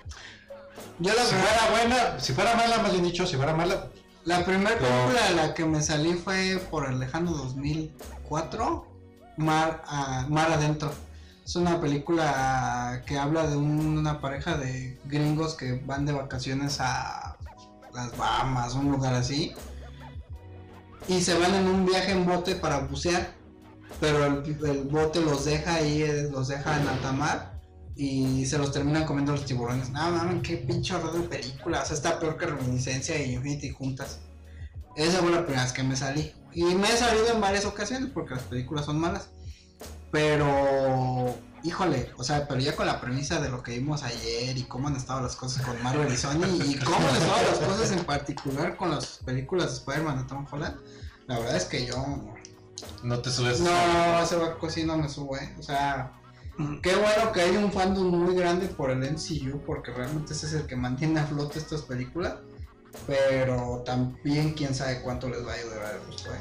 Yo 0.97 1.13
la 1.13 1.21
si 1.23 1.35
fuera 1.35 1.69
buena, 1.71 2.19
si 2.19 2.33
fuera 2.33 2.55
mala, 2.55 2.79
más 2.79 2.91
bien 2.91 3.03
dicho, 3.03 3.27
si 3.27 3.35
fuera 3.35 3.53
mala, 3.53 3.87
la 4.27 4.43
primera 4.45 4.77
película 4.77 5.27
de 5.29 5.35
la 5.35 5.53
que 5.53 5.65
me 5.65 5.81
salí 5.81 6.13
fue 6.13 6.61
por 6.69 6.87
el 6.89 6.99
lejano 6.99 7.31
2004, 7.31 8.85
Mar, 9.37 9.83
ah, 9.87 10.25
Mar 10.29 10.51
Adentro. 10.51 10.91
Es 11.45 11.55
una 11.55 11.79
película 11.79 13.03
que 13.05 13.17
habla 13.17 13.47
de 13.47 13.55
un- 13.55 13.97
una 13.97 14.19
pareja 14.19 14.57
de 14.57 14.99
gringos 15.05 15.55
que 15.55 15.81
van 15.85 16.05
de 16.05 16.11
vacaciones 16.11 16.77
a 16.81 17.37
las 17.93 18.17
Bahamas, 18.17 18.73
un 18.73 18.91
lugar 18.91 19.13
así. 19.13 19.53
Y 21.07 21.21
se 21.21 21.37
van 21.39 21.55
en 21.55 21.67
un 21.67 21.85
viaje 21.85 22.11
en 22.11 22.25
bote 22.25 22.55
para 22.55 22.79
bucear. 22.79 23.31
Pero 24.01 24.25
el, 24.25 24.57
el 24.65 24.83
bote 24.83 25.21
los 25.21 25.45
deja 25.45 25.75
ahí, 25.75 26.01
eh, 26.03 26.29
los 26.29 26.49
deja 26.49 26.79
en 26.81 26.87
alta 26.87 27.13
mar. 27.13 27.56
Y 27.97 28.45
se 28.45 28.57
los 28.59 28.71
terminan 28.71 29.05
comiendo 29.05 29.31
los 29.31 29.45
tiburones. 29.45 29.89
No 29.89 30.11
mames, 30.11 30.43
qué 30.43 30.57
pinche 30.57 30.93
horror 30.93 31.13
de 31.13 31.27
película. 31.27 31.81
O 31.81 31.85
sea, 31.85 31.95
está 31.95 32.19
peor 32.19 32.37
que 32.37 32.45
Reminiscencia 32.45 33.17
y 33.17 33.33
Infinity 33.33 33.71
juntas. 33.71 34.19
Esa 34.95 35.19
fue 35.19 35.31
la 35.31 35.43
primera 35.43 35.63
vez 35.63 35.73
que 35.73 35.83
me 35.83 35.95
salí. 35.95 36.31
Y 36.53 36.63
me 36.63 36.87
he 36.87 36.97
salido 36.97 37.27
en 37.33 37.41
varias 37.41 37.65
ocasiones 37.65 38.09
porque 38.13 38.35
las 38.35 38.43
películas 38.43 38.85
son 38.85 38.99
malas. 38.99 39.29
Pero, 40.11 41.35
híjole, 41.63 42.11
o 42.17 42.23
sea, 42.23 42.47
pero 42.47 42.59
ya 42.59 42.75
con 42.75 42.85
la 42.85 43.01
premisa 43.01 43.41
de 43.41 43.49
lo 43.49 43.61
que 43.61 43.77
vimos 43.77 44.03
ayer 44.03 44.57
y 44.57 44.63
cómo 44.63 44.87
han 44.87 44.95
estado 44.95 45.21
las 45.21 45.35
cosas 45.35 45.65
con 45.65 45.81
Marvel 45.83 46.11
y 46.11 46.17
Sony 46.17 46.45
y 46.65 46.75
cómo 46.79 46.97
han 46.97 47.15
estado 47.15 47.41
las 47.49 47.59
cosas 47.59 47.91
en 47.91 48.05
particular 48.05 48.77
con 48.77 48.91
las 48.91 49.19
películas 49.25 49.67
de 49.69 49.73
Spider-Man 49.79 50.19
de 50.19 50.23
Tom 50.23 50.45
Holland, 50.49 50.77
la 51.27 51.39
verdad 51.39 51.57
es 51.57 51.65
que 51.65 51.85
yo 51.85 52.03
No 53.03 53.19
te 53.19 53.29
subes. 53.29 53.59
no, 53.59 54.19
ese 54.23 54.37
barco 54.37 54.69
sí 54.69 54.83
no 54.83 54.97
me 54.97 55.09
subo, 55.09 55.37
¿eh? 55.37 55.53
O 55.59 55.63
sea, 55.63 56.13
Qué 56.81 56.95
bueno 56.95 57.31
que 57.33 57.41
hay 57.41 57.55
un 57.55 57.71
fandom 57.71 58.07
muy 58.07 58.35
grande 58.35 58.67
por 58.67 58.89
el 58.89 58.99
MCU, 58.99 59.61
porque 59.65 59.91
realmente 59.91 60.33
ese 60.33 60.47
es 60.47 60.53
el 60.53 60.65
que 60.65 60.75
mantiene 60.75 61.19
a 61.19 61.27
flote 61.27 61.59
estas 61.59 61.83
películas. 61.83 62.35
Pero 63.05 63.83
también 63.85 64.53
quién 64.53 64.73
sabe 64.73 65.01
cuánto 65.01 65.29
les 65.29 65.45
va 65.45 65.51
a 65.51 65.55
ayudar 65.55 65.99
después. 66.09 66.39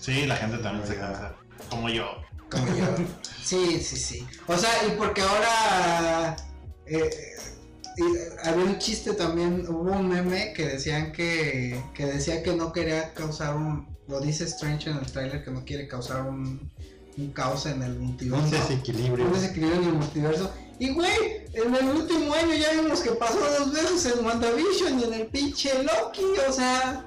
Sí, 0.00 0.26
la 0.26 0.36
gente 0.36 0.58
también 0.58 0.86
se 0.86 0.96
cansa. 0.96 1.34
Como 1.68 1.88
yo. 1.88 2.06
Como 2.50 2.66
yo. 2.74 2.86
Sí, 3.44 3.78
sí, 3.82 3.96
sí. 3.96 4.26
O 4.46 4.56
sea, 4.56 4.70
y 4.88 4.96
porque 4.96 5.20
ahora 5.20 6.34
eh, 6.86 7.10
y 7.96 8.48
había 8.48 8.64
un 8.64 8.78
chiste 8.78 9.14
también, 9.14 9.66
hubo 9.68 9.92
un 9.92 10.08
meme 10.08 10.52
que 10.52 10.66
decían 10.66 11.12
que, 11.12 11.80
que 11.94 12.06
decía 12.06 12.42
que 12.42 12.54
no 12.54 12.72
quería 12.72 13.14
causar 13.14 13.54
un, 13.54 13.96
lo 14.08 14.20
dice 14.20 14.44
Strange 14.44 14.90
en 14.90 14.98
el 14.98 15.06
trailer, 15.06 15.44
que 15.44 15.50
no 15.52 15.64
quiere 15.64 15.86
causar 15.86 16.22
un, 16.22 16.72
un 17.16 17.32
caos 17.32 17.66
en 17.66 17.82
el 17.82 17.98
multiverso. 17.98 18.44
Un 18.44 18.50
desequilibrio. 18.50 19.26
Un 19.26 19.32
desequilibrio 19.32 19.80
en 19.80 19.88
el 19.88 19.94
multiverso. 19.94 20.52
Y 20.78 20.92
güey, 20.92 21.46
en 21.52 21.74
el 21.74 21.88
último 21.88 22.34
año 22.34 22.54
ya 22.54 22.72
vimos 22.72 23.00
que 23.00 23.12
pasó 23.12 23.38
dos 23.58 23.72
veces 23.72 24.06
en 24.16 24.24
WandaVision 24.24 24.98
y 25.00 25.04
en 25.04 25.14
el 25.14 25.26
pinche 25.28 25.70
Loki, 25.84 26.24
o 26.48 26.52
sea, 26.52 27.04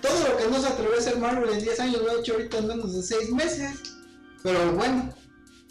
todo 0.00 0.28
lo 0.28 0.36
que 0.36 0.48
no 0.48 0.60
se 0.60 0.68
atrevió 0.68 0.94
a 0.94 0.98
hacer 0.98 1.18
Marvel 1.18 1.50
en 1.50 1.60
10 1.60 1.80
años 1.80 2.02
lo 2.02 2.10
ha 2.10 2.20
hecho 2.20 2.34
ahorita 2.34 2.58
en 2.58 2.66
menos 2.68 2.94
de 2.94 3.02
6 3.02 3.32
meses. 3.32 3.80
Pero 4.42 4.72
bueno, 4.72 5.12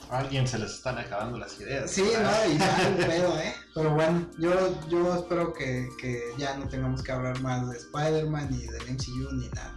A 0.09 0.19
alguien 0.19 0.45
se 0.47 0.59
les 0.59 0.71
están 0.71 0.97
acabando 0.97 1.38
las 1.38 1.59
ideas. 1.59 1.89
Sí, 1.89 2.01
no, 2.01 2.53
y 2.53 2.57
ya 2.57 2.88
un 2.89 2.97
pedo, 3.07 3.39
¿eh? 3.39 3.53
Pero 3.73 3.93
bueno, 3.93 4.29
yo, 4.39 4.51
yo 4.89 5.15
espero 5.15 5.53
que, 5.53 5.88
que 5.99 6.21
ya 6.38 6.57
no 6.57 6.67
tengamos 6.67 7.01
que 7.01 7.11
hablar 7.13 7.41
más 7.41 7.69
de 7.69 7.77
Spider-Man 7.77 8.49
ni 8.51 8.67
del 8.67 8.81
MCU 8.93 9.33
ni 9.33 9.47
nada. 9.49 9.76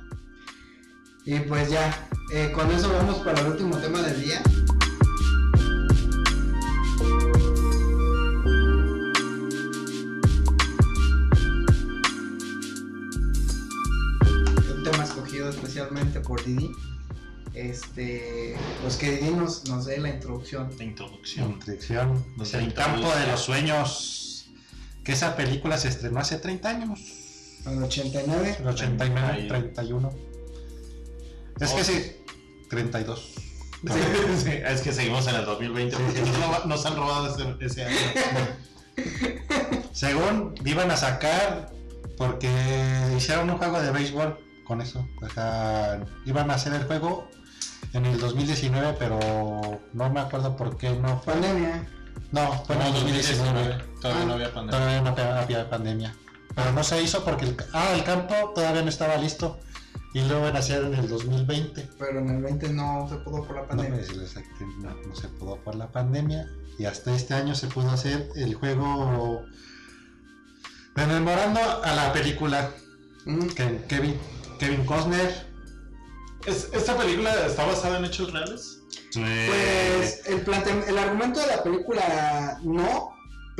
Y 1.31 1.39
pues 1.39 1.70
ya, 1.70 2.09
eh, 2.33 2.51
con 2.53 2.68
eso 2.72 2.93
vamos 2.93 3.18
para 3.18 3.41
el 3.41 3.53
último 3.53 3.76
tema 3.76 4.03
del 4.03 4.20
día. 4.20 4.43
Un 14.74 14.83
tema 14.83 15.05
escogido 15.05 15.51
especialmente 15.51 16.18
por 16.18 16.45
Didi. 16.45 16.72
Este, 17.55 18.57
pues 18.83 18.97
que 18.97 19.18
Didi 19.18 19.31
nos, 19.31 19.68
nos 19.68 19.87
dé 19.87 19.99
la 19.99 20.09
introducción. 20.09 20.68
La 20.78 20.83
introducción. 20.83 21.53
Introducción. 21.53 22.24
Nos 22.37 22.53
el 22.55 22.74
campo 22.74 23.09
de 23.09 23.28
los 23.28 23.41
sueños. 23.41 24.51
Que 25.05 25.12
esa 25.12 25.37
película 25.37 25.78
se 25.78 25.91
estrenó 25.91 26.18
hace 26.18 26.39
30 26.39 26.68
años. 26.68 27.01
En 27.66 27.74
el 27.74 27.85
89. 27.85 28.57
El 28.59 28.66
89, 28.66 29.28
Ahí. 29.33 29.47
31. 29.47 30.30
Es 31.61 31.70
que 31.72 31.84
sí, 31.84 32.16
32. 32.68 33.34
Sí, 33.82 33.90
sí, 34.44 34.50
es 34.50 34.80
que 34.82 34.92
seguimos 34.92 35.26
en 35.26 35.36
el 35.36 35.44
2020 35.46 35.96
porque 35.96 36.20
nos, 36.22 36.66
nos 36.66 36.86
han 36.86 36.96
robado 36.96 37.34
ese, 37.34 37.54
ese 37.64 37.84
año. 37.84 37.96
Según 39.92 40.54
iban 40.64 40.90
a 40.90 40.96
sacar, 40.96 41.70
porque 42.16 42.50
hicieron 43.16 43.50
un 43.50 43.58
juego 43.58 43.80
de 43.80 43.90
béisbol 43.90 44.38
con 44.66 44.80
eso. 44.80 45.06
O 45.22 45.28
sea, 45.30 46.00
iban 46.26 46.50
a 46.50 46.54
hacer 46.54 46.72
el 46.74 46.84
juego 46.84 47.28
en 47.92 48.06
el 48.06 48.18
2019, 48.20 48.96
pero 48.98 49.18
no 49.92 50.11
me 50.11 50.20
acuerdo 50.20 50.56
por 50.56 50.76
qué 50.76 50.90
no 50.90 51.20
fue. 51.20 51.34
Pandemia. 51.34 51.88
No, 52.32 52.64
fue 52.64 52.76
en 52.76 52.82
el 52.82 52.92
2019. 52.92 53.84
Todavía 54.00 54.24
no 54.26 54.32
había 54.34 54.52
pandemia. 54.54 54.78
Todavía 54.78 55.00
no 55.02 55.08
había- 55.11 55.40
había 55.40 55.70
pandemia. 55.70 56.14
Pero 56.54 56.72
no 56.72 56.84
se 56.84 57.00
hizo 57.02 57.24
porque 57.24 57.44
el, 57.46 57.56
ah, 57.72 57.92
el 57.94 58.04
campo 58.04 58.34
todavía 58.54 58.82
no 58.82 58.88
estaba 58.88 59.16
listo. 59.16 59.61
Y 60.12 60.22
lo 60.22 60.38
iban 60.40 60.56
a 60.56 60.58
hacer 60.58 60.82
en 60.84 60.94
el 60.94 61.08
2020. 61.08 61.88
Pero 61.98 62.18
en 62.18 62.28
el 62.30 62.42
20 62.42 62.68
no 62.72 63.06
se 63.08 63.16
pudo 63.18 63.46
por 63.46 63.56
la 63.56 63.66
pandemia. 63.68 64.00
no, 64.78 64.94
no 65.08 65.14
se 65.14 65.28
pudo 65.28 65.56
por 65.62 65.74
la 65.76 65.90
pandemia. 65.92 66.46
Y 66.78 66.84
hasta 66.86 67.14
este 67.14 67.34
año 67.34 67.54
se 67.54 67.68
pudo 67.68 67.90
hacer 67.90 68.28
el 68.36 68.54
juego 68.54 69.44
rememorando 70.94 71.61
a 71.84 71.94
la 71.94 72.12
película 72.12 72.70
Mm, 73.26 73.48
que 73.48 73.84
Kevin, 73.86 74.18
Kevin 74.58 74.84
Costner. 74.86 75.46
¿Es- 76.46 76.70
¿Esta 76.72 76.96
película 76.96 77.32
está 77.46 77.66
basada 77.66 77.98
en 77.98 78.06
hechos 78.06 78.32
reales? 78.32 78.78
Pues 79.12 80.22
el, 80.26 80.40
plante- 80.40 80.88
el 80.88 80.96
argumento 80.96 81.38
de 81.40 81.46
la 81.48 81.62
película 81.62 82.58
no, 82.64 83.11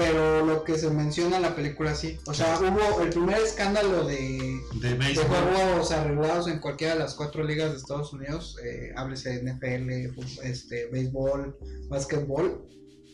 pero 0.01 0.47
lo 0.47 0.65
que 0.65 0.79
se 0.79 0.89
menciona 0.91 1.37
en 1.37 1.43
la 1.43 1.55
película 1.55 1.95
sí. 1.95 2.19
O 2.27 2.33
sea, 2.33 2.59
hubo 2.59 3.03
el 3.03 3.11
primer 3.11 3.37
escándalo 3.39 4.05
de, 4.07 4.59
de 4.75 5.15
juegos 5.17 5.91
arreglados 5.93 6.49
en 6.49 6.59
cualquiera 6.59 6.95
de 6.95 7.01
las 7.01 7.15
cuatro 7.15 7.45
ligas 7.45 7.73
de 7.73 7.77
Estados 7.77 8.13
Unidos, 8.15 8.57
eh, 8.65 8.93
háblese 8.97 9.43
NFL, 9.43 10.15
fu- 10.15 10.41
este, 10.43 10.87
béisbol, 10.87 11.57
básquetbol, 11.89 12.67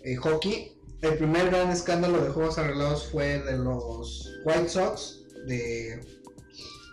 eh, 0.04 0.16
hockey. 0.16 0.72
El 1.02 1.18
primer 1.18 1.46
gran 1.50 1.70
escándalo 1.70 2.22
de 2.22 2.30
juegos 2.30 2.56
arreglados 2.58 3.08
fue 3.10 3.40
de 3.40 3.58
los 3.58 4.30
White 4.44 4.68
Sox, 4.68 5.22
de 5.46 6.00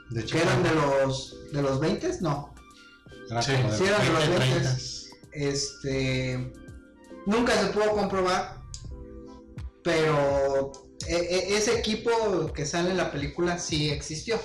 De 0.09 0.25
que 0.25 0.41
eran 0.41 0.63
de 0.63 0.73
los 0.75 1.37
de 1.51 1.61
los 1.61 1.79
20 1.79 2.09
no, 2.21 2.53
Sí, 3.41 3.51
eran 3.51 3.71
de 4.05 4.11
los 4.11 4.27
20, 4.27 4.37
30. 4.37 4.77
20. 5.31 5.49
este 5.49 6.53
nunca 7.25 7.53
se 7.53 7.67
pudo 7.67 7.91
comprobar 7.91 8.61
pero 9.83 10.71
e- 11.07 11.15
e- 11.15 11.57
ese 11.57 11.77
equipo 11.79 12.11
que 12.53 12.65
sale 12.65 12.91
en 12.91 12.97
la 12.97 13.11
película 13.11 13.57
sí 13.57 13.89
existió 13.89 14.39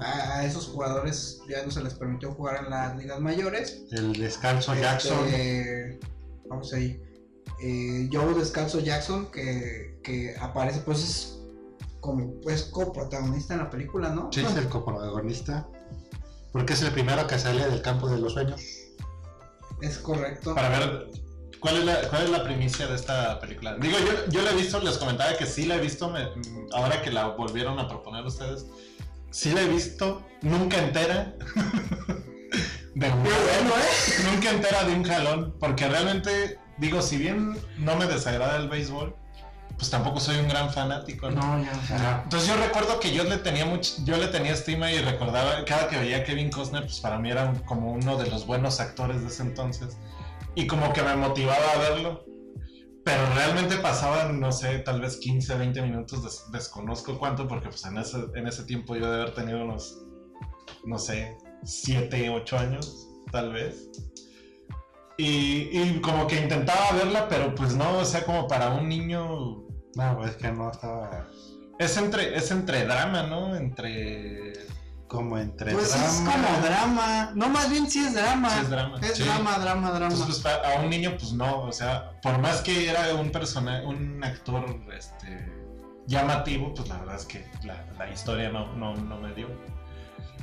a, 0.00 0.44
esos 0.44 0.66
jugadores 0.68 1.40
ya 1.48 1.62
no 1.64 1.70
se 1.70 1.82
les 1.82 1.94
permitió 1.94 2.32
jugar 2.32 2.64
en 2.64 2.70
las 2.70 2.96
ligas 2.96 3.20
mayores 3.20 3.82
El 3.90 4.14
descalzo 4.14 4.74
Jackson. 4.74 5.26
Este, 5.26 6.00
vamos 6.48 6.72
ahí 6.72 7.00
eh, 7.62 8.08
Joe 8.10 8.34
Descalzo 8.34 8.80
Jackson 8.80 9.30
que, 9.30 10.00
que 10.02 10.34
aparece 10.40 10.80
pues 10.80 10.98
es 11.02 11.38
como 12.00 12.40
pues 12.40 12.64
coprotagonista 12.64 13.54
en 13.54 13.60
la 13.60 13.70
película 13.70 14.08
no 14.08 14.30
Sí, 14.32 14.40
es 14.40 14.56
el 14.56 14.68
coprotagonista. 14.68 15.68
Porque 16.52 16.72
es 16.74 16.82
el 16.82 16.90
primero 16.92 17.26
que 17.26 17.38
sale 17.38 17.64
del 17.66 17.80
campo 17.80 18.08
de 18.08 18.18
los 18.18 18.32
sueños. 18.32 18.60
es 19.80 19.98
correcto 19.98 20.54
Para 20.54 20.68
ver, 20.70 21.10
¿cuál 21.62 21.78
es, 21.78 21.84
la, 21.84 21.94
¿cuál 22.10 22.24
es 22.24 22.30
la 22.30 22.44
primicia 22.44 22.86
de 22.86 22.96
esta 22.96 23.38
película? 23.40 23.76
Digo, 23.76 23.96
yo, 23.98 24.30
yo 24.30 24.42
la 24.42 24.50
he 24.50 24.54
visto, 24.54 24.78
les 24.80 24.98
comentaba 24.98 25.34
que 25.36 25.46
sí 25.46 25.64
la 25.64 25.76
he 25.76 25.80
visto, 25.80 26.10
me- 26.10 26.28
ahora 26.74 27.00
que 27.00 27.10
la 27.10 27.28
volvieron 27.28 27.78
a 27.78 27.88
proponer 27.88 28.26
ustedes. 28.26 28.66
Sí 29.30 29.52
la 29.52 29.62
he 29.62 29.68
visto, 29.68 30.22
nunca 30.42 30.76
entera. 30.78 31.34
de 32.94 33.10
un 33.10 33.22
bueno, 33.22 33.70
¿eh? 33.70 34.30
Nunca 34.30 34.50
entera 34.50 34.84
de 34.84 34.92
un 34.92 35.04
jalón, 35.04 35.54
porque 35.58 35.88
realmente, 35.88 36.58
digo, 36.76 37.00
si 37.00 37.16
bien 37.16 37.56
no 37.78 37.96
me 37.96 38.06
desagrada 38.06 38.56
el 38.58 38.68
béisbol, 38.68 39.16
pues 39.78 39.88
tampoco 39.90 40.20
soy 40.20 40.36
un 40.36 40.48
gran 40.48 40.70
fanático, 40.70 41.30
¿no? 41.30 41.56
No, 41.56 41.64
ya. 41.88 42.20
Entonces 42.24 42.48
yo 42.48 42.56
recuerdo 42.56 43.00
que 43.00 43.12
yo 43.12 43.24
le 43.24 43.38
tenía 43.38 43.64
mucho, 43.64 43.94
yo 44.04 44.16
le 44.18 44.28
tenía 44.28 44.52
estima 44.52 44.92
y 44.92 44.98
recordaba, 45.00 45.64
cada 45.64 45.88
que 45.88 45.96
veía 45.96 46.18
a 46.18 46.24
Kevin 46.24 46.50
Costner, 46.50 46.82
pues 46.82 47.00
para 47.00 47.18
mí 47.18 47.30
era 47.30 47.52
como 47.64 47.92
uno 47.92 48.18
de 48.18 48.28
los 48.28 48.46
buenos 48.46 48.78
actores 48.80 49.22
de 49.22 49.28
ese 49.28 49.42
entonces. 49.42 49.96
Y 50.54 50.66
como 50.66 50.92
que 50.92 51.02
me 51.02 51.16
motivaba 51.16 51.72
a 51.74 51.78
verlo. 51.78 52.24
Pero 53.04 53.20
realmente 53.34 53.76
pasaban, 53.78 54.38
no 54.38 54.52
sé, 54.52 54.78
tal 54.80 55.00
vez 55.00 55.16
15, 55.16 55.56
20 55.56 55.82
minutos, 55.82 56.22
des- 56.22 56.44
desconozco 56.52 57.18
cuánto, 57.18 57.48
porque 57.48 57.68
pues 57.68 57.84
en 57.84 57.98
ese, 57.98 58.18
en 58.36 58.46
ese 58.46 58.62
tiempo 58.64 58.94
yo 58.94 59.10
de 59.10 59.22
haber 59.22 59.34
tenido 59.34 59.64
unos, 59.64 60.04
no 60.84 60.98
sé, 60.98 61.36
7, 61.64 62.30
8 62.30 62.58
años, 62.58 63.08
tal 63.32 63.52
vez. 63.52 63.90
Y, 65.18 65.68
y 65.72 66.00
como 66.00 66.26
que 66.28 66.40
intentaba 66.40 66.92
verla, 66.92 67.28
pero 67.28 67.54
pues 67.56 67.74
no, 67.74 67.98
o 67.98 68.04
sea, 68.04 68.24
como 68.24 68.46
para 68.46 68.70
un 68.70 68.88
niño 68.88 69.64
No, 69.96 70.24
es 70.24 70.36
que 70.36 70.50
no 70.52 70.70
estaba 70.70 71.28
es 71.78 71.96
entre, 71.96 72.36
es 72.36 72.50
entre 72.52 72.84
drama, 72.84 73.24
¿no? 73.24 73.56
Entre. 73.56 74.52
Como 75.12 75.36
entre 75.38 75.72
Pues 75.72 75.90
drama. 75.90 76.06
es 76.06 76.14
como 76.20 76.66
drama. 76.66 77.32
No, 77.34 77.48
más 77.50 77.70
bien 77.70 77.88
sí 77.90 78.02
es 78.04 78.14
drama. 78.14 78.48
Sí, 78.50 78.60
es 78.62 78.70
drama. 78.70 78.98
Es 79.02 79.16
Sí. 79.18 79.22
drama, 79.24 79.58
drama, 79.58 79.90
drama. 79.90 80.12
Entonces, 80.14 80.40
pues, 80.42 80.54
a 80.54 80.80
un 80.80 80.88
niño, 80.88 81.12
pues 81.18 81.32
no. 81.34 81.60
O 81.60 81.72
sea, 81.72 82.12
por 82.22 82.38
más 82.38 82.62
que 82.62 82.88
era 82.88 83.14
un 83.14 83.30
personaje, 83.30 83.84
un 83.84 84.24
actor 84.24 84.64
este, 84.96 85.52
llamativo, 86.06 86.72
pues 86.74 86.88
la 86.88 86.96
verdad 86.98 87.16
es 87.16 87.26
que 87.26 87.46
la, 87.62 87.84
la 87.98 88.10
historia 88.10 88.48
no, 88.50 88.74
no, 88.74 88.96
no 88.96 89.18
me 89.20 89.32
dio. 89.34 89.48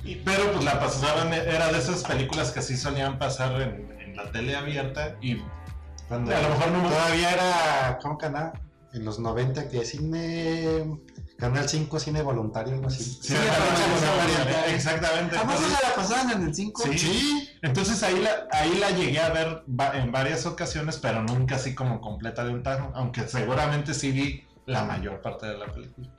Y- 0.03 0.15
pero 0.17 0.51
pues 0.53 0.63
la 0.63 0.79
pasaban, 0.79 1.33
era 1.33 1.71
de 1.71 1.77
esas 1.79 2.03
películas 2.03 2.51
que 2.51 2.61
sí 2.61 2.77
solían 2.77 3.17
pasar 3.17 3.59
en, 3.61 3.91
en 3.99 4.15
la 4.15 4.31
tele 4.31 4.55
abierta 4.55 5.15
y 5.19 5.41
Cuando 6.07 6.35
A 6.35 6.41
lo 6.41 6.49
mejor 6.49 6.71
no 6.71 6.81
me- 6.83 6.89
Todavía 6.89 7.31
era. 7.31 7.99
¿Cómo 8.01 8.17
canal? 8.17 8.53
En 8.93 9.03
los 9.05 9.19
90 9.19 9.67
que 9.69 9.83
cine. 9.85 10.85
Canal 11.39 11.69
5 11.69 11.99
Cine 11.99 12.21
Voluntario, 12.21 12.73
algo 12.73 12.87
así. 12.87 13.03
Sí, 13.21 13.33
variada, 13.33 13.59
voluntaria. 14.17 14.75
Exactamente. 14.75 15.37
¿A 15.37 15.43
poco 15.43 15.61
la 15.81 15.95
pasaban 15.95 16.31
en 16.31 16.47
el 16.49 16.53
5? 16.53 16.83
Sí. 16.97 17.49
Entonces 17.61 18.03
ahí 18.03 18.19
la, 18.21 18.47
ahí 18.51 18.77
la 18.77 18.91
llegué 18.91 19.19
a 19.19 19.29
ver 19.29 19.63
en 19.93 20.11
varias 20.11 20.45
ocasiones, 20.45 20.97
pero 20.97 21.23
nunca 21.23 21.55
así 21.55 21.73
como 21.73 22.01
completa 22.01 22.43
de 22.43 22.53
un 22.53 22.61
tajo, 22.61 22.91
aunque 22.93 23.25
seguramente 23.25 23.93
sí 23.93 24.11
vi 24.11 24.43
la 24.65 24.83
mayor 24.83 25.21
parte 25.21 25.47
de 25.47 25.57
la 25.57 25.71
película. 25.71 26.09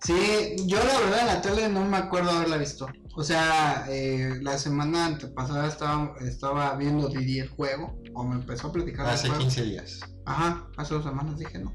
Sí, 0.00 0.56
yo 0.66 0.78
la 0.78 0.98
verdad 0.98 1.20
en 1.20 1.26
la 1.28 1.40
tele 1.40 1.68
no 1.68 1.84
me 1.84 1.96
acuerdo 1.96 2.30
haberla 2.30 2.56
visto. 2.56 2.88
O 3.14 3.22
sea, 3.22 3.86
eh, 3.88 4.38
la 4.42 4.58
semana 4.58 5.06
antepasada 5.06 5.68
estaba, 5.68 6.14
estaba 6.20 6.74
viendo 6.74 7.08
Didi 7.08 7.38
el 7.38 7.48
juego, 7.48 7.96
o 8.12 8.24
me 8.24 8.34
empezó 8.34 8.68
a 8.68 8.72
platicar 8.72 9.06
Hace 9.06 9.28
juego. 9.28 9.42
15 9.42 9.62
días. 9.62 10.00
Ajá, 10.26 10.66
hace 10.76 10.94
dos 10.94 11.04
semanas 11.04 11.38
dije 11.38 11.58
no. 11.60 11.72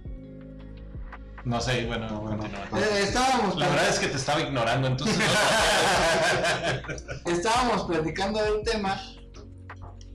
No 1.46 1.62
sé, 1.62 1.86
bueno, 1.86 2.10
No, 2.10 2.22
bueno. 2.22 2.38
continúa. 2.40 2.82
Eh, 2.82 3.02
estábamos, 3.04 3.56
La 3.58 3.68
verdad 3.70 3.90
es 3.90 4.00
que 4.00 4.08
te 4.08 4.18
estaba 4.18 4.42
ignorando, 4.42 4.88
entonces 4.88 5.18
no 7.26 7.32
estábamos 7.32 7.84
platicando 7.84 8.44
del 8.44 8.64
tema. 8.64 9.02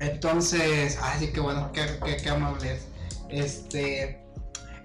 Entonces, 0.00 0.98
ay, 1.00 1.20
sí, 1.20 1.32
qué 1.32 1.40
bueno, 1.40 1.70
qué, 1.72 1.98
qué, 2.04 2.16
qué 2.18 2.30
amable 2.30 2.74
es. 2.74 2.88
Este. 3.30 4.20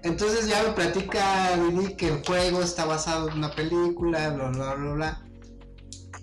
Entonces 0.02 0.48
ya 0.48 0.62
me 0.62 0.70
platica 0.70 1.56
Didi 1.56 1.94
que 1.94 2.08
el 2.08 2.24
juego 2.24 2.62
está 2.62 2.86
basado 2.86 3.28
en 3.28 3.38
una 3.38 3.50
película, 3.50 4.30
bla, 4.30 4.48
bla, 4.48 4.74
bla, 4.74 4.92
bla. 4.92 5.22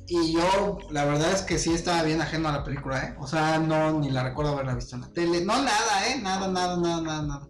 Y 0.08 0.34
yo, 0.34 0.80
la 0.90 1.06
verdad 1.06 1.32
es 1.34 1.42
que 1.44 1.60
sí 1.60 1.74
estaba 1.74 2.02
bien 2.04 2.22
ajeno 2.22 2.50
a 2.50 2.54
la 2.54 2.64
película, 2.64 3.04
¿eh? 3.04 3.16
O 3.20 3.28
sea, 3.28 3.60
no, 3.60 4.00
ni 4.00 4.10
la 4.10 4.24
recuerdo 4.24 4.54
haberla 4.54 4.74
visto 4.74 4.96
en 4.96 5.02
la 5.02 5.10
tele. 5.10 5.42
No, 5.46 5.62
nada, 5.62 6.08
¿eh? 6.08 6.20
Nada, 6.22 6.48
nada, 6.48 6.78
nada, 6.78 7.02
nada, 7.02 7.22
nada. 7.22 7.48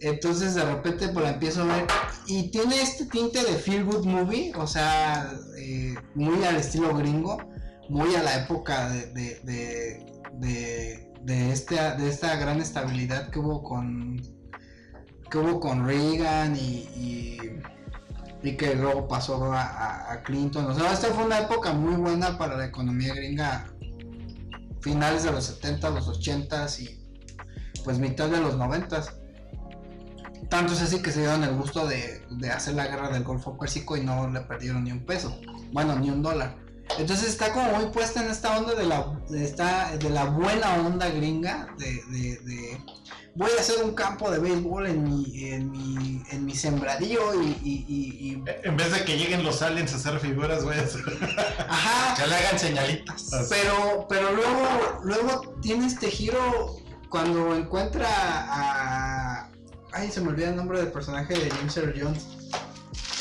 Entonces 0.00 0.54
de 0.54 0.64
repente 0.64 1.08
pues 1.08 1.24
la 1.24 1.30
empiezo 1.32 1.62
a 1.62 1.66
ver 1.66 1.86
y 2.26 2.50
tiene 2.50 2.80
este 2.82 3.06
tinte 3.06 3.38
de 3.42 3.54
feel 3.54 3.84
good 3.84 4.04
movie, 4.06 4.52
o 4.56 4.66
sea, 4.66 5.32
eh, 5.56 5.94
muy 6.14 6.42
al 6.44 6.56
estilo 6.56 6.94
gringo, 6.94 7.38
muy 7.88 8.14
a 8.14 8.22
la 8.22 8.42
época 8.44 8.90
de, 8.90 9.06
de, 9.12 9.40
de, 10.34 11.12
de, 11.22 11.52
este, 11.52 11.76
de 11.76 12.08
esta 12.08 12.36
gran 12.36 12.60
estabilidad 12.60 13.30
que 13.30 13.38
hubo 13.38 13.62
con 13.62 14.20
que 15.30 15.38
hubo 15.38 15.58
con 15.58 15.86
Reagan 15.86 16.54
y, 16.56 16.88
y, 16.96 17.38
y 18.42 18.56
que 18.56 18.74
luego 18.74 19.08
pasó 19.08 19.52
a, 19.52 19.62
a- 19.62 20.12
a 20.12 20.22
Clinton. 20.22 20.66
O 20.66 20.74
sea, 20.74 20.92
esta 20.92 21.08
fue 21.08 21.24
una 21.24 21.40
época 21.40 21.72
muy 21.72 21.94
buena 21.96 22.36
para 22.38 22.56
la 22.56 22.66
economía 22.66 23.14
gringa, 23.14 23.72
finales 24.80 25.22
de 25.24 25.32
los 25.32 25.44
70, 25.46 25.90
los 25.90 26.08
80 26.08 26.66
y 26.80 27.00
pues 27.84 27.98
mitad 27.98 28.28
de 28.28 28.40
los 28.40 28.56
90 28.56 29.02
tanto 30.48 30.72
es 30.72 30.82
así 30.82 31.00
que 31.02 31.10
se 31.12 31.20
dieron 31.20 31.42
el 31.44 31.54
gusto 31.54 31.86
de, 31.86 32.24
de 32.30 32.50
hacer 32.50 32.74
la 32.74 32.86
guerra 32.86 33.08
del 33.10 33.24
Golfo 33.24 33.56
Pérsico 33.58 33.96
y 33.96 34.00
no 34.02 34.28
le 34.28 34.40
perdieron 34.40 34.84
ni 34.84 34.92
un 34.92 35.04
peso. 35.04 35.38
Bueno, 35.72 35.96
ni 35.98 36.10
un 36.10 36.22
dólar. 36.22 36.56
Entonces 36.98 37.28
está 37.30 37.50
como 37.52 37.70
muy 37.78 37.86
puesta 37.86 38.22
en 38.22 38.30
esta 38.30 38.58
onda 38.58 38.74
de 38.74 38.84
la, 38.84 39.06
de 39.30 39.42
esta, 39.44 39.96
de 39.96 40.10
la 40.10 40.24
buena 40.26 40.74
onda 40.74 41.08
gringa. 41.08 41.68
De, 41.78 41.86
de- 42.10 42.38
de, 42.44 42.80
voy 43.34 43.50
a 43.56 43.60
hacer 43.60 43.82
un 43.82 43.94
campo 43.94 44.30
de 44.30 44.38
béisbol 44.38 44.86
en 44.86 45.02
mi, 45.02 45.44
en 45.48 45.70
mi, 45.70 46.22
en 46.30 46.44
mi 46.44 46.54
sembradío 46.54 47.42
y, 47.42 47.46
y- 47.64 47.84
y- 47.88 48.28
y- 48.32 48.44
En 48.64 48.76
vez 48.76 48.92
de 48.92 49.02
que 49.04 49.16
lleguen 49.16 49.42
los 49.42 49.62
aliens 49.62 49.92
a 49.94 49.96
hacer 49.96 50.20
figuras, 50.20 50.62
voy 50.62 50.76
a 50.76 50.82
hacer. 50.82 51.02
Ajá, 51.68 52.14
Que 52.22 52.26
le 52.28 52.34
hagan 52.36 52.58
señalitas. 52.58 53.30
Pero, 53.48 54.06
pero 54.08 54.32
luego, 54.32 55.00
luego 55.04 55.54
tiene 55.62 55.86
este 55.86 56.10
giro 56.10 56.76
cuando 57.08 57.56
encuentra 57.56 58.08
a. 58.10 59.50
Ay, 59.94 60.10
se 60.10 60.20
me 60.20 60.30
olvida 60.30 60.48
el 60.48 60.56
nombre 60.56 60.78
del 60.78 60.90
personaje 60.90 61.34
de 61.34 61.48
James 61.50 61.76
Earl 61.76 61.94
Jones. 61.96 62.26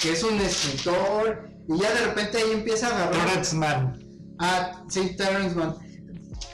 Que 0.01 0.13
es 0.13 0.23
un 0.23 0.39
escritor. 0.39 1.47
Y 1.67 1.77
ya 1.79 1.93
de 1.93 2.05
repente 2.07 2.39
ahí 2.39 2.51
empieza 2.51 2.87
a 2.87 3.07
agarrar. 3.07 3.53
Mann. 3.53 4.03
Ah, 4.39 4.83
sí, 4.89 5.15
Terrence 5.15 5.55
Mann. 5.55 5.75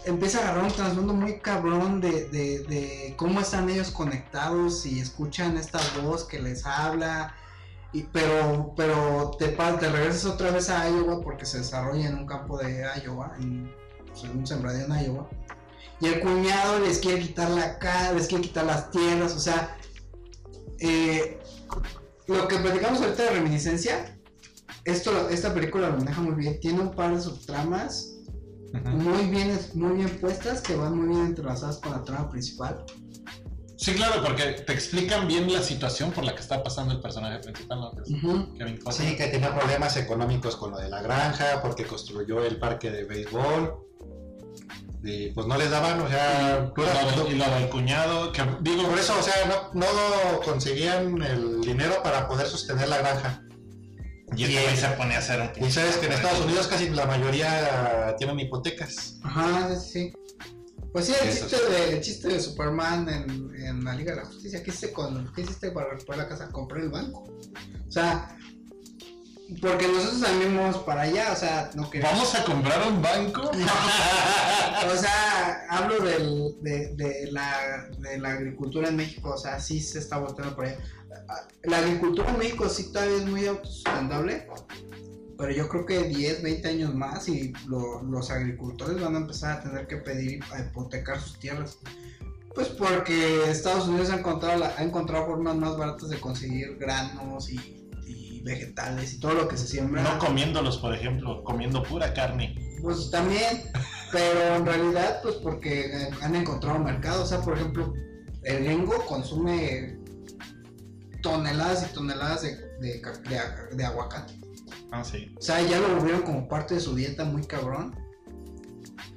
Empieza 0.05 0.39
a 0.39 0.41
agarrar 0.41 0.65
un 0.65 0.71
trasfondo 0.71 1.13
muy 1.13 1.39
cabrón 1.39 2.01
de, 2.01 2.29
de, 2.29 2.59
de 2.65 3.13
cómo 3.17 3.39
están 3.39 3.69
ellos 3.69 3.91
conectados 3.91 4.85
y 4.85 4.99
escuchan 4.99 5.57
esta 5.57 5.79
voz 6.03 6.25
que 6.25 6.39
les 6.39 6.65
habla. 6.65 7.33
Y, 7.93 8.03
pero 8.03 8.73
pero 8.75 9.31
te, 9.39 9.47
te 9.47 9.89
regresas 9.89 10.25
otra 10.25 10.51
vez 10.51 10.69
a 10.69 10.87
Iowa 10.89 11.21
porque 11.21 11.45
se 11.45 11.59
desarrolla 11.59 12.07
en 12.07 12.15
un 12.17 12.27
campo 12.27 12.57
de 12.57 12.85
Iowa, 13.03 13.35
en, 13.39 13.73
pues, 14.05 14.25
en 14.25 14.37
un 14.37 14.45
sembradío 14.45 14.85
en 14.85 15.05
Iowa. 15.05 15.29
Y 16.01 16.07
el 16.07 16.19
cuñado 16.19 16.79
les 16.79 16.99
quiere 16.99 17.19
quitar 17.19 17.49
la 17.49 17.79
casa, 17.79 18.13
les 18.13 18.27
quiere 18.27 18.43
quitar 18.43 18.65
las 18.65 18.91
tierras, 18.91 19.33
o 19.33 19.39
sea, 19.39 19.75
eh, 20.79 21.39
lo 22.27 22.47
que 22.47 22.57
platicamos 22.57 23.01
ahorita 23.01 23.23
de 23.23 23.29
reminiscencia, 23.31 24.17
esto, 24.85 25.29
esta 25.29 25.53
película 25.53 25.89
lo 25.89 25.97
maneja 25.97 26.21
muy 26.21 26.35
bien, 26.35 26.59
tiene 26.59 26.79
un 26.79 26.91
par 26.91 27.15
de 27.15 27.21
subtramas 27.21 28.15
muy 28.85 29.27
bien, 29.27 29.59
muy 29.73 29.97
bien 29.97 30.09
puestas 30.19 30.61
que 30.61 30.75
van 30.75 30.95
muy 30.95 31.07
bien 31.07 31.27
entrelazadas 31.27 31.77
con 31.79 31.91
la 31.91 32.03
trama 32.03 32.29
principal. 32.29 32.85
Sí, 33.75 33.93
claro, 33.93 34.21
porque 34.21 34.43
te 34.43 34.73
explican 34.73 35.27
bien 35.27 35.51
la 35.51 35.61
situación 35.61 36.11
por 36.11 36.25
la 36.25 36.35
que 36.35 36.41
está 36.41 36.61
pasando 36.61 36.93
el 36.93 36.99
personaje 36.99 37.39
principal, 37.39 37.79
¿no? 37.79 37.91
Que. 37.91 38.57
Kevin 38.57 38.77
Costner. 38.77 39.09
Sí, 39.09 39.15
que 39.15 39.27
tenía 39.27 39.57
problemas 39.57 39.95
económicos 39.95 40.57
con 40.57 40.71
lo 40.71 40.77
de 40.77 40.89
la 40.89 41.01
granja, 41.01 41.61
porque 41.61 41.85
construyó 41.85 42.43
el 42.43 42.59
parque 42.59 42.91
de 42.91 43.05
béisbol. 43.05 43.88
Y 45.01 45.29
pues 45.31 45.47
no 45.47 45.57
les 45.57 45.69
daban, 45.71 46.01
o 46.01 46.09
sea, 46.09 46.71
Y 46.75 46.81
lo, 46.81 47.23
del- 47.23 47.33
y 47.33 47.37
lo 47.37 47.49
del 47.55 47.69
cuñado, 47.69 48.31
que 48.33 48.43
digo, 48.61 48.83
por 48.89 48.99
eso, 48.99 49.17
o 49.17 49.23
sea, 49.23 49.33
no, 49.73 49.79
no 49.79 50.39
conseguían 50.43 51.21
el 51.21 51.61
dinero 51.61 52.03
para 52.03 52.27
poder 52.27 52.47
sostener 52.47 52.89
la 52.89 52.97
granja. 52.97 53.41
y 54.35 54.43
güey 54.51 54.75
se 54.77 54.87
pone 54.89 55.15
a 55.15 55.19
hacer 55.19 55.39
un 55.57 55.65
Y 55.65 55.71
sabes 55.71 55.97
que 55.97 56.05
en 56.07 56.11
Estados 56.13 56.41
Unidos 56.41 56.67
casi 56.67 56.89
la 56.89 57.05
mayoría 57.05 58.13
tienen 58.17 58.39
hipotecas. 58.41 59.17
Ajá, 59.23 59.73
sí, 59.75 59.89
sí. 59.89 60.13
Pues 60.91 61.05
sí, 61.05 61.13
el 61.21 61.29
chiste, 61.31 61.55
de, 61.69 61.93
el 61.93 62.01
chiste 62.01 62.27
de 62.29 62.39
Superman 62.39 63.07
en, 63.09 63.55
en 63.63 63.83
la 63.85 63.93
Liga 63.93 64.11
de 64.15 64.21
la 64.21 64.25
Justicia, 64.25 64.61
¿qué 64.63 64.71
hiciste, 64.71 64.91
con, 64.91 65.31
¿qué 65.33 65.41
hiciste 65.41 65.71
para 65.71 65.91
recuperar 65.91 66.23
la 66.23 66.27
casa? 66.27 66.49
Compré 66.49 66.81
el 66.81 66.89
banco. 66.89 67.25
O 67.87 67.91
sea, 67.91 68.35
porque 69.61 69.87
nosotros 69.87 70.21
también 70.21 70.55
vamos 70.55 70.77
para 70.83 71.01
allá, 71.01 71.31
o 71.31 71.35
sea, 71.35 71.69
no 71.75 71.89
queremos... 71.89 72.13
¿Vamos 72.13 72.35
a 72.35 72.43
comprar 72.43 72.87
un 72.87 73.01
banco? 73.01 73.51
O 74.91 74.95
sea, 74.95 75.65
hablo 75.69 75.99
del, 75.99 76.55
de, 76.61 76.95
de 76.95 77.31
la, 77.31 77.89
de 77.97 78.17
la 78.17 78.29
agricultura 78.31 78.87
en 78.87 78.95
México, 78.95 79.31
o 79.31 79.37
sea, 79.37 79.59
sí 79.59 79.81
se 79.81 79.99
está 79.99 80.17
volteando 80.17 80.55
por 80.55 80.65
allá. 80.65 80.77
La 81.63 81.79
agricultura 81.79 82.29
en 82.29 82.37
México 82.37 82.69
sí 82.69 82.91
todavía 82.91 83.17
es 83.17 83.25
muy 83.25 83.45
autosustentable, 83.45 84.47
pero 85.37 85.51
yo 85.51 85.67
creo 85.67 85.85
que 85.85 86.03
10, 86.03 86.41
20 86.43 86.67
años 86.69 86.95
más 86.95 87.27
y 87.27 87.51
lo- 87.67 88.01
los 88.03 88.31
agricultores 88.31 89.01
van 89.01 89.15
a 89.15 89.19
empezar 89.19 89.57
a 89.57 89.61
tener 89.61 89.85
que 89.87 89.97
pedir 89.97 90.39
a 90.51 90.59
hipotecar 90.61 91.19
sus 91.19 91.37
tierras. 91.39 91.77
Pues 92.55 92.69
porque 92.69 93.49
Estados 93.49 93.87
Unidos 93.87 94.09
ha 94.11 94.15
encontrado, 94.19 94.59
la- 94.59 94.73
ha 94.77 94.83
encontrado 94.83 95.25
formas 95.27 95.55
más 95.55 95.77
baratas 95.77 96.09
de 96.09 96.19
conseguir 96.19 96.77
granos 96.77 97.49
y, 97.49 97.78
y 98.39 98.43
vegetales 98.43 99.13
y 99.13 99.19
todo 99.19 99.33
lo 99.33 99.47
que 99.47 99.57
se 99.57 99.67
siembra. 99.67 100.01
No 100.01 100.19
comiéndolos, 100.19 100.77
por 100.77 100.93
ejemplo, 100.93 101.43
comiendo 101.43 101.83
pura 101.83 102.13
carne. 102.13 102.55
Pues 102.81 103.11
también, 103.11 103.63
pero 104.11 104.55
en 104.55 104.65
realidad, 104.65 105.19
pues 105.21 105.35
porque 105.35 106.09
han 106.21 106.35
encontrado 106.35 106.79
mercado. 106.79 107.23
O 107.23 107.25
sea, 107.25 107.41
por 107.41 107.55
ejemplo, 107.57 107.93
el 108.43 108.63
gringo 108.63 109.05
consume 109.05 109.99
toneladas 111.21 111.89
y 111.89 111.93
toneladas 111.93 112.41
de, 112.41 113.01
de, 113.71 113.85
aguacate. 113.85 114.33
Ah, 114.91 115.03
sí. 115.03 115.33
O 115.37 115.41
sea, 115.41 115.61
ya 115.61 115.79
lo 115.79 115.95
volvieron 115.95 116.21
como 116.21 116.47
parte 116.47 116.75
de 116.75 116.79
su 116.79 116.95
dieta 116.95 117.25
muy 117.25 117.45
cabrón. 117.45 117.95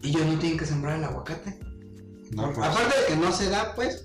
Y 0.02 0.10
ellos 0.10 0.26
no 0.26 0.38
tienen 0.38 0.58
que 0.58 0.66
sembrar 0.66 0.98
el 0.98 1.04
aguacate. 1.04 1.60
No, 2.32 2.52
pues, 2.52 2.66
Aparte 2.66 3.00
de 3.00 3.06
que 3.06 3.16
no 3.16 3.30
se 3.30 3.48
da, 3.50 3.72
pues, 3.74 4.04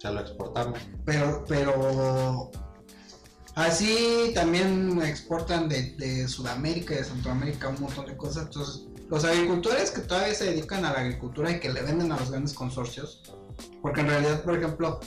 ya 0.00 0.10
lo 0.10 0.20
exportamos. 0.20 0.78
pero, 1.06 1.44
pero 1.48 2.50
así 3.54 4.32
también 4.34 5.00
exportan 5.02 5.68
de, 5.68 6.26
Sudamérica 6.28 6.94
y 6.94 6.98
de 6.98 7.04
Centroamérica 7.04 7.68
un 7.68 7.80
montón 7.80 8.06
de 8.06 8.16
cosas. 8.16 8.44
Entonces, 8.44 8.82
los 9.08 9.24
agricultores 9.24 9.90
que 9.90 10.00
todavía 10.02 10.34
se 10.34 10.46
dedican 10.46 10.84
a 10.84 10.92
la 10.92 11.00
agricultura 11.00 11.50
y 11.50 11.60
que 11.60 11.72
le 11.72 11.82
venden 11.82 12.10
a 12.12 12.16
los 12.18 12.30
grandes 12.30 12.54
consorcios, 12.54 13.22
porque 13.82 14.00
en 14.00 14.08
realidad, 14.08 14.42
por 14.42 14.56
ejemplo, 14.56 15.00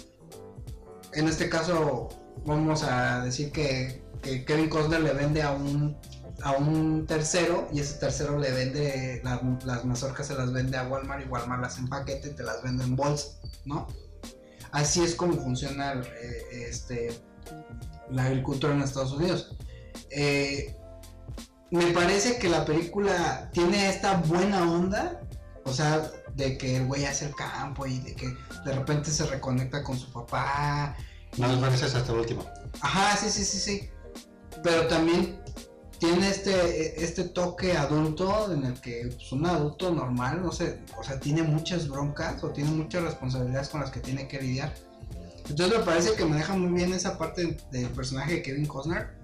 en 1.14 1.28
este 1.28 1.50
caso 1.50 2.10
vamos 2.46 2.84
a 2.84 3.24
decir 3.24 3.52
que, 3.52 4.06
Kevin 4.46 4.68
Costner 4.68 5.00
le 5.02 5.14
vende 5.14 5.42
a 5.42 5.52
un 5.52 5.96
a 6.42 6.52
un 6.52 7.06
tercero 7.08 7.68
y 7.72 7.80
ese 7.80 7.98
tercero 7.98 8.38
le 8.38 8.52
vende 8.52 9.22
la- 9.24 9.42
las 9.66 9.86
mazorcas 9.86 10.28
se 10.28 10.36
las 10.36 10.52
vende 10.54 10.78
a 10.78 10.88
Walmart 10.88 11.26
y 11.26 11.30
Walmart 11.30 11.62
las 11.62 11.78
empaqueta 11.78 12.28
y 12.28 12.32
te 12.32 12.44
las 12.44 12.62
vende 12.62 12.84
en 12.84 12.96
bolsa, 12.96 13.40
¿no? 13.66 13.88
Así 14.72 15.04
es 15.04 15.16
como 15.16 15.34
funciona 15.34 15.94
eh, 16.22 16.66
este, 16.70 17.20
la 18.12 18.26
agricultura 18.26 18.74
en 18.74 18.82
Estados 18.82 19.14
Unidos. 19.14 19.56
Eh, 20.10 20.76
me 21.72 21.88
parece 21.88 22.38
que 22.38 22.50
la 22.50 22.66
película 22.66 23.50
tiene 23.52 23.90
esta 23.90 24.18
buena 24.18 24.70
onda, 24.72 25.22
o 25.66 25.74
sea, 25.74 26.10
de 26.36 26.58
que 26.58 26.78
el 26.78 26.86
güey 26.86 27.06
hace 27.06 27.26
el 27.26 27.36
campo 27.36 27.86
y 27.86 28.00
de 28.00 28.16
que 28.16 28.34
de 28.66 28.72
repente 28.74 29.12
se 29.12 29.26
reconecta 29.26 29.84
con 29.84 29.98
su 29.98 30.12
papá. 30.12 30.96
No 31.38 31.48
nos 31.48 31.60
pareces 31.60 31.94
hasta 31.94 32.14
el 32.14 32.20
último. 32.20 32.46
Ajá, 32.82 33.18
sí, 33.18 33.30
sí, 33.30 33.44
sí, 33.44 33.60
sí. 33.60 33.90
Pero 34.64 34.88
también 34.88 35.42
tiene 36.00 36.30
este, 36.30 37.04
este 37.04 37.24
toque 37.26 37.76
adulto 37.76 38.52
en 38.52 38.66
el 38.66 38.80
que 38.80 39.10
pues, 39.14 39.32
un 39.32 39.46
adulto 39.46 39.92
normal, 39.92 40.42
no 40.42 40.52
sé, 40.52 40.80
o 40.98 41.04
sea, 41.04 41.20
tiene 41.20 41.42
muchas 41.44 41.88
broncas 41.88 42.44
o 42.44 42.50
tiene 42.50 42.70
muchas 42.72 43.04
responsabilidades 43.04 43.70
con 43.70 43.82
las 43.82 43.92
que 43.92 44.00
tiene 44.00 44.28
que 44.28 44.42
lidiar. 44.42 44.74
Entonces 45.50 45.78
me 45.80 45.84
parece 45.86 46.14
que 46.16 46.26
maneja 46.26 46.54
muy 46.56 46.72
bien 46.74 46.94
esa 46.94 47.18
parte 47.18 47.58
del 47.72 47.90
personaje 47.90 48.34
de 48.36 48.42
Kevin 48.44 48.66
Costner. 48.66 49.16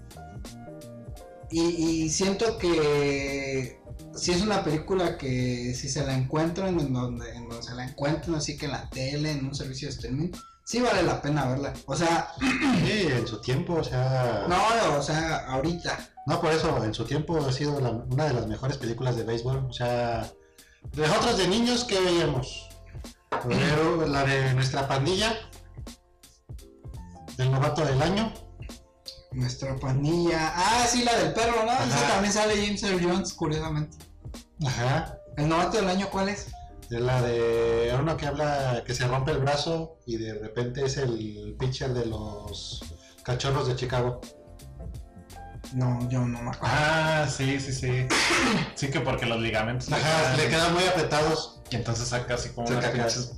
y, 1.52 1.62
y 1.62 2.10
siento 2.10 2.58
que 2.58 3.80
si 4.16 4.32
es 4.32 4.42
una 4.42 4.64
película 4.64 5.18
que 5.18 5.74
si 5.76 5.90
se 5.90 6.06
la 6.06 6.16
encuentran 6.16 6.80
en 6.80 6.94
donde, 6.94 7.30
en 7.36 7.48
donde 7.50 7.64
se 7.64 7.76
la 7.76 7.84
encuentran, 7.86 8.36
así 8.36 8.58
que 8.58 8.66
en 8.66 8.72
la 8.72 8.90
tele, 8.90 9.32
en 9.32 9.46
un 9.48 9.54
servicio 9.56 9.88
de 9.88 9.94
streaming, 9.94 10.30
sí 10.64 10.82
vale 10.82 11.04
la 11.04 11.22
pena 11.22 11.46
verla. 11.48 11.74
O 11.86 11.96
sea, 11.96 12.30
Sí, 12.40 13.08
en 13.10 13.28
su 13.28 13.40
tiempo, 13.42 13.74
o 13.76 13.84
sea. 13.84 14.46
no, 14.48 14.98
o 14.98 15.02
sea, 15.02 15.46
ahorita. 15.48 16.10
No, 16.26 16.40
por 16.40 16.52
eso, 16.54 16.84
en 16.84 16.94
su 16.94 17.06
tiempo 17.06 17.38
ha 17.38 17.52
sido 17.52 17.80
la- 17.82 17.90
una 17.92 18.26
de 18.26 18.34
las 18.34 18.48
mejores 18.48 18.78
películas 18.78 19.16
de 19.18 19.24
béisbol. 19.24 19.58
O 19.70 19.74
sea, 19.74 20.32
de 20.94 21.08
nosotros 21.08 21.38
de 21.38 21.48
niños, 21.48 21.84
¿qué 21.84 22.00
veíamos? 22.00 22.70
La 24.08 24.24
de 24.26 24.54
nuestra 24.54 24.88
pandilla, 24.88 25.36
del 27.38 27.52
novato 27.52 27.84
del 27.86 28.02
año. 28.02 28.34
Nuestra 29.32 29.76
pandilla. 29.78 30.54
Ah, 30.56 30.86
sí, 30.88 31.04
la 31.04 31.16
del 31.18 31.34
perro, 31.34 31.64
¿no? 31.66 31.72
Esa 31.72 32.08
también 32.08 32.32
sale 32.34 32.56
James 32.64 32.84
Earl 32.84 33.04
Jones, 33.04 33.34
curiosamente. 33.34 33.98
Ajá. 34.66 35.18
¿El 35.38 35.50
novato 35.50 35.78
del 35.78 35.90
año 35.90 36.08
cuál 36.12 36.30
es? 36.30 36.48
De 36.90 37.00
la 37.00 37.22
de 37.22 37.96
uno 38.00 38.16
que 38.18 38.28
habla 38.28 38.84
que 38.86 38.94
se 38.94 39.08
rompe 39.08 39.32
el 39.32 39.40
brazo 39.40 39.98
y 40.06 40.18
de 40.18 40.34
repente 40.36 40.86
es 40.86 40.98
el 40.98 41.56
pitcher 41.60 41.94
de 41.94 42.06
los 42.06 42.84
cachorros 43.24 43.68
de 43.68 43.76
Chicago. 43.76 44.22
No, 45.74 46.08
yo 46.10 46.20
no 46.20 46.40
me 46.44 46.50
acuerdo. 46.52 46.68
Ah, 46.78 47.26
sí, 47.28 47.60
sí, 47.60 47.74
sí. 47.74 48.08
Sí, 48.76 48.92
que 48.92 49.00
porque 49.00 49.26
los 49.26 49.40
ligamentos 49.40 49.90
le 49.90 49.96
Ajá, 49.96 50.22
quedan- 50.36 50.38
le 50.38 50.50
quedan 50.50 50.74
muy 50.76 50.84
apretados. 50.84 51.62
Y 51.72 51.78
entonces 51.78 52.10
saca 52.10 52.36
así 52.36 52.50
como 52.50 52.68
Saca 52.68 52.92
unas 52.92 52.92
pinches. 53.14 53.32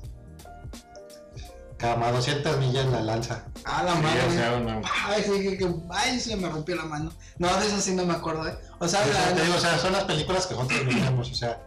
Como 1.79 2.05
a 2.05 2.11
200 2.11 2.57
millas 2.57 2.85
la 2.87 3.01
lanza. 3.01 3.45
Ah, 3.65 3.83
la 3.83 3.95
Sí, 3.95 4.01
madre. 4.03 4.25
o 4.27 4.31
sea, 4.31 4.53
una- 4.57 4.81
Ay, 5.07 5.23
sí, 5.23 5.31
que, 5.41 5.57
que- 5.57 5.75
ay, 5.89 6.19
se 6.19 6.35
me 6.35 6.47
rompió 6.49 6.75
la 6.75 6.85
mano. 6.85 7.11
No, 7.39 7.47
de 7.57 7.65
eso 7.67 7.81
sí 7.81 7.95
no 7.95 8.05
me 8.05 8.13
acuerdo, 8.13 8.47
¿eh? 8.47 8.57
O 8.79 8.87
sea, 8.87 9.05
la- 9.07 9.33
te 9.35 9.41
digo, 9.43 9.55
o 9.55 9.59
sea, 9.59 9.77
son 9.79 9.93
las 9.93 10.03
películas 10.03 10.45
que 10.47 10.53
nosotros 10.53 10.85
veíamos, 10.85 11.31
o 11.31 11.33
sea, 11.35 11.65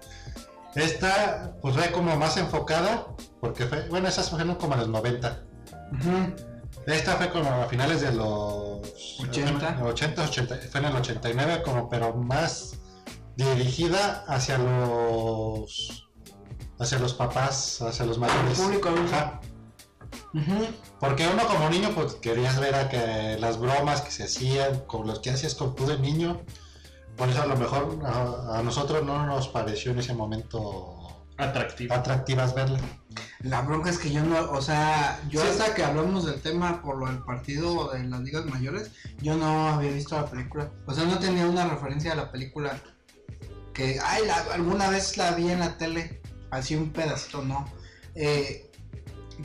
esta 0.74 1.52
pues 1.60 1.74
fue 1.74 1.90
como 1.90 2.16
más 2.16 2.36
enfocada, 2.36 3.06
porque 3.40 3.66
fue, 3.66 3.88
bueno, 3.88 4.08
esas 4.08 4.30
fueron 4.30 4.54
como 4.56 4.74
en 4.74 4.80
los 4.80 4.88
90. 4.88 5.42
Ujú. 5.92 6.34
Esta 6.86 7.16
fue 7.16 7.30
como 7.30 7.50
a 7.50 7.66
finales 7.66 8.00
de 8.00 8.12
los 8.12 8.80
80. 9.20 9.80
80, 9.84 10.22
80, 10.22 10.56
fue 10.70 10.80
en 10.80 10.86
el 10.86 10.96
89, 10.96 11.62
como 11.64 11.88
pero 11.88 12.14
más 12.14 12.74
dirigida 13.36 14.24
hacia 14.28 14.58
los 14.58 16.08
hacia 16.80 16.98
los 17.00 17.12
papás, 17.14 17.82
hacia 17.82 18.06
los 18.06 18.18
mayores. 18.18 18.58
público 18.58 18.88
adulto. 18.88 19.40
Porque 21.00 21.26
uno 21.26 21.46
como 21.46 21.70
niño 21.70 21.90
pues 21.94 22.14
querías 22.14 22.58
ver 22.60 22.74
a 22.74 22.88
que 22.88 23.36
las 23.40 23.58
bromas 23.58 24.02
que 24.02 24.10
se 24.10 24.24
hacían, 24.24 24.80
con 24.86 25.06
los 25.06 25.20
que 25.20 25.30
hacías 25.30 25.54
con 25.54 25.74
tú 25.74 25.86
de 25.86 25.98
niño, 25.98 26.40
por 27.16 27.28
eso 27.28 27.42
a 27.42 27.46
lo 27.46 27.56
mejor 27.56 27.98
a, 28.04 28.58
a 28.58 28.62
nosotros 28.62 29.04
no 29.04 29.26
nos 29.26 29.48
pareció 29.48 29.92
en 29.92 29.98
ese 30.00 30.14
momento 30.14 31.24
atractivo. 31.36 31.94
atractivas 31.94 32.54
verla. 32.54 32.78
La 33.40 33.62
bronca 33.62 33.88
es 33.90 33.98
que 33.98 34.10
yo 34.12 34.22
no, 34.22 34.50
o 34.50 34.60
sea, 34.60 35.20
yo 35.28 35.40
Sí. 35.40 35.48
hasta 35.48 35.74
que 35.74 35.84
hablamos 35.84 36.26
del 36.26 36.40
tema 36.42 36.82
por 36.82 36.96
lo 36.98 37.06
del 37.06 37.18
partido 37.22 37.88
de 37.92 38.04
las 38.04 38.20
ligas 38.20 38.44
mayores, 38.46 38.90
yo 39.20 39.36
no 39.36 39.68
había 39.68 39.92
visto 39.92 40.16
la 40.16 40.26
película. 40.26 40.70
O 40.86 40.92
sea, 40.94 41.04
no 41.04 41.18
tenía 41.18 41.46
una 41.46 41.66
referencia 41.68 42.12
a 42.12 42.16
la 42.16 42.30
película 42.30 42.78
que, 43.72 43.98
ay, 44.04 44.26
la- 44.26 44.54
alguna 44.54 44.90
vez 44.90 45.16
la 45.16 45.30
vi 45.32 45.50
en 45.50 45.60
la 45.60 45.76
tele, 45.78 46.20
así 46.50 46.74
un 46.74 46.90
pedacito, 46.90 47.42
no. 47.42 47.64
Eh, 48.16 48.67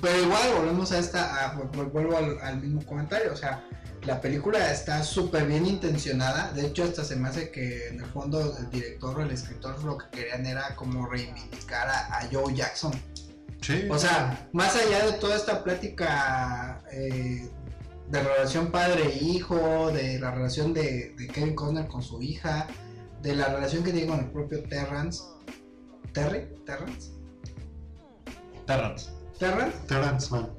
pero 0.02 0.22
igual 0.22 0.54
volvemos 0.58 0.92
a 0.92 1.00
esta, 1.00 1.46
a- 1.46 1.56
vu- 1.58 1.92
vuelvo 1.92 2.18
al, 2.18 2.40
al 2.42 2.62
mismo 2.62 2.86
comentario, 2.86 3.32
o 3.34 3.36
sea, 3.36 3.64
la 4.04 4.20
película 4.20 4.72
está 4.72 5.02
súper 5.04 5.46
bien 5.46 5.66
intencionada, 5.66 6.52
de 6.52 6.66
hecho 6.68 6.84
hasta 6.84 7.06
se 7.06 7.16
me 7.16 7.30
hace 7.30 7.52
que 7.52 7.88
en 7.88 8.00
el 8.02 8.06
fondo 8.08 8.58
el 8.58 8.70
director 8.70 9.18
o 9.18 9.22
el 9.24 9.32
escritor 9.32 9.82
lo 9.84 9.98
que 9.98 10.10
querían 10.12 10.46
era 10.46 10.76
como 10.76 11.06
reivindicar 11.08 11.88
a, 11.88 12.18
a 12.18 12.28
Joe 12.32 12.54
Jackson. 12.54 12.92
Sí. 13.62 13.88
O 13.90 13.98
sea, 13.98 14.50
más 14.52 14.76
allá 14.76 15.06
de 15.06 15.14
toda 15.14 15.38
esta 15.38 15.64
plática 15.64 16.84
eh, 16.92 17.50
de 18.10 18.24
relación 18.24 18.72
padre-hijo, 18.72 19.90
de 19.94 20.20
la 20.20 20.32
relación 20.32 20.74
de, 20.74 21.16
de 21.18 21.28
Kevin 21.30 21.56
Costner 21.56 21.88
con 21.88 22.02
su 22.04 22.22
hija, 22.22 22.68
de 23.22 23.36
la 23.38 23.46
relación 23.48 23.86
que 23.86 23.94
tiene 23.94 24.08
con 24.08 24.20
el 24.20 24.32
propio 24.32 24.62
Terrence. 24.64 25.24
¿Terry? 26.14 26.50
¿Terrence? 26.66 27.12
Terrence. 28.68 29.12
¿Terrence? 29.40 29.78
Terrence 29.88 30.30
Mann. 30.32 30.50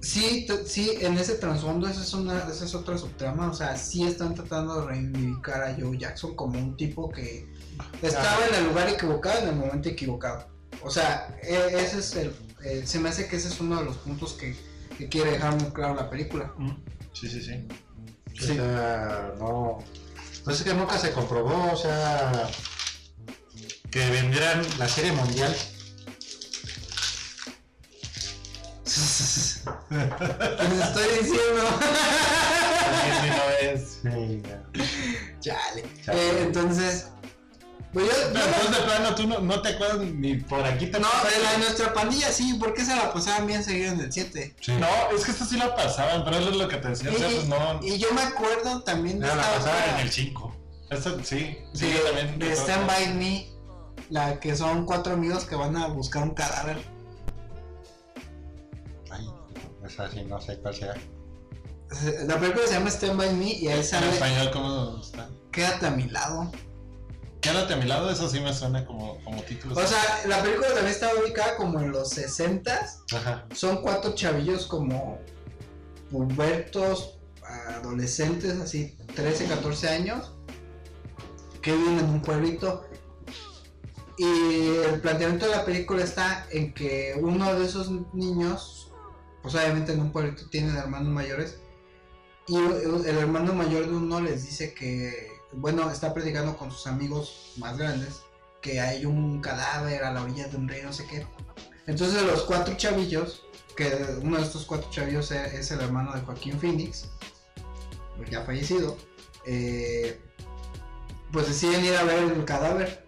Sí, 0.00 0.46
sí, 0.66 0.98
en 1.00 1.16
ese 1.16 1.36
trasfondo 1.36 1.88
esa 1.88 2.02
es, 2.02 2.12
una, 2.12 2.38
esa 2.46 2.66
es 2.66 2.74
otra 2.74 2.98
subtrama, 2.98 3.50
o 3.50 3.54
sea, 3.54 3.74
sí 3.76 4.04
están 4.04 4.34
tratando 4.34 4.80
de 4.82 4.86
reivindicar 4.86 5.62
a 5.62 5.74
Joe 5.74 5.96
Jackson 5.96 6.36
como 6.36 6.58
un 6.58 6.76
tipo 6.76 7.10
que 7.10 7.48
estaba 8.02 8.46
en 8.48 8.54
el 8.54 8.64
lugar 8.66 8.88
equivocado 8.90 9.40
en 9.40 9.48
el 9.48 9.56
momento 9.56 9.88
equivocado. 9.88 10.46
O 10.82 10.90
sea, 10.90 11.34
e- 11.42 11.74
ese 11.82 12.00
es 12.00 12.16
el, 12.16 12.36
eh, 12.62 12.82
se 12.84 12.98
me 12.98 13.08
hace 13.08 13.26
que 13.28 13.36
ese 13.36 13.48
es 13.48 13.58
uno 13.60 13.78
de 13.78 13.84
los 13.86 13.96
puntos 13.96 14.34
que, 14.34 14.54
que 14.98 15.08
quiere 15.08 15.32
dejar 15.32 15.56
muy 15.58 15.70
claro 15.70 15.94
la 15.94 16.10
película. 16.10 16.52
Sí, 17.14 17.26
sí, 17.28 17.40
sí. 17.42 17.66
O 18.38 18.42
sea, 18.44 19.32
no. 19.38 19.78
Pues 20.44 20.58
es 20.58 20.64
que 20.64 20.74
nunca 20.74 20.98
se 20.98 21.12
comprobó, 21.12 21.72
o 21.72 21.76
sea, 21.76 22.46
que 23.90 24.10
vendieran 24.10 24.62
la 24.78 24.86
serie 24.86 25.12
mundial. 25.12 25.56
Les 29.94 30.80
estoy 30.86 31.04
diciendo. 31.20 31.62
No 33.28 33.70
es. 33.70 34.00
Sí. 34.02 34.42
Chale. 35.40 35.84
Chale. 36.04 36.18
Eh, 36.18 36.42
entonces, 36.42 37.08
pues 37.92 38.06
yo, 38.06 38.12
yo 38.12 38.28
Pero 38.32 38.44
entonces 38.46 38.70
de 38.76 38.82
plano 38.84 39.14
tú 39.14 39.26
no, 39.26 39.40
no 39.40 39.62
te 39.62 39.68
acuerdas 39.70 39.98
ni 40.00 40.36
por 40.38 40.64
aquí 40.64 40.86
te 40.86 40.98
no, 40.98 41.06
de 41.08 41.42
la 41.42 41.52
de 41.52 41.58
nuestra 41.58 41.92
pandilla 41.94 42.28
sí, 42.32 42.54
¿por 42.54 42.74
qué 42.74 42.84
se 42.84 42.94
la 42.96 43.12
pasaban 43.12 43.46
bien 43.46 43.62
seguido 43.62 43.92
en 43.92 44.00
el 44.00 44.12
7? 44.12 44.56
Sí. 44.60 44.72
No, 44.72 44.86
es 45.16 45.24
que 45.24 45.30
esta 45.30 45.44
sí 45.44 45.56
la 45.56 45.74
pasaban, 45.76 46.24
pero 46.24 46.38
eso 46.38 46.50
es 46.50 46.56
lo 46.56 46.66
que 46.68 46.76
te 46.78 46.88
decía. 46.88 47.10
O 47.12 47.14
sea, 47.16 47.28
pues 47.28 47.46
no. 47.48 47.80
Y 47.82 47.98
yo 47.98 48.12
me 48.12 48.22
acuerdo 48.22 48.82
también 48.82 49.20
de 49.20 49.26
Ya 49.28 49.36
la 49.36 49.42
esta 49.42 49.54
pasaban 49.58 49.80
otra- 49.82 49.94
en 49.94 50.06
el 50.06 50.12
5. 50.12 50.56
Esta, 50.90 51.10
sí, 51.24 51.58
sí, 51.72 51.86
de, 51.86 51.92
yo 51.94 52.00
también. 52.02 52.38
de. 52.38 52.52
Stand 52.52 52.86
By 52.86 53.14
Me, 53.14 53.46
la 54.10 54.38
que 54.40 54.56
son 54.56 54.86
cuatro 54.86 55.14
amigos 55.14 55.44
que 55.44 55.54
van 55.54 55.76
a 55.76 55.86
buscar 55.86 56.22
un 56.24 56.30
cadáver. 56.34 56.78
Ay, 59.84 59.90
esa 59.92 60.10
sí, 60.10 60.24
no 60.24 60.40
sé 60.40 60.58
cuál 60.58 60.74
será. 60.74 60.94
La 62.26 62.40
película 62.40 62.66
se 62.66 62.74
llama 62.74 62.90
Stand 62.90 63.18
By 63.18 63.34
Me 63.34 63.52
y 63.52 63.68
ahí 63.68 63.78
En 63.78 63.84
sale 63.84 64.08
español, 64.10 64.50
¿cómo 64.52 65.00
está? 65.00 65.28
Quédate 65.52 65.86
a 65.86 65.90
mi 65.90 66.04
lado. 66.04 66.50
Quédate 67.40 67.74
a 67.74 67.76
mi 67.76 67.84
lado, 67.84 68.10
eso 68.10 68.28
sí 68.28 68.40
me 68.40 68.52
suena 68.54 68.84
como, 68.86 69.22
como 69.22 69.42
título. 69.42 69.76
O 69.76 69.86
sea, 69.86 70.22
la 70.26 70.42
película 70.42 70.68
también 70.68 70.88
está 70.88 71.10
ubicada 71.14 71.56
como 71.56 71.78
en 71.80 71.92
los 71.92 72.16
60s. 72.16 73.04
Ajá. 73.14 73.46
Son 73.54 73.82
cuatro 73.82 74.14
chavillos 74.14 74.66
como 74.66 75.18
pubertos, 76.10 77.18
adolescentes, 77.42 78.58
así 78.60 78.96
13, 79.14 79.46
14 79.46 79.88
años, 79.88 80.32
que 81.60 81.72
viven 81.72 81.98
en 81.98 82.06
un 82.06 82.22
pueblito. 82.22 82.86
Y 84.16 84.76
el 84.90 85.00
planteamiento 85.00 85.46
de 85.46 85.52
la 85.52 85.64
película 85.64 86.02
está 86.02 86.46
en 86.50 86.72
que 86.72 87.14
uno 87.20 87.54
de 87.54 87.66
esos 87.66 87.90
niños, 88.14 88.83
pues 89.44 89.54
obviamente 89.56 89.92
en 89.92 90.00
un 90.00 90.10
pueblito 90.10 90.48
tienen 90.48 90.74
hermanos 90.74 91.12
mayores, 91.12 91.58
y 92.48 92.56
el 92.56 93.18
hermano 93.18 93.52
mayor 93.52 93.86
de 93.86 93.94
uno 93.94 94.18
les 94.18 94.46
dice 94.46 94.72
que, 94.72 95.28
bueno, 95.52 95.90
está 95.90 96.14
predicando 96.14 96.56
con 96.56 96.70
sus 96.70 96.86
amigos 96.86 97.52
más 97.58 97.76
grandes, 97.76 98.22
que 98.62 98.80
hay 98.80 99.04
un 99.04 99.42
cadáver 99.42 100.02
a 100.02 100.12
la 100.14 100.22
orilla 100.22 100.48
de 100.48 100.56
un 100.56 100.66
río, 100.66 100.84
no 100.84 100.94
sé 100.94 101.06
qué. 101.06 101.26
Entonces 101.86 102.22
los 102.22 102.44
cuatro 102.44 102.74
chavillos, 102.78 103.44
que 103.76 104.16
uno 104.22 104.38
de 104.38 104.44
estos 104.44 104.64
cuatro 104.64 104.90
chavillos 104.90 105.30
e- 105.30 105.58
es 105.58 105.70
el 105.70 105.80
hermano 105.82 106.14
de 106.14 106.22
Joaquín 106.22 106.58
Phoenix, 106.58 107.10
ya 108.30 108.40
fallecido, 108.44 108.96
eh, 109.44 110.22
pues 111.32 111.48
deciden 111.48 111.84
ir 111.84 111.96
a 111.96 112.04
ver 112.04 112.22
el 112.22 112.44
cadáver. 112.46 113.03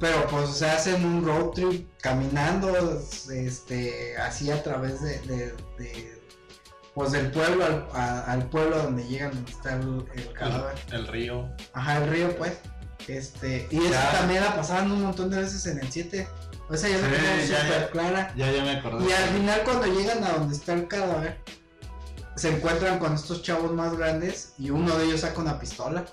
Pero 0.00 0.26
pues 0.28 0.50
se 0.50 0.68
hacen 0.68 1.04
un 1.04 1.24
road 1.24 1.50
trip 1.50 1.88
caminando, 2.00 3.00
este, 3.32 4.16
así 4.18 4.50
a 4.50 4.62
través 4.62 5.00
de, 5.02 5.18
de- 5.20 5.54
de, 5.78 6.22
pues 6.94 7.12
del 7.12 7.30
pueblo 7.30 7.64
al, 7.64 7.86
a- 7.94 8.24
al 8.32 8.48
pueblo 8.48 8.82
donde 8.82 9.04
llegan 9.06 9.32
donde 9.32 9.50
está 9.52 9.74
el, 9.74 10.04
el 10.14 10.32
cadáver. 10.32 10.74
el, 10.88 10.94
el 10.94 11.06
río. 11.08 11.48
Ajá, 11.72 11.98
el 12.04 12.10
río, 12.10 12.36
pues. 12.36 12.52
Este, 13.08 13.68
y 13.70 13.78
esa 13.86 13.90
Ya. 14.12 14.18
también 14.18 14.42
la 14.42 14.56
pasaban 14.56 14.90
un 14.90 15.02
montón 15.02 15.30
de 15.30 15.38
veces 15.40 15.64
en 15.66 15.78
el 15.78 15.90
7. 15.90 16.28
O 16.68 16.76
sea, 16.76 16.90
ya 16.90 16.98
la 16.98 17.08
Sí, 17.40 17.46
súper 17.54 17.90
clara. 17.90 18.34
Ya, 18.36 18.50
ya 18.50 18.64
me 18.64 18.72
acordé. 18.72 19.08
Y 19.08 19.12
al 19.12 19.28
final, 19.30 19.60
cuando 19.64 19.86
llegan 19.86 20.24
a 20.24 20.32
donde 20.32 20.56
está 20.56 20.72
el 20.72 20.88
cadáver, 20.88 21.38
se 22.34 22.48
encuentran 22.50 22.98
con 22.98 23.14
estos 23.14 23.42
chavos 23.42 23.72
más 23.72 23.96
grandes 23.96 24.52
y 24.58 24.70
uno 24.70 24.96
de 24.98 25.04
ellos 25.06 25.20
saca 25.20 25.40
una 25.40 25.58
pistola. 25.60 26.04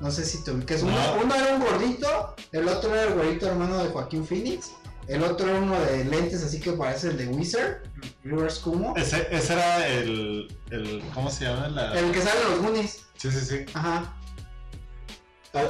No 0.00 0.10
sé 0.10 0.24
si 0.24 0.42
te 0.42 0.50
ubicas. 0.50 0.82
Uno, 0.82 0.92
No. 0.92 1.22
uno 1.22 1.34
era 1.34 1.54
un 1.56 1.60
gordito, 1.62 2.34
el 2.52 2.66
otro 2.68 2.94
era 2.94 3.04
el 3.04 3.14
gordito 3.14 3.46
hermano 3.46 3.78
de 3.82 3.90
Joaquín 3.90 4.26
Phoenix 4.26 4.72
El 5.08 5.22
otro 5.24 5.46
uno 5.58 5.78
de 5.80 6.04
lentes, 6.04 6.42
así 6.44 6.60
que 6.60 6.72
parece 6.72 7.08
el 7.08 7.16
de 7.18 7.26
Wizard, 7.28 7.82
Rivers 8.22 8.58
Kumo. 8.60 8.94
Ese, 8.96 9.26
ese 9.30 9.52
era 9.54 9.86
el, 9.88 10.56
el. 10.70 11.02
¿Cómo 11.14 11.30
se 11.30 11.44
llama? 11.46 11.68
La... 11.68 11.98
El 11.98 12.12
que 12.12 12.20
sale 12.20 12.40
en 12.42 12.50
los 12.50 12.60
Goonies. 12.62 13.06
Sí, 13.16 13.30
sí, 13.30 13.40
sí. 13.40 13.64
Ajá. 13.74 14.14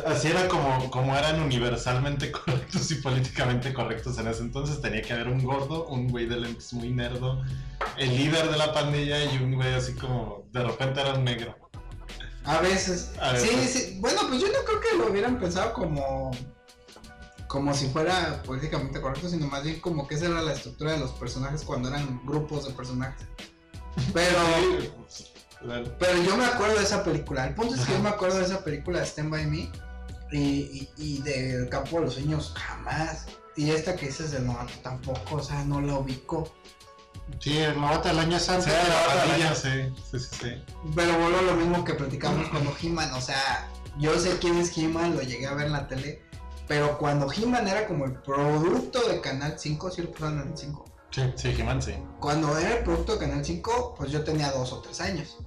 Así 0.07 0.29
era 0.29 0.47
como, 0.47 0.91
como 0.91 1.17
eran 1.17 1.41
universalmente 1.41 2.31
correctos 2.33 2.91
y 2.91 2.97
políticamente 2.97 3.73
correctos 3.73 4.19
en 4.19 4.29
ese 4.29 4.43
entonces. 4.43 4.81
Tenía 4.83 5.01
que 5.01 5.15
haber 5.15 5.29
un 5.29 5.43
gordo, 5.43 5.87
un 5.87 6.09
güey 6.09 6.27
de 6.27 6.37
lentes 6.37 6.75
muy 6.75 6.91
nerdo, 6.91 7.43
el 7.97 8.15
líder 8.15 8.51
de 8.51 8.59
la 8.59 8.75
pandilla 8.75 9.25
y 9.25 9.39
un 9.39 9.55
güey 9.55 9.73
así 9.73 9.95
como 9.95 10.45
de 10.53 10.63
repente 10.65 11.01
era 11.01 11.15
un 11.15 11.25
negro. 11.25 11.57
A 12.51 12.61
veces. 12.61 13.11
A 13.21 13.37
Sí, 13.37 13.49
veces. 13.55 13.73
sí. 13.73 13.99
Bueno, 14.01 14.23
pues 14.29 14.41
yo 14.41 14.49
no 14.49 14.65
creo 14.65 14.81
que 14.81 14.97
lo 14.99 15.11
hubieran 15.11 15.39
pensado 15.39 15.73
como. 15.73 16.31
Como 17.49 17.75
si 17.75 17.89
fuera 17.89 18.41
políticamente 18.45 19.01
correcto, 19.01 19.29
sino 19.29 19.47
más 19.49 19.65
bien 19.65 19.81
como 19.81 20.07
que 20.07 20.15
esa 20.15 20.27
era 20.27 20.41
la 20.41 20.53
estructura 20.53 20.93
de 20.93 20.99
los 20.99 21.11
personajes 21.13 21.63
cuando 21.65 21.89
eran 21.89 22.21
grupos 22.25 22.67
de 22.67 22.73
personajes. 22.73 23.27
Pero. 24.13 24.39
Sí, 25.11 25.29
pues. 25.67 25.97
Pero 25.99 26.23
yo 26.23 26.37
me 26.39 26.47
acuerdo 26.47 26.77
de 26.79 26.85
esa 26.85 27.05
película. 27.05 27.47
El 27.47 27.55
punto 27.55 27.75
es 27.75 27.83
que 27.85 27.93
yo 27.93 27.99
me 27.99 28.09
acuerdo 28.09 28.39
de 28.39 28.45
esa 28.47 28.65
película 28.65 29.01
de 29.01 29.05
Stand 29.07 29.31
By 29.31 29.47
Me 29.47 29.71
y, 30.33 30.39
y, 30.39 30.89
y 30.97 31.23
de 31.23 31.55
El 31.57 31.69
Campo 31.69 31.99
de 31.99 32.07
los 32.07 32.15
Sueños 32.15 32.55
jamás. 32.57 33.27
Y 33.57 33.71
esta 33.71 33.95
que 33.95 34.07
dices 34.07 34.31
del 34.31 34.47
novato 34.47 34.73
tampoco, 34.83 35.35
o 35.37 35.43
sea, 35.43 35.63
no 35.65 35.83
la 35.83 35.99
ubico. 35.99 36.51
Sí, 37.39 37.57
el 37.59 37.81
novato 37.81 38.09
del 38.09 38.19
año. 38.19 38.39
Sí, 38.39 38.49
la 38.51 38.59
la 38.59 39.07
pandilla. 39.07 39.51
pandilla, 39.51 39.55
sí, 39.55 39.95
sí, 40.11 40.19
sí, 40.19 40.37
sí. 40.43 40.65
Pero 40.95 41.19
vuelvo 41.19 41.39
a 41.39 41.43
lo 41.43 41.55
mismo 41.55 41.85
que 41.85 41.95
platicamos 41.95 42.49
cuando 42.49 42.75
He-Man, 42.83 43.13
o 43.15 43.21
sea, 43.21 43.69
yo 43.99 44.19
sé 44.19 44.39
quién 44.39 44.59
es 44.59 44.77
He-Man, 44.77 45.15
lo 45.17 45.23
llegué 45.23 45.47
a 45.47 45.55
ver 45.55 45.67
en 45.67 45.73
la 45.73 45.87
tele, 45.89 46.23
pero 46.69 46.99
cuando 46.99 47.33
He-Man 47.33 47.67
era 47.69 47.87
como 47.87 48.05
el 48.05 48.15
producto 48.15 49.09
de 49.09 49.21
Canal 49.21 49.55
5, 49.59 49.91
sí 49.91 50.03
lo 50.03 50.11
pasaban 50.13 50.41
en 50.43 50.49
el 50.49 50.57
5. 50.59 50.85
Sí, 51.11 51.23
sí, 51.37 51.55
He-Man, 51.59 51.81
sí. 51.83 51.95
Cuando 52.21 52.57
era 52.59 52.79
el 52.79 52.85
producto 52.85 53.15
de 53.15 53.19
Canal 53.27 53.45
5, 53.45 53.95
pues 53.97 54.11
yo 54.11 54.23
tenía 54.23 54.51
dos 54.53 54.73
o 54.73 54.81
tres 54.81 55.01
años. 55.01 55.39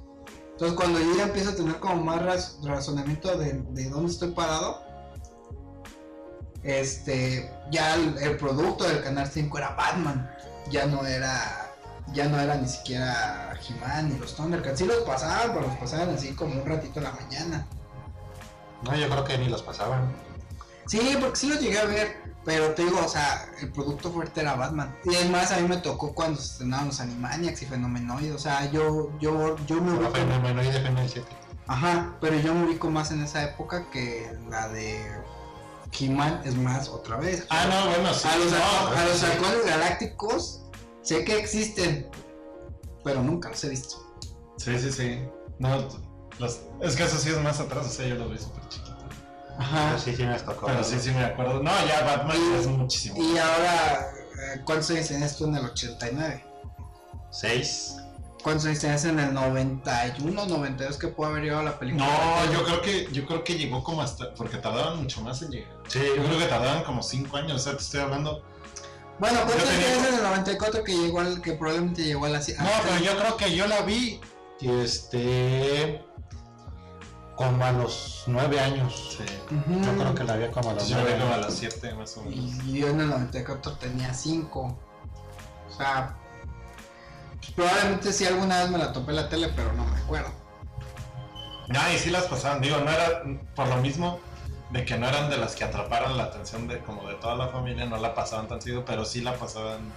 Entonces 0.52 0.76
cuando 0.78 1.00
yo 1.00 1.16
ya 1.16 1.24
empiezo 1.24 1.50
a 1.52 1.56
tener 1.56 1.80
como 1.80 2.04
más 2.04 2.22
raz- 2.22 2.58
razonamiento 2.64 3.36
de, 3.38 3.54
de 3.70 3.90
dónde 3.90 4.12
estoy 4.12 4.32
parado, 4.32 4.84
este, 6.64 7.52
ya 7.72 7.96
el, 7.96 8.18
el 8.20 8.38
producto 8.38 8.84
del 8.86 9.02
Canal 9.04 9.28
5 9.30 9.58
era 9.58 9.70
Batman, 9.72 10.30
ya 10.70 10.86
no 10.86 11.06
era, 11.06 11.62
ya 12.12 12.28
no 12.28 12.39
era 12.39 12.56
ni 12.56 12.68
siquiera 12.68 13.54
He-Man 13.68 14.10
ni 14.10 14.20
los 14.20 14.36
Thundercats, 14.36 14.80
sí 14.80 14.86
los 14.86 15.04
pasaban, 15.04 15.54
pero 15.54 15.68
los 15.68 15.78
pasaban 15.78 16.10
así 16.10 16.34
como 16.34 16.62
un 16.62 16.68
ratito 16.68 16.99
en 16.99 17.06
la 17.06 17.12
mañana. 17.12 17.68
No, 18.84 18.95
yo 18.95 19.10
creo 19.10 19.24
que 19.24 19.38
ni 19.38 19.47
los 19.47 19.62
pasaban. 19.62 20.14
Sí, 20.88 21.18
porque 21.20 21.38
sí 21.38 21.47
los 21.47 21.62
llegué 21.62 21.80
a 21.80 21.86
ver, 21.86 22.22
pero 22.43 22.74
te 22.74 22.84
digo, 22.84 22.99
o 23.04 23.08
sea, 23.08 23.49
el 23.62 23.72
producto 23.72 24.12
fuerte 24.12 24.41
era 24.41 24.56
Batman. 24.56 24.93
Y 25.06 25.16
además 25.16 25.51
a 25.51 25.58
mí 25.58 25.68
me 25.68 25.78
tocó 25.78 26.14
cuando 26.14 26.39
se 26.39 26.51
estrenaban 26.51 26.88
los 26.88 26.99
Animaniacs 26.99 27.62
y 27.62 27.66
Fenomenoid, 27.66 28.36
o 28.36 28.39
sea, 28.39 28.70
yo, 28.70 29.18
yo, 29.20 29.56
yo 29.66 29.82
me 29.82 29.93
ubico, 29.93 30.12
Fenomenoide 30.12 30.72
de 30.72 30.82
Fenomenoide 30.82 31.10
7. 31.10 31.28
ajá, 31.68 32.16
pero 32.20 32.38
yo 32.38 32.54
me 32.54 32.66
ubico 32.66 32.89
más 32.89 33.12
en 33.12 33.24
esa 33.24 33.43
época 33.43 33.89
que 33.91 34.38
la 34.49 34.68
de 34.68 35.01
He-Man, 35.97 36.41
es 36.43 36.56
más, 36.56 36.89
otra 36.89 37.16
vez. 37.18 37.45
Ah, 37.49 37.66
no, 37.70 37.89
bueno, 37.89 38.14
sí. 38.14 38.28
a 38.28 38.36
los, 38.38 38.51
no, 38.51 38.97
a 38.97 39.06
los 39.06 39.18
sí. 39.18 39.26
halcones 39.26 39.66
galácticos 39.66 40.62
sé 41.04 41.24
que 41.24 41.38
existen, 41.38 42.10
pero 43.04 43.22
nunca 43.22 43.49
los 43.49 43.64
he 43.64 43.70
visto. 43.70 43.97
Sí, 44.58 44.78
sí, 44.80 44.91
sí. 44.91 45.20
No, 45.60 45.88
los- 46.39 46.62
es 46.82 46.95
que 46.95 47.04
eso 47.04 47.18
sí 47.18 47.30
es 47.30 47.39
más 47.41 47.60
atrás, 47.60 47.86
o 47.86 47.89
sea, 47.89 48.08
yo 48.08 48.16
los 48.16 48.32
vi 48.32 48.38
súper 48.39 48.68
chiquitos. 48.70 48.93
Ajá. 49.60 49.89
Pero 49.89 49.99
sí, 49.99 50.16
sí 50.16 50.24
me 50.24 50.39
tocó. 50.39 50.66
Pero 50.66 50.84
sí, 50.84 50.99
sí 50.99 51.12
me 51.12 51.24
acuerdo. 51.24 51.62
No, 51.62 51.72
ya 51.88 52.01
Batman 52.04 52.38
Y- 52.38 52.60
es 52.60 52.68
muchísimo. 52.68 53.16
Y 53.22 53.38
ahora, 53.38 54.12
eh, 54.56 54.62
¿cuántos 54.66 54.89
años 54.89 55.08
tenías 55.08 55.38
tú 55.38 55.45
en 55.45 55.56
el 55.56 55.66
89? 55.66 56.43
Seis. 57.32 57.97
¿Cuántos 58.43 58.66
años 58.66 58.80
tenías 58.80 59.06
en 59.06 59.20
el 59.20 59.34
91, 59.34 60.45
92 60.45 60.97
que 60.97 61.08
pudo 61.08 61.28
haber 61.28 61.43
llegado 61.43 61.64
la 61.64 61.80
película? 61.80 62.06
No, 62.06 62.51
yo 62.51 62.64
creo 62.66 62.82
que 62.82 63.08
yo 63.14 63.26
creo 63.26 63.43
que 63.43 63.58
llegó 63.58 63.84
como 63.84 64.01
hasta 64.01 64.34
porque 64.34 64.58
tardaban 64.58 65.01
mucho 65.01 65.22
más 65.22 65.41
en 65.43 65.51
llegar. 65.51 65.72
Sí, 65.88 65.99
Yo 66.18 66.24
creo 66.26 66.38
que 66.39 66.45
tardaban 66.45 66.84
como 66.84 67.01
5 67.04 67.38
años, 67.38 67.54
o 67.56 67.60
sea, 67.60 67.78
te 67.78 67.84
estoy 67.84 68.01
hablando. 68.01 68.43
Bueno, 69.20 69.39
¿cuántos 69.45 69.64
Yo 69.64 69.70
años 69.70 69.80
tenía- 69.80 69.93
tenías 69.95 70.07
en 70.09 70.16
el 70.16 70.24
94 70.24 70.84
que 70.84 70.97
llegó 70.97 71.20
al, 71.22 71.41
que 71.41 71.53
probablemente 71.53 72.03
llegó 72.03 72.26
a 72.26 72.30
la 72.30 72.39
No, 72.39 72.45
pero 72.84 72.97
yo 73.03 73.18
creo 73.18 73.38
que 73.38 73.55
yo 73.55 73.68
la 73.68 73.82
vi 73.82 74.20
este 74.61 76.03
como 77.36 77.66
a 77.66 77.72
los 77.72 78.24
nueve 78.28 78.59
años. 78.59 79.16
Sí. 79.18 79.26
Yo 79.84 79.95
creo 79.97 80.16
que 80.16 80.24
la 80.24 80.36
vi 80.38 80.47
como 80.51 80.70
a 80.72 80.74
los 80.74 80.88
yo 80.88 80.95
nueve 80.97 81.14
vi 81.16 81.22
como 81.22 81.34
a 81.34 81.38
las 81.38 81.53
7 81.55 81.93
más 81.95 82.16
o 82.18 82.22
menos. 82.24 82.36
Y 82.66 82.80
yo 82.80 82.88
en 82.89 83.01
el 83.01 83.09
94 83.09 83.74
tenía 83.78 84.14
5. 84.14 84.78
O 85.70 85.76
sea, 85.76 86.16
pues, 87.39 87.51
probablemente 87.51 88.14
sí 88.14 88.26
alguna 88.26 88.61
vez 88.61 88.70
me 88.70 88.78
la 88.78 88.93
topé 88.93 89.11
en 89.11 89.16
la 89.18 89.30
tele, 89.30 89.49
pero 89.55 89.74
no 89.74 89.84
me 89.86 89.97
acuerdo. 89.97 90.30
No, 91.70 91.80
y 91.93 91.97
sí 91.97 92.11
las 92.11 92.26
pasaban, 92.26 92.61
digo, 92.61 92.78
no 92.78 92.91
era 92.91 93.24
por 93.55 93.68
lo 93.68 93.78
mismo 93.78 94.20
de 94.74 94.84
que 94.84 94.98
no 94.98 95.08
eran 95.08 95.30
de 95.30 95.38
las 95.38 95.56
que 95.56 95.64
atraparan 95.64 96.18
la 96.18 96.24
atención 96.24 96.68
de 96.68 96.80
como 96.80 97.08
de 97.08 97.14
toda 97.16 97.36
la 97.36 97.48
familia, 97.48 97.86
no 97.86 97.98
la 97.98 98.16
pasaban 98.16 98.48
tan 98.48 98.60
seguido, 98.60 98.84
pero 98.84 99.06
sí 99.06 99.22
la 99.22 99.36
pasaban. 99.36 99.94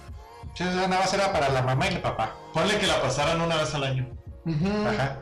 Sí, 0.53 0.63
nada 0.63 0.87
más 0.87 1.11
era 1.13 1.33
para 1.33 1.49
la 1.49 1.63
mamá 1.63 1.87
y 1.87 1.95
el 1.95 2.01
papá. 2.01 2.35
Ponle 2.53 2.77
que 2.77 2.85
la 2.85 3.01
pasaran 3.01 3.41
una 3.41 3.55
vez 3.55 3.73
al 3.73 3.83
año. 3.83 4.07
Ajá. 4.45 5.19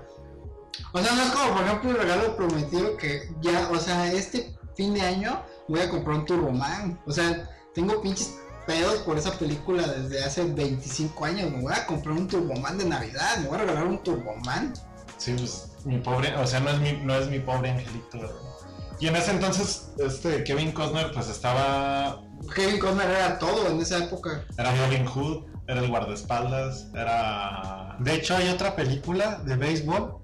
O 0.92 1.00
sea, 1.00 1.16
no 1.16 1.22
es 1.24 1.30
como 1.30 1.54
por 1.54 1.64
ejemplo 1.64 1.92
el 1.92 1.98
regalo 1.98 2.36
prometido 2.36 2.98
que 2.98 3.30
ya, 3.40 3.70
o 3.72 3.78
sea, 3.78 4.12
este 4.12 4.54
fin 4.76 4.94
de 4.94 5.02
año 5.02 5.42
voy 5.70 5.80
a 5.80 5.90
comprar 5.90 6.18
un 6.18 6.26
Turboman. 6.26 7.00
O 7.08 7.12
sea, 7.12 7.50
tengo 7.74 8.02
pinches 8.02 8.38
pedos 8.68 9.00
por 9.00 9.18
esa 9.18 9.32
película 9.40 9.88
desde 9.88 10.22
hace 10.22 10.44
25 10.44 11.26
años. 11.26 11.50
Me 11.50 11.62
voy 11.62 11.74
a 11.74 11.86
comprar 11.86 12.14
un 12.14 12.28
Turboman 12.28 12.78
de 12.78 12.86
Navidad, 12.86 13.38
me 13.38 13.48
voy 13.48 13.56
a 13.56 13.62
regalar 13.62 13.88
un 13.88 14.04
Turboman. 14.04 14.74
Sí, 15.18 15.34
pues 15.38 15.72
mi 15.86 16.00
pobre, 16.00 16.36
o 16.36 16.46
sea, 16.46 16.60
no 16.60 16.72
es 16.72 16.80
mi, 16.80 16.92
no 16.92 17.16
es 17.16 17.30
mi 17.30 17.40
pobre 17.40 17.72
angelito. 17.72 18.20
¿verdad? 18.20 18.55
Y 19.00 19.08
en 19.08 19.16
ese 19.16 19.32
entonces, 19.32 19.90
este 20.00 20.44
Kevin 20.44 20.72
Costner, 20.72 21.12
pues 21.12 21.28
estaba. 21.30 22.22
Kevin 22.54 22.80
Costner 22.80 23.10
era 23.10 23.40
todo 23.40 23.68
en 23.70 23.80
esa 23.82 23.98
época. 24.04 24.46
Era 24.58 24.74
Robin 24.76 25.06
Hood, 25.06 25.46
era 25.68 25.82
el 25.82 25.90
guardaespaldas, 25.90 26.88
era. 26.94 27.98
De 28.00 28.14
hecho, 28.16 28.36
hay 28.36 28.50
otra 28.50 28.76
película 28.76 29.42
de 29.46 29.56
béisbol, 29.56 30.18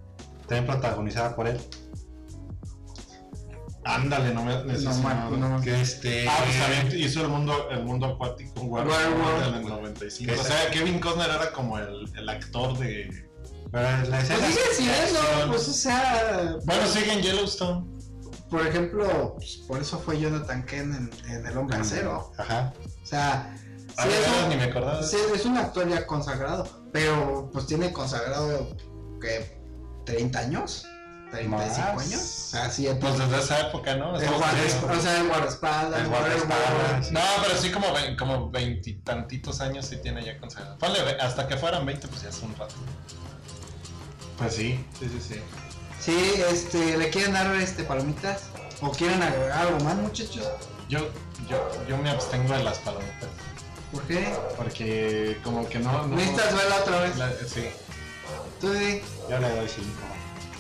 también 0.48 0.66
protagonizada 0.68 1.36
por 1.36 1.48
él. 1.48 1.60
Ándale, 3.84 4.34
no 4.34 4.44
me. 4.44 4.56
No, 4.64 5.30
no- 5.38 5.50
no. 5.58 5.62
Que 5.62 5.82
este. 5.82 6.28
Ah, 6.30 6.38
pues 6.44 6.60
también 6.60 7.00
hizo 7.00 7.22
el 7.22 7.30
mundo, 7.30 7.68
el 7.72 7.84
mundo 7.84 8.06
acuático 8.06 8.80
en 8.80 9.56
el 9.56 9.66
95. 9.68 10.34
Que 10.34 10.40
O 10.40 10.44
sea, 10.44 10.70
Kevin 10.72 11.00
Costner 11.00 11.30
era 11.30 11.52
como 11.52 11.80
el, 11.80 12.08
el 12.16 12.30
actor 12.30 12.78
de. 12.78 13.28
Pero 13.72 13.84
la 13.84 14.20
Pues 14.20 14.28
sigue 14.28 14.74
siendo, 14.74 15.20
pues 15.48 15.68
o 15.68 15.74
sea, 15.74 16.58
Bueno, 16.66 16.86
sigue 16.88 17.14
en 17.14 17.22
Yellowstone. 17.22 17.91
Por 18.52 18.68
ejemplo, 18.68 19.34
pues, 19.38 19.56
por 19.68 19.82
eso 19.82 19.98
fue 20.00 20.20
Jonathan 20.20 20.64
Ken 20.66 20.94
en, 21.26 21.32
en 21.32 21.46
El 21.48 21.58
Hombre 21.58 21.78
Acero. 21.78 22.32
Ajá. 22.38 22.74
O 23.02 23.06
sea, 23.06 23.56
A 23.98 24.04
sí 24.04 24.10
es 24.10 24.28
un- 24.44 24.50
ni 24.50 24.56
me 24.58 24.64
acordaba. 24.66 25.02
Sí, 25.04 25.18
es 25.34 25.46
un 25.46 25.58
actor 25.58 25.88
ya 25.90 26.06
consagrado, 26.06 26.68
pero 26.94 27.50
pues 27.52 27.66
tiene 27.66 27.92
consagrado 27.92 28.76
que 29.20 29.60
30 30.06 30.40
años, 30.40 30.86
35 31.32 31.94
Más. 31.96 32.06
años. 32.08 32.22
O 32.22 32.50
sea, 32.52 32.70
sí, 32.70 32.88
Pues 33.00 33.18
desde 33.18 33.40
esa 33.40 33.70
época, 33.70 33.96
¿no? 33.96 34.20
el 34.20 34.30
guardaespaldas, 34.30 34.98
o 34.98 35.02
sea, 35.02 35.22
el 35.22 35.28
guardaespaldas, 35.30 36.10
guardaespaldas. 36.10 37.12
No, 37.14 37.22
pero 37.44 37.58
sí 37.58 37.72
como, 37.72 37.94
ve- 37.94 38.18
como 38.18 38.52
veintitantitos 38.52 39.62
años 39.62 39.86
sí 39.86 39.98
tiene 39.98 40.26
ya 40.26 40.38
consagrado. 40.40 40.78
Ponle, 40.78 41.00
hasta 41.22 41.48
que 41.48 41.56
fueran 41.56 41.86
20, 41.86 42.08
pues 42.10 42.22
ya 42.24 42.30
es 42.30 42.42
un 42.42 42.54
rato. 42.58 42.76
Pues 44.38 44.56
sí, 44.56 44.86
sí, 45.00 45.08
sí, 45.10 45.22
sí. 45.36 45.42
Sí, 46.04 46.42
este, 46.52 46.98
¿le 46.98 47.10
quieren 47.10 47.34
dar 47.34 47.54
este 47.56 47.84
palomitas? 47.84 48.44
¿O 48.82 48.92
quieren 48.92 49.22
agregar 49.22 49.52
algo 49.68 49.80
más, 49.84 49.96
muchachos? 49.96 50.48
Yo, 50.90 51.00
yo, 51.48 51.72
yo 51.88 51.98
me 51.98 52.10
abstengo 52.10 52.54
de 52.54 52.64
las 52.64 52.80
palomitas. 52.80 53.30
¿Por 53.92 54.02
qué? 54.04 54.34
Porque 54.58 55.38
como 55.44 55.68
que 55.70 55.80
no... 55.80 56.08
no 56.08 56.16
Necesitas 56.16 56.56
verla 56.56 56.76
otra 56.78 57.00
vez. 57.02 57.18
la- 57.18 57.32
sí, 57.48 57.70
Tú 58.60 58.72
di. 58.74 59.02
Yo 59.30 59.38
le 59.40 59.50
doy 59.50 59.68
cinco. 59.70 60.02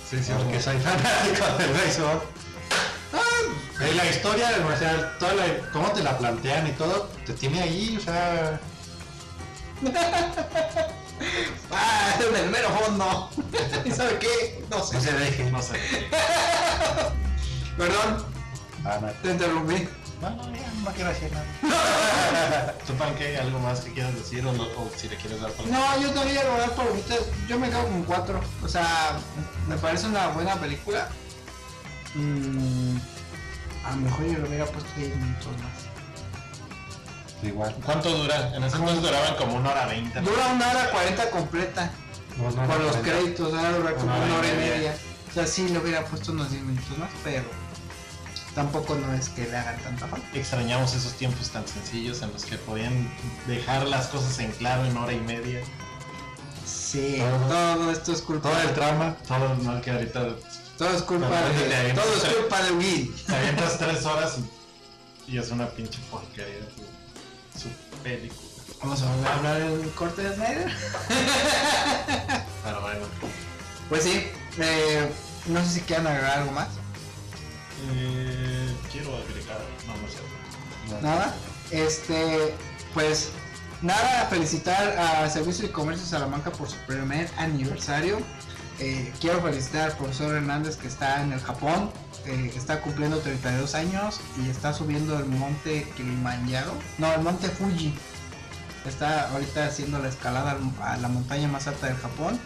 sí, 0.10 0.22
sí. 0.24 0.32
Porque 0.38 0.62
soy 0.62 0.78
fanático 0.80 1.58
del 1.58 1.74
béisbol. 1.74 2.22
Eh, 3.82 3.94
la 3.96 4.06
historia, 4.06 4.50
o 4.72 4.78
sea, 4.78 5.18
toda 5.18 5.34
la, 5.34 5.44
cómo 5.74 5.92
te 5.92 6.04
la 6.04 6.16
plantean 6.18 6.68
y 6.68 6.72
todo, 6.74 7.10
te 7.26 7.34
tiene 7.34 7.62
ahí, 7.62 7.98
o 8.00 8.04
sea. 8.04 8.60
Ah, 11.72 12.14
en 12.30 12.36
el 12.36 12.50
mero 12.50 12.70
fondo. 12.70 13.30
¿Y 13.86 13.92
sabe 13.92 14.18
qué? 14.20 14.64
No 14.70 14.84
sé. 14.84 14.96
No 14.96 15.02
se 15.02 15.14
deje. 15.14 15.52
No 15.52 15.62
sé. 15.62 15.74
Perdón, 17.78 18.26
Ah, 18.86 18.98
no. 19.02 19.08
te 19.22 19.32
interrumpí. 19.32 19.88
No, 20.22 20.30
no, 20.30 20.56
ya, 20.56 20.72
no 20.84 20.92
quiero 20.92 21.10
decir 21.10 21.32
nada. 21.32 22.76
¿Tú, 22.88 22.94
Panque, 22.94 23.38
algo 23.40 23.60
más 23.60 23.80
que 23.82 23.92
quieras 23.94 24.14
decir 24.14 24.46
o, 24.46 24.54
no- 24.54 24.64
o 24.64 24.92
si 24.96 25.10
le 25.10 25.16
quieres 25.16 25.42
dar 25.42 25.52
palomitas? 25.52 25.80
No, 25.80 26.02
yo 26.02 26.14
lo 26.14 26.22
voy 26.24 26.38
a 26.38 26.44
dar 26.60 26.72
palomitas. 26.76 27.20
Yo 27.48 27.60
me 27.60 27.70
quedo 27.70 27.84
con 27.88 28.04
cuatro. 28.04 28.40
O 28.64 28.68
sea, 28.68 29.18
me 29.68 29.78
parece 29.78 30.08
una 30.08 30.28
buena 30.28 30.56
película. 30.56 31.08
Mm, 32.14 32.98
a 33.86 33.92
lo 33.92 33.96
mejor 33.98 34.26
yo 34.26 34.38
le 34.40 34.48
hubiera 34.48 34.66
puesto 34.66 34.90
10 34.98 35.16
minutos 35.16 35.48
más. 35.64 35.91
Igual. 37.44 37.76
¿Cuánto 37.86 38.10
dura? 38.10 38.56
En 38.56 38.64
ese 38.64 38.76
entonces 38.78 39.02
duraban 39.02 39.36
como 39.36 39.56
una 39.56 39.72
hora 39.72 39.86
veinte. 39.88 40.20
Dura 40.22 40.48
una 40.54 40.70
hora 40.70 40.90
cuarenta 40.92 41.30
completa. 41.32 41.92
No, 42.38 42.50
los 42.80 42.96
créditos, 42.98 43.54
ahora 43.54 43.72
dura 43.78 43.94
como 43.94 44.06
Una 44.16 44.26
una 44.26 44.36
hora 44.38 44.48
y 44.48 44.58
media. 44.58 44.76
media. 44.76 44.96
O 45.30 45.34
sea, 45.34 45.48
sí 45.48 45.68
le 45.70 45.80
hubiera 45.80 46.04
puesto 46.06 46.32
unos 46.32 46.50
10 46.52 46.64
minutos 46.64 46.98
más, 46.98 47.10
pero 47.24 47.44
tampoco 48.56 48.96
no 48.96 49.14
es 49.14 49.30
que 49.30 49.48
le 49.48 49.56
hagan 49.58 49.78
tanta 49.82 50.08
falta. 50.08 50.28
Extrañamos 50.34 50.94
esos 50.94 51.14
tiempos 51.14 51.50
tan 51.50 51.68
sencillos 51.68 52.22
en 52.22 52.32
los 52.34 52.46
que 52.46 52.58
podían 52.58 53.10
dejar 53.48 53.88
las 53.88 54.08
cosas 54.08 54.38
en 54.40 54.52
claro 54.52 54.86
en 54.86 54.96
hora 54.98 55.14
y 55.14 55.20
media. 55.22 55.62
Sí, 56.66 57.18
Todo. 57.20 57.76
todo 57.76 57.92
esto 57.92 58.12
es 58.14 58.22
culpa. 58.22 58.50
Todo 58.50 58.62
el 58.62 58.74
trama. 58.74 59.16
Todo 59.28 59.56
mal 59.64 59.82
que 59.82 59.92
ahorita 59.92 60.36
Todo 60.78 60.90
es 60.90 61.02
culpa 61.04 61.28
De 61.30 61.68
de. 61.68 61.94
Todo 61.94 62.14
es 62.16 62.22
tres- 62.24 62.36
culpa 62.36 62.62
de 62.64 62.72
Will. 62.74 63.16
te 63.26 63.36
avientas 63.36 63.78
tres 63.78 64.06
horas 64.06 64.36
y, 65.28 65.34
y 65.34 65.38
es 65.38 65.50
una 65.52 65.68
pinche 65.70 66.00
porquería 66.10 66.68
su, 67.58 67.70
película. 68.04 68.42
Vamos 68.82 69.02
a 69.04 69.36
hablar 69.36 69.60
del 69.60 69.92
corte 69.92 70.24
de 70.24 70.36
Snyder. 70.36 70.72
Pero 72.64 72.82
bueno. 72.82 73.06
Pues 73.90 74.04
sí, 74.04 74.28
eh, 74.58 75.12
no 75.48 75.64
sé 75.64 75.70
si 75.70 75.82
quieran 75.82 76.08
agregar 76.08 76.40
algo 76.40 76.52
más. 76.52 76.70
Eh, 77.94 78.74
quiero 78.92 79.16
agregar. 79.16 79.60
No, 79.88 79.94
no 79.98 80.08
sé. 80.08 81.02
Nada. 81.02 81.34
Este, 81.72 82.54
pues 82.94 83.30
nada, 83.82 84.28
felicitar 84.28 84.98
a 84.98 85.30
Servicio 85.30 85.68
de 85.68 85.72
Comercio 85.72 86.06
Salamanca 86.06 86.52
por 86.52 86.70
su 86.70 86.78
primer 86.88 87.30
aniversario. 87.38 88.20
Eh, 88.80 89.14
quiero 89.20 89.42
felicitar 89.42 89.92
al 89.92 89.98
profesor 89.98 90.36
Hernández 90.36 90.76
que 90.76 90.88
está 90.88 91.22
en 91.22 91.34
el 91.34 91.40
Japón, 91.40 91.92
eh, 92.26 92.52
está 92.56 92.82
cumpliendo 92.82 93.20
32 93.20 93.76
años 93.76 94.20
y 94.44 94.50
está 94.50 94.74
subiendo 94.74 95.18
el 95.20 95.26
monte 95.26 95.88
Kilimanjaro, 95.98 96.74
no, 96.98 97.12
el 97.14 97.22
monte 97.22 97.50
Fuji. 97.50 97.94
Está 98.88 99.30
ahorita 99.32 99.66
haciendo 99.66 100.00
la 100.00 100.10
escalada 100.10 100.52
al- 100.52 100.74
a 100.82 100.98
la 100.98 101.08
montaña 101.08 101.48
más 101.48 101.68
alta 101.68 101.88
del 101.88 101.98
Japón. 101.98 102.40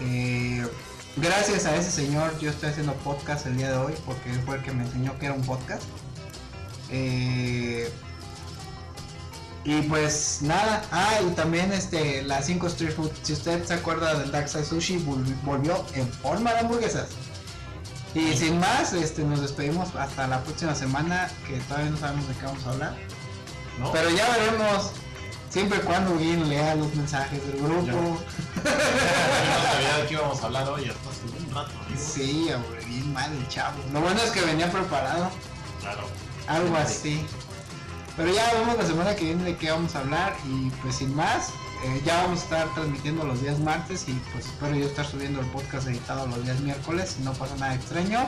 Eh, 0.00 0.66
gracias 1.16 1.66
a 1.66 1.76
ese 1.76 1.90
señor 1.90 2.38
yo 2.38 2.48
estoy 2.50 2.70
haciendo 2.70 2.94
podcast 2.94 3.46
el 3.46 3.56
día 3.58 3.70
de 3.70 3.76
hoy 3.76 3.94
porque 4.06 4.30
él 4.30 4.40
fue 4.46 4.56
el 4.56 4.62
que 4.62 4.72
me 4.72 4.84
enseñó 4.84 5.18
que 5.18 5.26
era 5.26 5.34
un 5.34 5.42
podcast. 5.42 5.82
Eh, 6.90 7.92
y 9.62 9.82
pues 9.82 10.38
nada, 10.40 10.82
ah, 10.90 11.20
y 11.22 11.30
también 11.34 11.70
este, 11.72 12.22
la 12.22 12.42
5 12.42 12.66
Street 12.68 12.94
Food, 12.94 13.10
si 13.22 13.34
usted 13.34 13.62
se 13.64 13.74
acuerda 13.74 14.14
del 14.18 14.30
Side 14.48 14.64
Sushi, 14.64 14.98
vol- 15.04 15.36
volvió 15.44 15.84
en 15.94 16.08
forma 16.10 16.54
de 16.54 16.60
hamburguesas. 16.60 17.08
Y 18.14 18.36
sin 18.36 18.58
más, 18.58 18.92
este, 18.92 19.22
nos 19.22 19.40
despedimos 19.40 19.94
hasta 19.94 20.26
la 20.26 20.42
próxima 20.42 20.74
semana, 20.74 21.30
que 21.46 21.58
todavía 21.60 21.90
no 21.90 21.96
sabemos 21.96 22.26
de 22.26 22.34
qué 22.34 22.46
vamos 22.46 22.66
a 22.66 22.70
hablar. 22.70 22.96
¿No? 23.78 23.92
Pero 23.92 24.10
ya 24.10 24.28
veremos, 24.30 24.90
siempre 25.48 25.78
y 25.78 25.82
cuando 25.82 26.18
Guin 26.18 26.48
lea 26.48 26.74
los 26.74 26.94
mensajes 26.94 27.40
del 27.46 27.62
grupo. 27.62 27.86
Yo 27.86 27.92
no 27.92 28.18
sabía 29.72 29.98
de 29.98 30.06
qué 30.08 30.14
íbamos 30.14 30.42
a 30.42 30.46
hablar 30.46 30.68
hoy 30.68 30.88
hasta 30.88 31.10
hace 31.10 31.44
un 31.46 31.54
rato. 31.54 31.72
amigo. 31.86 32.00
Sí, 32.00 32.52
hombre, 32.52 32.84
bien 32.84 33.12
mal 33.12 33.32
el 33.32 33.48
chavo. 33.48 33.78
Lo 33.92 34.00
bueno 34.00 34.20
es 34.20 34.30
que 34.30 34.40
venía 34.40 34.70
preparado. 34.70 35.30
Claro. 35.80 36.02
Algo 36.48 36.76
así. 36.76 37.24
Pero 38.16 38.34
ya 38.34 38.52
vemos 38.54 38.76
la 38.76 38.86
semana 38.86 39.14
que 39.14 39.24
viene 39.24 39.44
de 39.44 39.56
qué 39.56 39.70
vamos 39.70 39.94
a 39.94 40.00
hablar 40.00 40.36
y 40.46 40.68
pues 40.82 40.96
sin 40.96 41.14
más, 41.14 41.50
eh, 41.84 42.02
ya 42.04 42.22
vamos 42.24 42.40
a 42.40 42.42
estar 42.44 42.74
transmitiendo 42.74 43.24
los 43.24 43.40
días 43.42 43.58
martes 43.58 44.04
y 44.08 44.12
pues 44.32 44.46
espero 44.46 44.74
yo 44.76 44.86
estar 44.86 45.06
subiendo 45.06 45.40
el 45.40 45.46
podcast 45.46 45.88
editado 45.88 46.26
los 46.26 46.42
días 46.44 46.60
miércoles, 46.60 47.14
si 47.16 47.22
no 47.22 47.32
pasa 47.32 47.54
nada 47.56 47.74
extraño. 47.74 48.26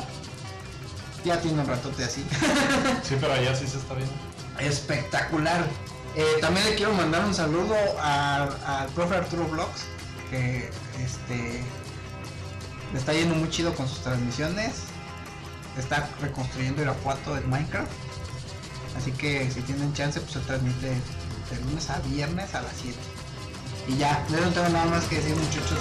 Ya 1.25 1.41
tiene 1.41 1.61
un 1.61 1.67
ratote 1.67 2.05
así. 2.05 2.25
Sí, 3.03 3.17
pero 3.21 3.33
allá 3.35 3.55
sí 3.55 3.67
se 3.67 3.79
está 3.79 3.95
viendo. 3.95 4.13
Espectacular. 4.59 5.65
Eh, 6.17 6.25
también 6.41 6.67
le 6.67 6.75
quiero 6.75 6.93
mandar 6.95 7.25
un 7.25 7.35
saludo 7.35 7.75
a- 8.01 8.49
al 8.81 8.89
profe 8.89 9.17
Arturo 9.17 9.47
Vlogs, 9.49 9.85
que 10.31 10.71
este 11.03 11.63
le 12.93 12.99
está 12.99 13.13
yendo 13.15 13.35
muy 13.35 13.49
chido 13.51 13.75
con 13.75 13.89
sus 13.89 14.01
transmisiones. 14.01 14.73
Está 15.79 16.09
reconstruyendo 16.21 16.83
Irapuato 16.83 17.37
en 17.37 17.49
Minecraft. 17.49 17.91
Así 18.99 19.11
que 19.13 19.51
si 19.51 19.63
tienen 19.63 19.93
chance, 19.95 20.21
pues 20.21 20.33
se 20.33 20.41
transmite 20.41 20.89
de 20.89 21.61
lunes 21.65 21.89
a 21.89 21.99
viernes 22.01 22.55
a 22.55 22.61
las 22.63 22.73
7. 22.83 22.99
Y 23.89 23.97
ya, 23.97 24.25
no 24.31 24.39
tengo 24.51 24.69
nada 24.69 24.87
más 24.87 25.05
que 25.05 25.17
decir 25.17 25.35
muchachos. 25.35 25.79